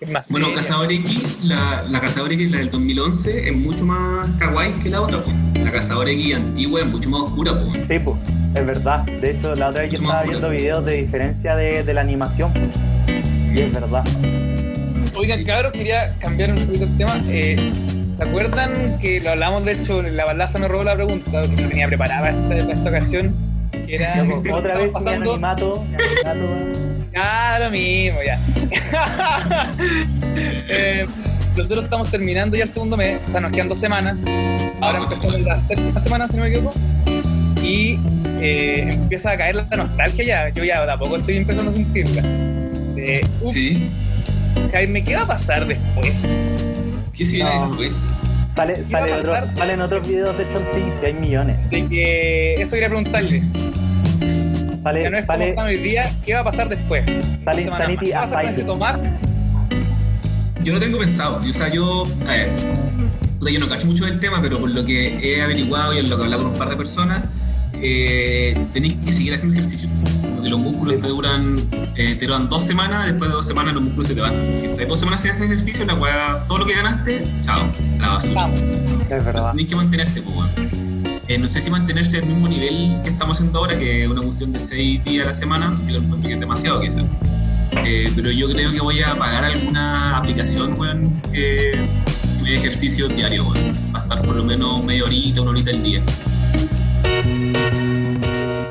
Es 0.00 0.10
más 0.10 0.28
Bueno, 0.28 0.46
seria. 0.46 0.60
Cazador 0.60 0.92
X, 0.92 1.38
la, 1.44 1.84
la 1.88 2.00
Cazador 2.00 2.32
X, 2.32 2.50
la 2.50 2.58
del 2.58 2.70
2011, 2.70 3.48
es 3.48 3.56
mucho 3.56 3.86
más 3.86 4.28
kawaii 4.38 4.72
que 4.74 4.90
la 4.90 5.00
otra. 5.00 5.18
pues. 5.22 5.64
La 5.64 5.70
Cazador 5.70 6.08
X 6.08 6.34
antigua 6.34 6.80
es 6.80 6.86
mucho 6.86 7.08
más 7.08 7.22
oscura. 7.22 7.52
pues. 7.52 7.86
Sí, 7.88 7.98
pues, 8.00 8.16
es 8.54 8.66
verdad. 8.66 9.04
De 9.04 9.30
hecho, 9.30 9.54
la 9.54 9.68
otra 9.68 9.82
vez 9.82 9.92
yo 9.92 9.98
estaba 10.02 10.22
viendo 10.24 10.50
videos 10.50 10.84
de 10.84 10.94
diferencia 10.96 11.54
de, 11.56 11.84
de 11.84 11.94
la 11.94 12.00
animación. 12.02 12.50
Y 13.54 13.60
es 13.60 13.72
verdad. 13.72 14.04
Oigan, 15.16 15.44
cabros, 15.44 15.72
quería 15.72 16.14
cambiar 16.18 16.52
un 16.52 16.66
poquito 16.66 16.84
el 16.84 16.96
tema. 16.98 17.20
Eh, 17.28 17.72
¿Se 18.18 18.24
acuerdan 18.24 18.98
que 18.98 19.20
lo 19.20 19.30
hablamos, 19.30 19.64
de 19.64 19.72
hecho, 19.72 20.02
la 20.02 20.24
balaza 20.24 20.58
me 20.58 20.66
robó 20.66 20.82
la 20.82 20.94
pregunta, 20.94 21.42
que 21.42 21.62
no 21.62 21.68
tenía 21.68 21.86
preparada 21.86 22.32
para 22.48 22.58
esta, 22.58 22.72
esta 22.72 22.88
ocasión? 22.90 23.34
Que 23.86 23.94
era, 23.96 24.24
Loco, 24.24 24.54
otra 24.56 24.78
vez 24.78 24.90
pasando, 24.92 25.32
animato, 25.34 25.84
mi 25.88 25.94
animato. 26.32 26.80
Ah, 27.16 27.58
lo 27.60 27.70
mismo, 27.70 28.18
ya. 28.24 28.40
Eh, 30.36 31.06
nosotros 31.56 31.84
estamos 31.84 32.10
terminando 32.10 32.56
ya 32.56 32.64
el 32.64 32.68
segundo 32.68 32.96
mes, 32.96 33.20
o 33.28 33.30
sea, 33.30 33.40
nos 33.40 33.52
quedan 33.52 33.68
dos 33.68 33.78
semanas. 33.78 34.16
Ahora 34.80 34.98
Ah, 34.98 35.02
empezamos 35.04 35.40
la 35.42 35.62
séptima 35.62 36.00
semana, 36.00 36.26
si 36.26 36.36
no 36.36 36.42
me 36.42 36.48
equivoco. 36.48 36.76
Y 37.62 38.00
eh, 38.40 38.88
empieza 38.94 39.30
a 39.30 39.36
caer 39.36 39.54
la 39.54 39.64
nostalgia 39.76 40.24
ya. 40.24 40.48
Yo 40.48 40.64
ya 40.64 40.84
de 40.84 40.90
a 40.92 40.98
poco 40.98 41.16
estoy 41.16 41.36
empezando 41.36 41.70
a 41.70 41.74
sentirla. 41.74 42.22
Eh, 42.96 43.26
uf, 43.40 43.52
Sí. 43.52 43.88
Jaime, 44.72 45.04
¿qué 45.04 45.14
va 45.16 45.22
a 45.22 45.26
pasar 45.26 45.66
después? 45.66 46.12
¿Qué 47.12 47.24
se 47.24 47.32
viene 47.36 47.50
No. 47.54 47.68
después? 47.68 48.12
Sale, 48.54 48.76
sale 48.88 49.12
otro, 49.14 49.34
salen 49.56 49.80
otros 49.80 50.06
videos 50.06 50.38
de 50.38 50.48
Chonti 50.52 50.78
y 51.02 51.06
hay 51.06 51.14
millones. 51.14 51.70
De 51.70 51.86
que 51.88 52.54
eso 52.62 52.72
quería 52.72 52.88
preguntarle. 52.88 53.40
Ya 53.40 54.82
Sale, 54.82 55.10
no 55.10 55.18
es 55.18 55.24
como 55.24 55.38
sale, 55.38 55.48
están 55.50 55.66
hoy 55.66 55.76
día, 55.78 56.12
¿qué 56.24 56.34
va 56.34 56.40
a 56.40 56.44
pasar 56.44 56.68
después? 56.68 57.04
sale 57.44 57.62
Insanity 57.62 57.96
más. 57.96 58.04
¿Qué 58.04 58.12
va 58.14 58.20
a 58.20 58.24
pasar 58.24 58.44
con 58.44 58.52
ese 58.52 58.60
Asylum. 58.60 58.66
Tomás? 58.66 59.00
Yo 60.62 60.72
no 60.74 60.78
tengo 60.80 60.98
pensado. 60.98 61.40
O 61.48 61.52
sea, 61.52 61.68
yo. 61.68 62.04
A 62.26 62.30
ver. 62.30 62.50
puta, 63.38 63.50
Yo 63.50 63.58
no 63.60 63.68
cacho 63.68 63.86
mucho 63.86 64.04
del 64.06 64.20
tema, 64.20 64.40
pero 64.40 64.60
por 64.60 64.70
lo 64.74 64.84
que 64.84 65.18
he 65.22 65.42
averiguado 65.42 65.94
y 65.94 65.98
en 65.98 66.08
lo 66.10 66.16
que 66.16 66.22
he 66.22 66.24
hablado 66.26 66.42
con 66.44 66.52
un 66.52 66.58
par 66.58 66.68
de 66.70 66.76
personas, 66.76 67.22
eh, 67.74 68.56
tenéis 68.72 68.94
que 69.04 69.12
seguir 69.12 69.34
haciendo 69.34 69.54
ejercicio. 69.54 69.88
Porque 70.44 70.58
los 70.58 70.60
músculos 70.60 71.00
te 71.00 71.08
duran, 71.08 71.56
eh, 71.96 72.16
te 72.16 72.26
duran 72.26 72.50
dos 72.50 72.62
semanas, 72.62 73.06
después 73.06 73.30
de 73.30 73.34
dos 73.34 73.46
semanas 73.46 73.72
los 73.72 73.82
músculos 73.82 74.08
se 74.08 74.14
te 74.14 74.20
van. 74.20 74.34
Si 74.58 74.66
estás 74.66 74.86
dos 74.86 74.98
semanas 74.98 75.22
sin 75.22 75.30
hacer 75.30 75.46
ejercicio, 75.46 75.86
la 75.86 75.94
weá, 75.94 76.44
todo 76.46 76.58
lo 76.58 76.66
que 76.66 76.74
ganaste, 76.74 77.24
chao, 77.40 77.62
a 77.98 78.02
la 78.02 78.12
basura. 78.12 78.34
Vamos. 78.34 78.60
Es 78.60 79.24
verdad. 79.24 79.50
tenéis 79.52 79.68
que 79.68 79.76
mantenerte, 79.76 80.20
pues, 80.20 80.36
weón. 80.36 80.50
Eh, 81.28 81.38
no 81.38 81.48
sé 81.48 81.62
si 81.62 81.70
mantenerse 81.70 82.18
al 82.18 82.26
mismo 82.26 82.46
nivel 82.46 83.00
que 83.02 83.08
estamos 83.08 83.38
haciendo 83.38 83.58
ahora, 83.58 83.78
que 83.78 84.04
es 84.04 84.10
una 84.10 84.20
cuestión 84.20 84.52
de 84.52 84.60
seis 84.60 85.02
días 85.02 85.24
a 85.24 85.28
la 85.28 85.34
semana, 85.34 85.74
yo 85.86 85.94
lo 85.94 86.04
encuentro 86.04 86.28
que 86.28 86.34
es 86.34 86.40
demasiado 86.40 86.78
quizás. 86.78 87.04
Eh, 87.86 88.12
pero 88.14 88.30
yo 88.30 88.46
creo 88.50 88.70
que 88.70 88.82
voy 88.82 89.00
a 89.00 89.14
pagar 89.14 89.46
alguna 89.46 90.18
aplicación, 90.18 90.78
weón, 90.78 91.22
que 91.32 91.88
que 92.36 92.42
me 92.42 92.50
dé 92.50 92.56
ejercicio 92.56 93.08
diario, 93.08 93.48
weón. 93.48 93.72
Va 93.94 94.00
a 94.00 94.02
estar 94.02 94.20
por 94.20 94.36
lo 94.36 94.44
menos 94.44 94.84
media 94.84 95.04
horita, 95.04 95.40
una 95.40 95.52
horita 95.52 95.70
al 95.70 95.82
día. 95.82 96.02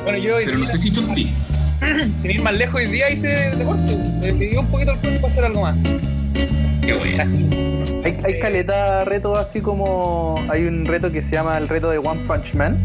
Bueno, 0.04 0.20
yo 0.20 0.36
Pero 0.46 0.60
no 0.60 0.68
sé 0.68 0.78
si 0.78 0.92
Chonti. 0.92 1.34
sin 2.22 2.32
ir 2.32 2.42
más 2.42 2.58
lejos, 2.58 2.76
hoy 2.76 2.88
día 2.88 3.10
hice 3.10 3.28
deporte. 3.56 3.98
Me 4.22 4.34
pidió 4.34 4.62
un 4.62 4.68
poquito 4.68 4.92
el 4.92 4.98
cuerpo 5.00 5.22
para 5.22 5.34
hacer 5.34 5.46
algo 5.46 5.62
más. 5.62 5.76
Qué 6.82 6.94
weón. 6.94 8.04
Hay, 8.06 8.18
hay 8.26 8.40
caleta 8.40 9.04
retos 9.06 9.38
así 9.40 9.62
como. 9.62 10.36
Hay 10.50 10.66
un 10.66 10.86
reto 10.86 11.12
que 11.12 11.22
se 11.22 11.32
llama 11.32 11.58
el 11.58 11.70
reto 11.70 11.90
de 11.90 11.98
One 12.00 12.22
Punch 12.28 12.54
Man, 12.56 12.78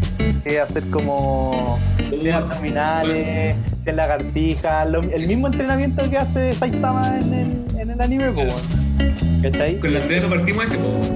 que 0.45 0.55
es 0.55 0.61
hacer 0.61 0.83
como 0.89 1.77
100 2.07 2.31
abdominales, 2.31 3.55
100 3.83 3.95
lagartijas, 3.95 4.89
lo- 4.89 5.01
el 5.01 5.27
mismo 5.27 5.47
entrenamiento 5.47 6.09
que 6.09 6.17
hace 6.17 6.53
Saitama 6.53 7.17
en 7.21 7.33
el, 7.33 7.79
en 7.79 7.89
el 7.91 8.01
anime, 8.01 8.31
pues, 8.31 8.53
weón. 8.53 9.41
¿Cachai? 9.41 9.79
Con 9.79 9.93
la 9.93 9.99
Andrea 10.01 10.21
lo 10.21 10.29
partimos 10.29 10.63
ese, 10.65 10.77
pues. 10.77 11.11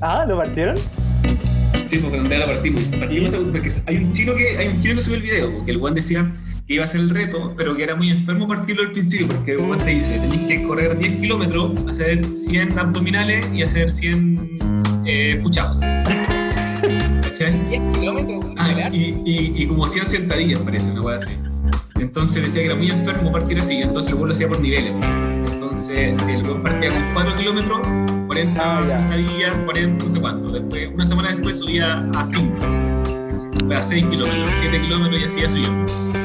Ah, 0.00 0.24
¿lo 0.26 0.38
partieron? 0.38 0.76
Sí, 1.86 1.98
porque 1.98 2.16
con 2.16 2.20
Andrea 2.20 2.40
lo 2.40 2.46
partimos. 2.46 2.82
partimos 2.84 3.34
ese- 3.34 3.44
porque 3.44 3.70
hay 3.86 3.96
un 3.98 4.12
chino 4.12 4.34
que 4.34 4.56
hay 4.58 4.68
un 4.68 4.80
chino 4.80 4.94
que 4.96 5.02
subió 5.02 5.16
el 5.18 5.22
video, 5.22 5.52
porque 5.56 5.70
el 5.72 5.76
weón 5.76 5.94
decía 5.94 6.30
que 6.66 6.74
iba 6.74 6.82
a 6.82 6.86
hacer 6.86 7.00
el 7.00 7.10
reto, 7.10 7.52
pero 7.56 7.76
que 7.76 7.84
era 7.84 7.94
muy 7.94 8.10
enfermo 8.10 8.48
partirlo 8.48 8.82
al 8.82 8.92
principio, 8.92 9.26
porque 9.26 9.56
weón 9.56 9.78
te 9.78 9.90
dice, 9.90 10.18
tenés 10.18 10.40
que 10.40 10.62
correr 10.62 10.96
10 10.96 11.20
kilómetros, 11.20 11.86
hacer 11.88 12.24
100 12.24 12.78
abdominales 12.78 13.46
y 13.52 13.62
hacer 13.62 13.92
100 13.92 14.58
eh, 15.04 15.40
push-ups. 15.42 15.80
¿Cachai? 17.22 17.68
10 17.68 17.98
kilómetros, 17.98 18.44
Ah, 18.56 18.88
y, 18.90 19.14
y, 19.26 19.52
y 19.56 19.66
como 19.66 19.86
100 19.86 20.06
sentadillas, 20.06 20.60
parece, 20.60 20.90
una 20.90 21.02
weá 21.02 21.16
así. 21.18 21.32
Entonces 21.96 22.42
decía 22.42 22.62
que 22.62 22.66
era 22.66 22.74
muy 22.76 22.90
enfermo 22.90 23.30
partir 23.30 23.58
así, 23.58 23.76
entonces 23.76 24.12
el 24.12 24.18
lo 24.18 24.32
hacía 24.32 24.48
por 24.48 24.60
niveles. 24.60 24.92
Entonces 25.52 25.98
el 26.28 26.42
weón 26.44 26.62
partía 26.62 26.90
con 26.90 27.12
4 27.12 27.36
kilómetros, 27.36 27.80
40 28.26 28.54
Ah, 28.58 28.86
sentadillas, 28.86 29.52
40, 29.66 30.04
no 30.04 30.10
sé 30.10 30.20
cuánto. 30.20 30.48
Después, 30.48 30.88
una 30.94 31.04
semana 31.04 31.32
después 31.32 31.58
subía 31.58 32.08
a 32.16 32.24
5, 32.24 32.56
a 33.74 33.82
6 33.82 34.06
kilómetros, 34.06 34.56
7 34.60 34.80
kilómetros 34.80 35.20
y 35.20 35.24
así 35.24 35.40
ya 35.42 35.50
subía. 35.50 36.23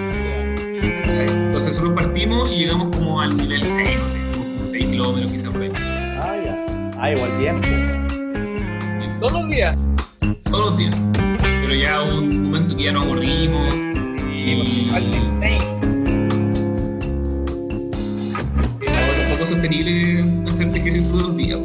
Entonces 0.81 1.67
nosotros 1.67 1.93
partimos 1.93 2.51
y 2.51 2.59
llegamos 2.59 2.95
como 2.95 3.21
al 3.21 3.35
nivel 3.35 3.63
6, 3.63 3.87
no 3.99 4.09
sé, 4.09 4.19
como 4.33 4.65
6 4.65 4.85
kilómetros 4.85 5.31
quizás 5.31 5.51
por 5.51 5.61
ahí. 5.61 5.71
Ah, 5.75 6.35
ya. 6.43 6.65
Ah, 6.97 7.11
igual 7.11 7.31
pues. 7.59 9.19
Todos 9.19 9.33
los 9.33 9.49
días. 9.49 9.77
Todos 10.43 10.69
los 10.69 10.77
días. 10.77 10.95
Pero 11.41 11.73
ya 11.73 12.01
hubo 12.01 12.19
un 12.19 12.43
momento 12.43 12.75
que 12.75 12.83
ya 12.83 12.93
nos 12.93 13.05
aburrimos. 13.05 13.75
Y 14.31 14.89
Al 14.93 15.03
es 18.81 19.33
poco 19.33 19.45
sostenible 19.45 20.23
hacer 20.49 20.67
ejercicio 20.75 21.09
todos 21.09 21.27
los 21.27 21.37
días. 21.37 21.59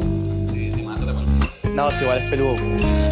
No, 1.75 1.91
sí, 1.91 1.97
igual 2.01 2.19
es 2.19 2.29
peludo. 2.29 2.53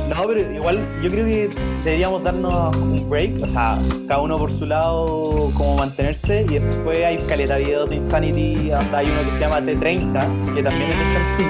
No, 0.08 0.26
pero 0.26 0.39
igual 0.54 0.80
yo 1.04 1.10
creo 1.10 1.26
que 1.26 1.49
deberíamos 1.84 2.23
darnos 2.23 2.73
un 2.78 3.10
break, 3.10 3.43
o 3.43 3.47
sea, 3.47 3.78
cada 4.08 4.21
uno 4.21 4.38
por 4.38 4.58
su 4.58 4.65
lado, 4.65 5.52
como 5.54 5.76
mantenerse, 5.76 6.45
y 6.49 6.60
después 6.60 7.04
hay 7.04 7.17
caleta 7.28 7.56
de 7.56 7.65
videos 7.65 7.89
de 7.89 7.97
Insanity, 7.97 8.71
hasta 8.71 8.99
hay 8.99 9.08
uno 9.08 9.21
que 9.21 9.32
se 9.32 9.39
llama 9.39 9.60
T30, 9.60 10.54
que 10.56 10.63
también 10.63 10.91
es 10.91 10.97
de 10.97 11.04
Chanti, 11.13 11.43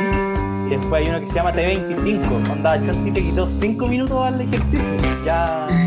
y 0.66 0.70
después 0.70 0.94
hay 1.04 1.10
uno 1.10 1.20
que 1.20 1.28
se 1.28 1.34
llama 1.34 1.54
T25, 1.54 2.52
onda, 2.52 2.84
Chanti 2.84 3.12
te 3.12 3.22
quitó 3.22 3.48
5 3.48 3.88
minutos 3.88 4.26
al 4.26 4.42
ejercicio, 4.42 4.80
ya... 5.24 5.68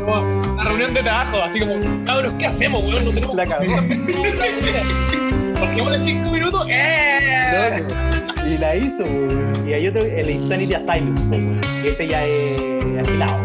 Como 0.00 0.20
una 0.54 0.64
reunión 0.64 0.92
de 0.92 1.02
trabajo, 1.02 1.36
así 1.44 1.60
como, 1.60 1.74
cabros, 2.04 2.32
¿qué 2.38 2.46
hacemos, 2.46 2.82
weón? 2.82 3.04
No 3.04 3.10
tenemos 3.12 3.36
La 3.36 3.46
cagó. 3.46 3.64
Porque 5.60 5.78
en 5.78 6.04
5 6.04 6.30
minutos, 6.30 6.66
¡eh! 6.68 7.84
No, 7.86 8.09
y 8.52 8.58
la 8.58 8.76
hizo, 8.76 9.02
weón. 9.04 9.68
y 9.68 9.72
hay 9.72 9.88
otro, 9.88 10.02
el 10.02 10.30
Insanity 10.30 10.74
Asylum, 10.74 11.60
que 11.82 11.88
ese 11.88 12.08
ya 12.08 12.24
es 12.24 12.98
afilado. 13.00 13.40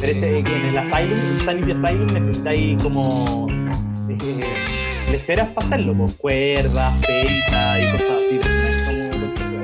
Pero 0.00 0.12
ese, 0.12 0.38
en 0.38 0.46
el 0.46 0.78
Asylum, 0.78 1.18
Insanity 1.34 1.72
Asylum, 1.72 2.06
necesitáis 2.06 2.82
como 2.82 3.48
eh, 4.08 4.44
leceras 5.10 5.48
para 5.50 5.66
hacerlo, 5.66 5.94
pues, 5.94 6.14
cuerdas, 6.14 6.94
peitas 7.06 7.80
y 7.80 7.90
cosas 7.92 8.10
así. 8.16 8.40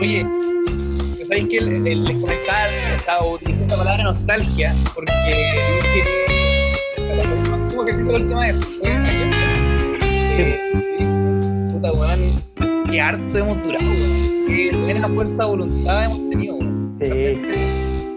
Oye, 0.01 0.27
pues 1.17 1.29
sabéis 1.29 1.49
que 1.49 1.61
les 1.61 2.21
comentaba, 2.21 2.69
estaba 2.97 3.23
esta 3.41 3.77
palabra 3.77 4.05
nostalgia, 4.05 4.75
porque 4.95 5.13
como 7.69 7.85
que 7.85 7.93
la 7.93 8.17
última 8.17 8.41
vez, 8.41 8.57
qué 12.93 13.01
harto 13.01 13.39
hemos 13.39 13.63
durado. 13.65 13.85
Qué 14.47 14.71
buena 14.77 15.09
fuerza 15.09 15.43
de 15.45 15.49
voluntad 15.49 16.05
hemos 16.05 16.29
tenido, 16.29 16.57
weón. 16.57 16.95
Sí. 16.99 17.05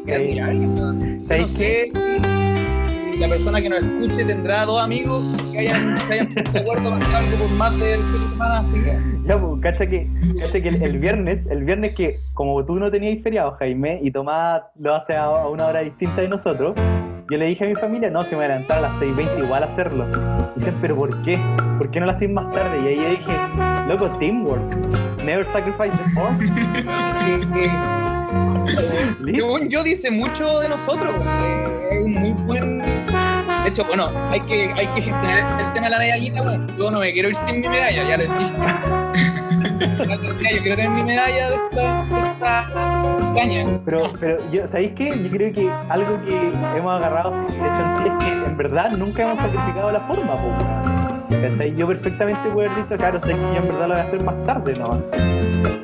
Qué 0.06 0.14
admirable, 0.16 0.68
weón. 0.68 1.20
Yo 1.22 1.28
¿Sabéis 1.28 1.48
no 1.52 1.58
sé 1.58 1.90
si 1.92 3.16
y 3.16 3.18
la 3.18 3.30
persona 3.30 3.62
que 3.62 3.70
nos 3.70 3.80
escuche 3.82 4.26
tendrá 4.26 4.66
dos 4.66 4.82
amigos 4.82 5.24
que 5.54 5.60
hayan, 5.60 5.98
se 6.02 6.14
hayan 6.14 6.28
puesto 6.34 6.60
acuerdo 6.60 6.90
para 7.00 7.18
algo 7.20 7.38
por 7.38 7.50
más 7.58 7.80
de 7.80 7.86
tres 7.94 8.28
semanas. 8.30 8.66
que- 8.74 9.00
Ya, 9.26 9.40
pues, 9.40 9.62
cacha 9.62 9.88
que, 9.88 10.08
cacha 10.42 10.60
que 10.62 10.68
el, 10.68 10.84
el 10.84 11.00
viernes, 11.00 11.46
el 11.50 11.64
viernes 11.64 11.96
que 11.96 12.18
como 12.34 12.64
tú 12.66 12.76
no 12.76 12.92
tenías 12.92 13.24
feriado, 13.24 13.52
Jaime, 13.54 14.00
y 14.04 14.12
Tomás 14.12 14.64
lo 14.78 14.94
hace 14.96 15.14
a, 15.14 15.24
a 15.24 15.48
una 15.48 15.66
hora 15.68 15.80
distinta 15.80 16.22
de 16.22 16.28
nosotros, 16.28 16.76
yo 17.32 17.38
le 17.38 17.46
dije 17.46 17.64
a 17.64 17.68
mi 17.70 17.76
familia, 17.76 18.10
no, 18.12 18.24
se 18.26 18.36
me 18.36 18.46
voy 18.46 18.54
a 18.68 18.82
las 18.82 18.92
6.20 19.00 19.46
igual 19.46 19.64
a 19.64 19.68
hacerlo. 19.68 20.06
Y 20.58 20.60
dicen, 20.60 20.76
pero 20.82 20.98
¿por 20.98 21.24
qué? 21.24 21.40
¿Por 21.78 21.90
qué 21.92 22.02
no 22.02 22.08
lo 22.08 22.12
hacéis 22.12 22.32
más 22.32 22.54
tarde? 22.54 22.78
Y 22.84 22.88
ahí 23.00 23.10
dije, 23.18 23.34
loco, 23.88 24.10
teamwork. 24.20 24.62
Never 25.24 25.46
sacrifice 25.46 25.92
the 25.98 26.10
form. 26.10 26.38
Según 29.26 29.70
yo 29.70 29.84
dice 29.84 30.12
mucho 30.12 30.60
de 30.60 30.70
nosotros, 30.70 31.16
es 31.92 32.06
un 32.06 32.14
muy 32.14 32.32
buen. 32.32 32.80
De 32.80 33.70
hecho, 33.70 33.86
bueno, 33.86 34.12
hay 34.30 34.42
que, 34.42 34.72
hay 34.74 34.88
que 34.88 35.02
gestionar 35.02 35.60
el 35.60 35.74
tema 35.74 35.86
de 35.86 35.92
la 35.92 36.00
medallita, 36.00 36.42
güey. 36.42 36.60
Yo 36.78 36.92
no 36.92 37.00
me 37.00 37.14
quiero 37.14 37.30
ir 37.30 37.36
sin 37.48 37.62
mi 37.62 37.68
medalla, 37.68 38.04
ya 38.04 38.18
les 38.18 38.30
dije. 38.30 38.54
Yo 40.56 40.62
quiero 40.62 40.76
tener 40.76 40.90
mi 40.90 41.04
medalla 41.04 41.50
de 41.50 41.56
esta, 41.56 42.06
de 42.06 42.20
esta 42.28 42.72
caña. 43.36 43.64
Pero, 43.84 44.12
pero 44.20 44.38
yo, 44.52 44.68
¿sabéis 44.68 44.92
qué? 44.96 45.10
Yo 45.10 45.30
creo 45.30 45.54
que 45.54 45.70
algo 45.90 46.22
que 46.24 46.52
hemos 46.78 46.98
agarrado 46.98 47.34
sí, 47.48 47.56
es 47.56 48.24
que 48.24 48.32
en 48.32 48.58
verdad 48.58 48.92
nunca 48.92 49.24
hemos 49.24 49.40
sacrificado 49.40 49.92
la 49.92 50.02
forma, 50.02 50.38
po, 50.38 50.48
weón. 50.48 50.95
¿Cachai? 51.42 51.76
Yo 51.76 51.88
perfectamente 51.88 52.50
puedo 52.50 52.70
haber 52.70 52.84
dicho, 52.84 52.98
claro, 52.98 53.20
sé 53.24 53.30
que 53.32 53.38
yo 53.40 53.56
en 53.56 53.68
verdad 53.68 53.88
lo 53.88 53.94
voy 53.94 53.98
a 53.98 54.04
hacer 54.04 54.24
más 54.24 54.44
tarde, 54.46 54.74
¿no? 54.80 55.02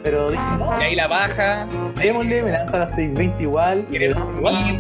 Pero 0.04 0.32
dije, 0.32 0.44
no, 0.60 0.80
Y 0.80 0.84
ahí 0.84 0.96
la 0.96 1.08
baja. 1.08 1.68
démosle, 1.96 2.42
me 2.44 2.52
levanto 2.52 2.76
a 2.76 2.80
las 2.80 2.92
6.20 2.98 3.42
igual. 3.42 3.86
y 3.92 3.96
igual. 4.04 4.80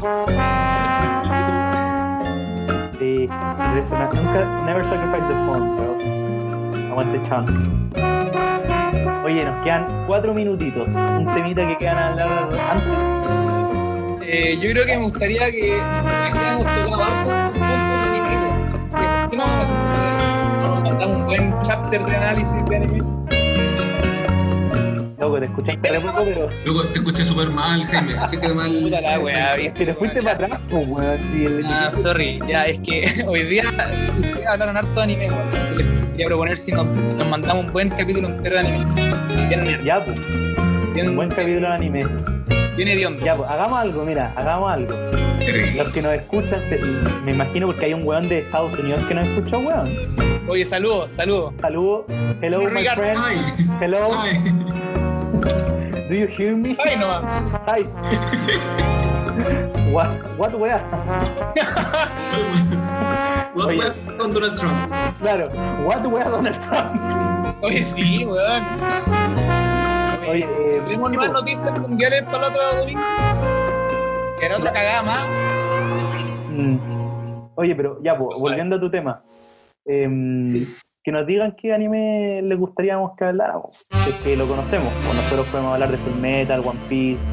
Sí, 2.99 3.28
eso 3.78 3.95
nunca, 4.13 4.61
never 4.65 4.84
sacrifice 4.86 5.28
the 5.28 5.34
form, 5.47 5.76
bro. 5.76 6.91
Aguante 6.91 7.19
Chan. 7.28 7.45
Oye, 9.26 9.43
nos 9.45 9.63
quedan 9.63 10.05
cuatro 10.07 10.34
minutitos. 10.34 10.89
Un 10.89 11.26
temita 11.34 11.67
que 11.67 11.78
quedan 11.78 11.97
a 11.97 12.07
hablar 12.09 12.30
antes. 12.72 14.28
Eh, 14.28 14.57
yo 14.61 14.72
creo 14.72 14.86
que 14.86 14.97
me 14.97 15.03
gustaría 15.03 15.51
que 15.51 15.80
buen 21.32 21.55
chapter 21.63 22.03
de 22.03 22.13
análisis 22.17 22.65
de 22.65 22.75
anime? 22.75 22.99
Loco, 25.17 25.39
te 25.39 25.45
escuchaste 25.45 25.89
re 25.89 25.99
poco, 26.01 26.23
pero 26.25 26.49
Luego 26.65 26.84
te 26.88 26.99
escuché 26.99 27.23
súper 27.23 27.49
mal, 27.51 27.86
Jaime. 27.86 28.17
Así 28.17 28.38
que 28.38 28.49
mal. 28.53 28.69
Puta 28.82 28.99
la 28.99 29.17
weá, 29.17 29.55
te 29.55 29.93
fuiste 29.93 30.21
para 30.21 30.34
atrás, 30.45 30.59
pues, 30.69 30.88
weón. 30.89 31.19
Si 31.32 31.43
el 31.45 31.65
Ah, 31.67 31.89
sorry, 31.93 32.38
ya 32.45 32.65
es 32.65 32.79
que 32.79 33.23
hoy 33.27 33.43
día 33.43 33.63
ustedes 34.19 34.45
hablaron 34.45 34.75
harto 34.75 34.93
de 34.93 35.03
anime, 35.03 35.29
weón. 35.32 35.45
Entonces 35.45 35.77
les 35.77 36.05
quería 36.07 36.25
proponer 36.25 36.57
si 36.59 36.73
nos, 36.73 36.86
nos 36.88 37.27
mandamos 37.29 37.65
un 37.65 37.71
buen 37.71 37.89
capítulo 37.89 38.27
entero 38.27 38.55
de 38.55 38.59
anime. 38.67 38.86
Bien, 39.47 39.86
Ya, 39.86 40.03
pues, 40.03 40.19
bien, 40.93 41.09
un 41.11 41.15
buen 41.15 41.29
capítulo 41.29 41.61
de 41.69 41.73
anime. 41.75 42.01
Bien 42.84 42.97
hediondo. 42.97 43.23
Ya, 43.23 43.36
pues, 43.36 43.47
hagamos 43.49 43.79
algo, 43.79 44.03
mira, 44.03 44.34
hagamos 44.36 44.71
algo. 44.71 44.95
Los 45.75 45.89
que 45.89 46.01
nos 46.01 46.13
escuchan, 46.13 46.61
se- 46.69 46.79
me 47.23 47.32
imagino 47.32 47.67
porque 47.67 47.86
hay 47.86 47.93
un 47.93 48.03
weón 48.05 48.27
de 48.27 48.39
Estados 48.39 48.77
Unidos 48.77 49.03
que 49.05 49.13
nos 49.13 49.27
escucha, 49.27 49.57
weón. 49.57 49.91
Oye, 50.47 50.65
saludos, 50.65 51.09
saludos. 51.15 51.53
Saludos. 51.61 52.05
Hello, 52.41 52.61
my 52.69 52.84
friend. 52.95 53.19
Ay, 53.23 53.41
Hello. 53.79 54.09
ay. 54.19 54.38
Do 56.09 56.15
you 56.15 56.27
hear 56.27 56.55
me? 56.55 56.75
Ay, 56.84 56.97
no, 56.97 57.21
Hi. 57.67 57.86
What, 59.91 60.09
what, 60.38 60.53
wea? 60.53 60.77
What 63.53 63.67
Oye. 63.67 63.77
web 63.79 63.93
con 64.17 64.34
Donald 64.34 64.57
Trump? 64.57 64.89
Claro, 65.21 65.45
what, 65.86 66.05
wea, 66.05 66.29
Donald 66.29 66.57
Trump? 66.69 66.95
Oye, 67.61 67.84
sí, 67.84 68.23
weón. 68.25 68.63
Oye, 70.30 70.43
eh, 70.43 70.82
¿Tenemos 70.86 71.09
sí, 71.09 71.15
nuevas 71.15 71.34
noticias 71.34 71.80
mundiales 71.80 72.24
para 72.24 72.38
el 72.38 72.43
otro 72.53 72.76
domingo? 72.80 73.01
Que 74.39 74.45
era 74.45 74.57
otra 74.57 74.72
cagada 74.74 75.03
más. 75.03 75.26
Mm. 76.49 76.78
Oye, 77.55 77.76
pero 77.76 77.99
ya, 78.03 78.17
pues, 78.17 78.39
volviendo 78.39 78.76
a 78.76 78.80
tu 78.80 78.89
tema. 78.89 79.24
em, 79.86 80.65
que 81.03 81.11
nos 81.11 81.26
digan 81.26 81.55
qué 81.59 81.74
anime 81.74 82.41
les 82.43 82.59
gustaríamos 82.59 83.13
que 83.17 83.26
habláramos. 83.26 83.76
Es 84.07 84.13
que 84.24 84.38
lo 84.38 84.47
conocemos. 84.47 84.93
Pues 85.03 85.15
nosotros 85.15 85.47
podemos 85.47 85.74
hablar 85.74 85.89
de 85.89 85.97
Full 85.97 86.19
Metal, 86.22 86.59
One 86.63 86.80
Piece, 86.88 87.24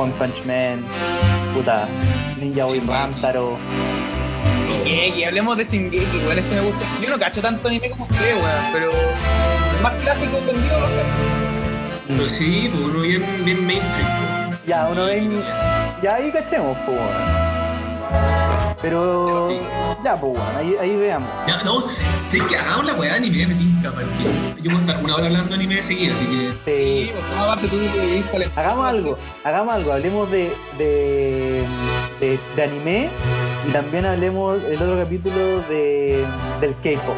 One 0.00 0.12
Punch 0.18 0.44
Man, 0.44 0.84
puta, 1.54 1.86
Ninja 2.40 2.64
Boy. 2.64 2.80
Ramtaro. 2.80 3.56
Shingeki, 4.84 5.22
hablemos 5.24 5.56
de 5.56 5.64
Shingeki, 5.64 6.16
weón. 6.26 6.38
Ese 6.38 6.54
me 6.56 6.60
gusta. 6.62 6.84
Yo 7.00 7.10
no 7.10 7.18
cacho 7.18 7.40
tanto 7.40 7.68
anime 7.68 7.90
como 7.90 8.04
usted, 8.06 8.34
weón. 8.34 8.72
Pero 8.72 8.90
el 8.90 9.82
más 9.82 9.94
clásico 10.02 10.38
vendido 10.44 10.76
lo 12.16 12.28
sí, 12.28 12.70
pues 12.72 12.84
uno 12.84 13.00
bien, 13.00 13.24
bien 13.44 13.66
mainstream. 13.66 14.06
pues. 14.06 14.58
Ya, 14.66 14.88
uno 14.88 15.06
así. 15.06 16.00
Ya 16.02 16.14
ahí 16.16 16.30
cachemos, 16.30 16.76
pues, 16.86 16.96
weón. 16.98 17.41
Pero, 18.82 19.48
ya, 20.04 20.16
pues, 20.20 20.32
weón, 20.32 20.56
ahí, 20.58 20.76
ahí 20.80 20.96
veamos. 20.96 21.30
Ya, 21.46 21.62
no, 21.64 21.84
si 22.26 22.38
es 22.38 22.42
que 22.42 22.56
hagamos 22.56 22.84
la 22.86 22.94
weá 22.94 23.12
de 23.12 23.16
anime, 23.18 23.46
me 23.46 23.54
tinca, 23.54 23.92
para 23.92 24.06
Yo 24.60 24.64
puedo 24.64 24.78
estar 24.78 25.02
una 25.02 25.14
hora 25.14 25.26
hablando 25.26 25.50
de 25.50 25.54
anime 25.54 25.76
de 25.76 25.82
seguida, 25.84 26.12
así 26.12 26.24
que. 26.26 26.32
Sí, 26.32 26.54
Sí. 26.64 27.12
pues 27.12 27.40
aparte 27.40 27.68
tú 27.68 27.78
Hagamos 28.56 28.86
algo, 28.86 29.18
hagamos 29.44 29.74
algo, 29.74 29.92
hablemos 29.92 30.30
de, 30.30 30.52
de, 30.78 31.64
de, 32.20 32.38
de 32.56 32.62
anime 32.62 33.08
y 33.68 33.70
también 33.72 34.04
hablemos 34.04 34.60
el 34.64 34.82
otro 34.82 34.98
capítulo 34.98 35.60
de, 35.68 36.26
del 36.60 36.74
K-pop. 36.82 37.16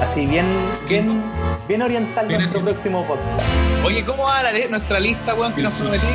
Así 0.00 0.26
bien, 0.26 0.46
bien, 0.88 1.22
bien 1.68 1.82
oriental 1.82 2.28
nuestro 2.28 2.60
próximo 2.62 3.06
podcast. 3.06 3.46
Oye, 3.84 4.04
¿cómo 4.04 4.24
va 4.24 4.42
la, 4.42 4.50
nuestra 4.68 4.98
lista, 4.98 5.34
weón, 5.34 5.52
que 5.52 5.62
nos 5.62 5.74
prometí? 5.74 6.08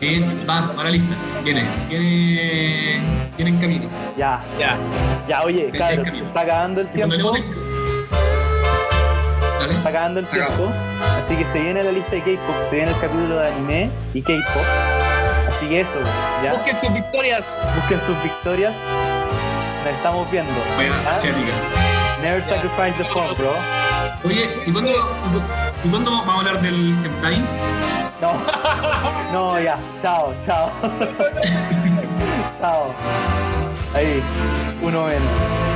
Bien, 0.00 0.44
va, 0.48 0.72
va 0.76 0.84
la 0.84 0.90
lista. 0.90 1.14
Viene, 1.42 1.64
viene. 1.88 3.00
Viene 3.36 3.50
en 3.50 3.58
camino. 3.58 3.88
Ya, 4.16 4.40
Ya. 4.58 4.76
ya, 5.28 5.42
oye, 5.44 5.70
camino. 5.70 6.26
está 6.26 6.40
acabando 6.40 6.80
el 6.82 6.88
tiempo. 6.88 7.16
Dale. 9.60 9.74
Está 9.74 9.88
acabando 9.88 10.20
el 10.20 10.28
Se 10.28 10.36
tiempo. 10.36 10.70
Así 11.24 11.36
que 11.36 11.44
se 11.52 11.60
viene 11.60 11.82
la 11.82 11.92
lista 11.92 12.10
de 12.16 12.20
K-pop, 12.22 12.54
se 12.68 12.76
viene 12.76 12.90
el 12.92 12.98
capítulo 13.00 13.36
de 13.36 13.48
anime 13.48 13.90
y 14.12 14.20
K-pop. 14.22 14.62
Así 15.56 15.68
que 15.68 15.80
eso, 15.80 15.98
ya. 16.42 16.52
Busquen 16.52 16.80
sus 16.80 16.92
victorias. 16.92 17.44
Busquen 17.76 18.00
sus 18.06 18.22
victorias. 18.22 18.72
Nos 19.84 19.94
estamos 19.94 20.30
viendo. 20.30 20.52
¿Ah? 21.06 21.10
asiática. 21.10 21.52
Never 22.22 22.42
Ya. 22.42 22.48
sacrifice 22.56 22.94
the 22.98 23.04
phone, 23.12 23.34
bro. 23.36 23.54
Oye, 24.24 24.48
¿y 24.66 24.72
cuándo, 24.72 24.90
¿y 25.84 25.88
cuándo 25.88 26.10
vamos 26.10 26.34
a 26.34 26.38
hablar 26.38 26.60
del 26.62 26.94
hentai? 27.04 27.36
No, 28.20 28.32
no, 29.32 29.60
ya, 29.60 29.76
chao, 30.02 30.32
chao. 30.46 30.70
chao. 32.60 32.94
Ahí, 33.94 34.22
uno 34.82 35.06
menos. 35.06 35.73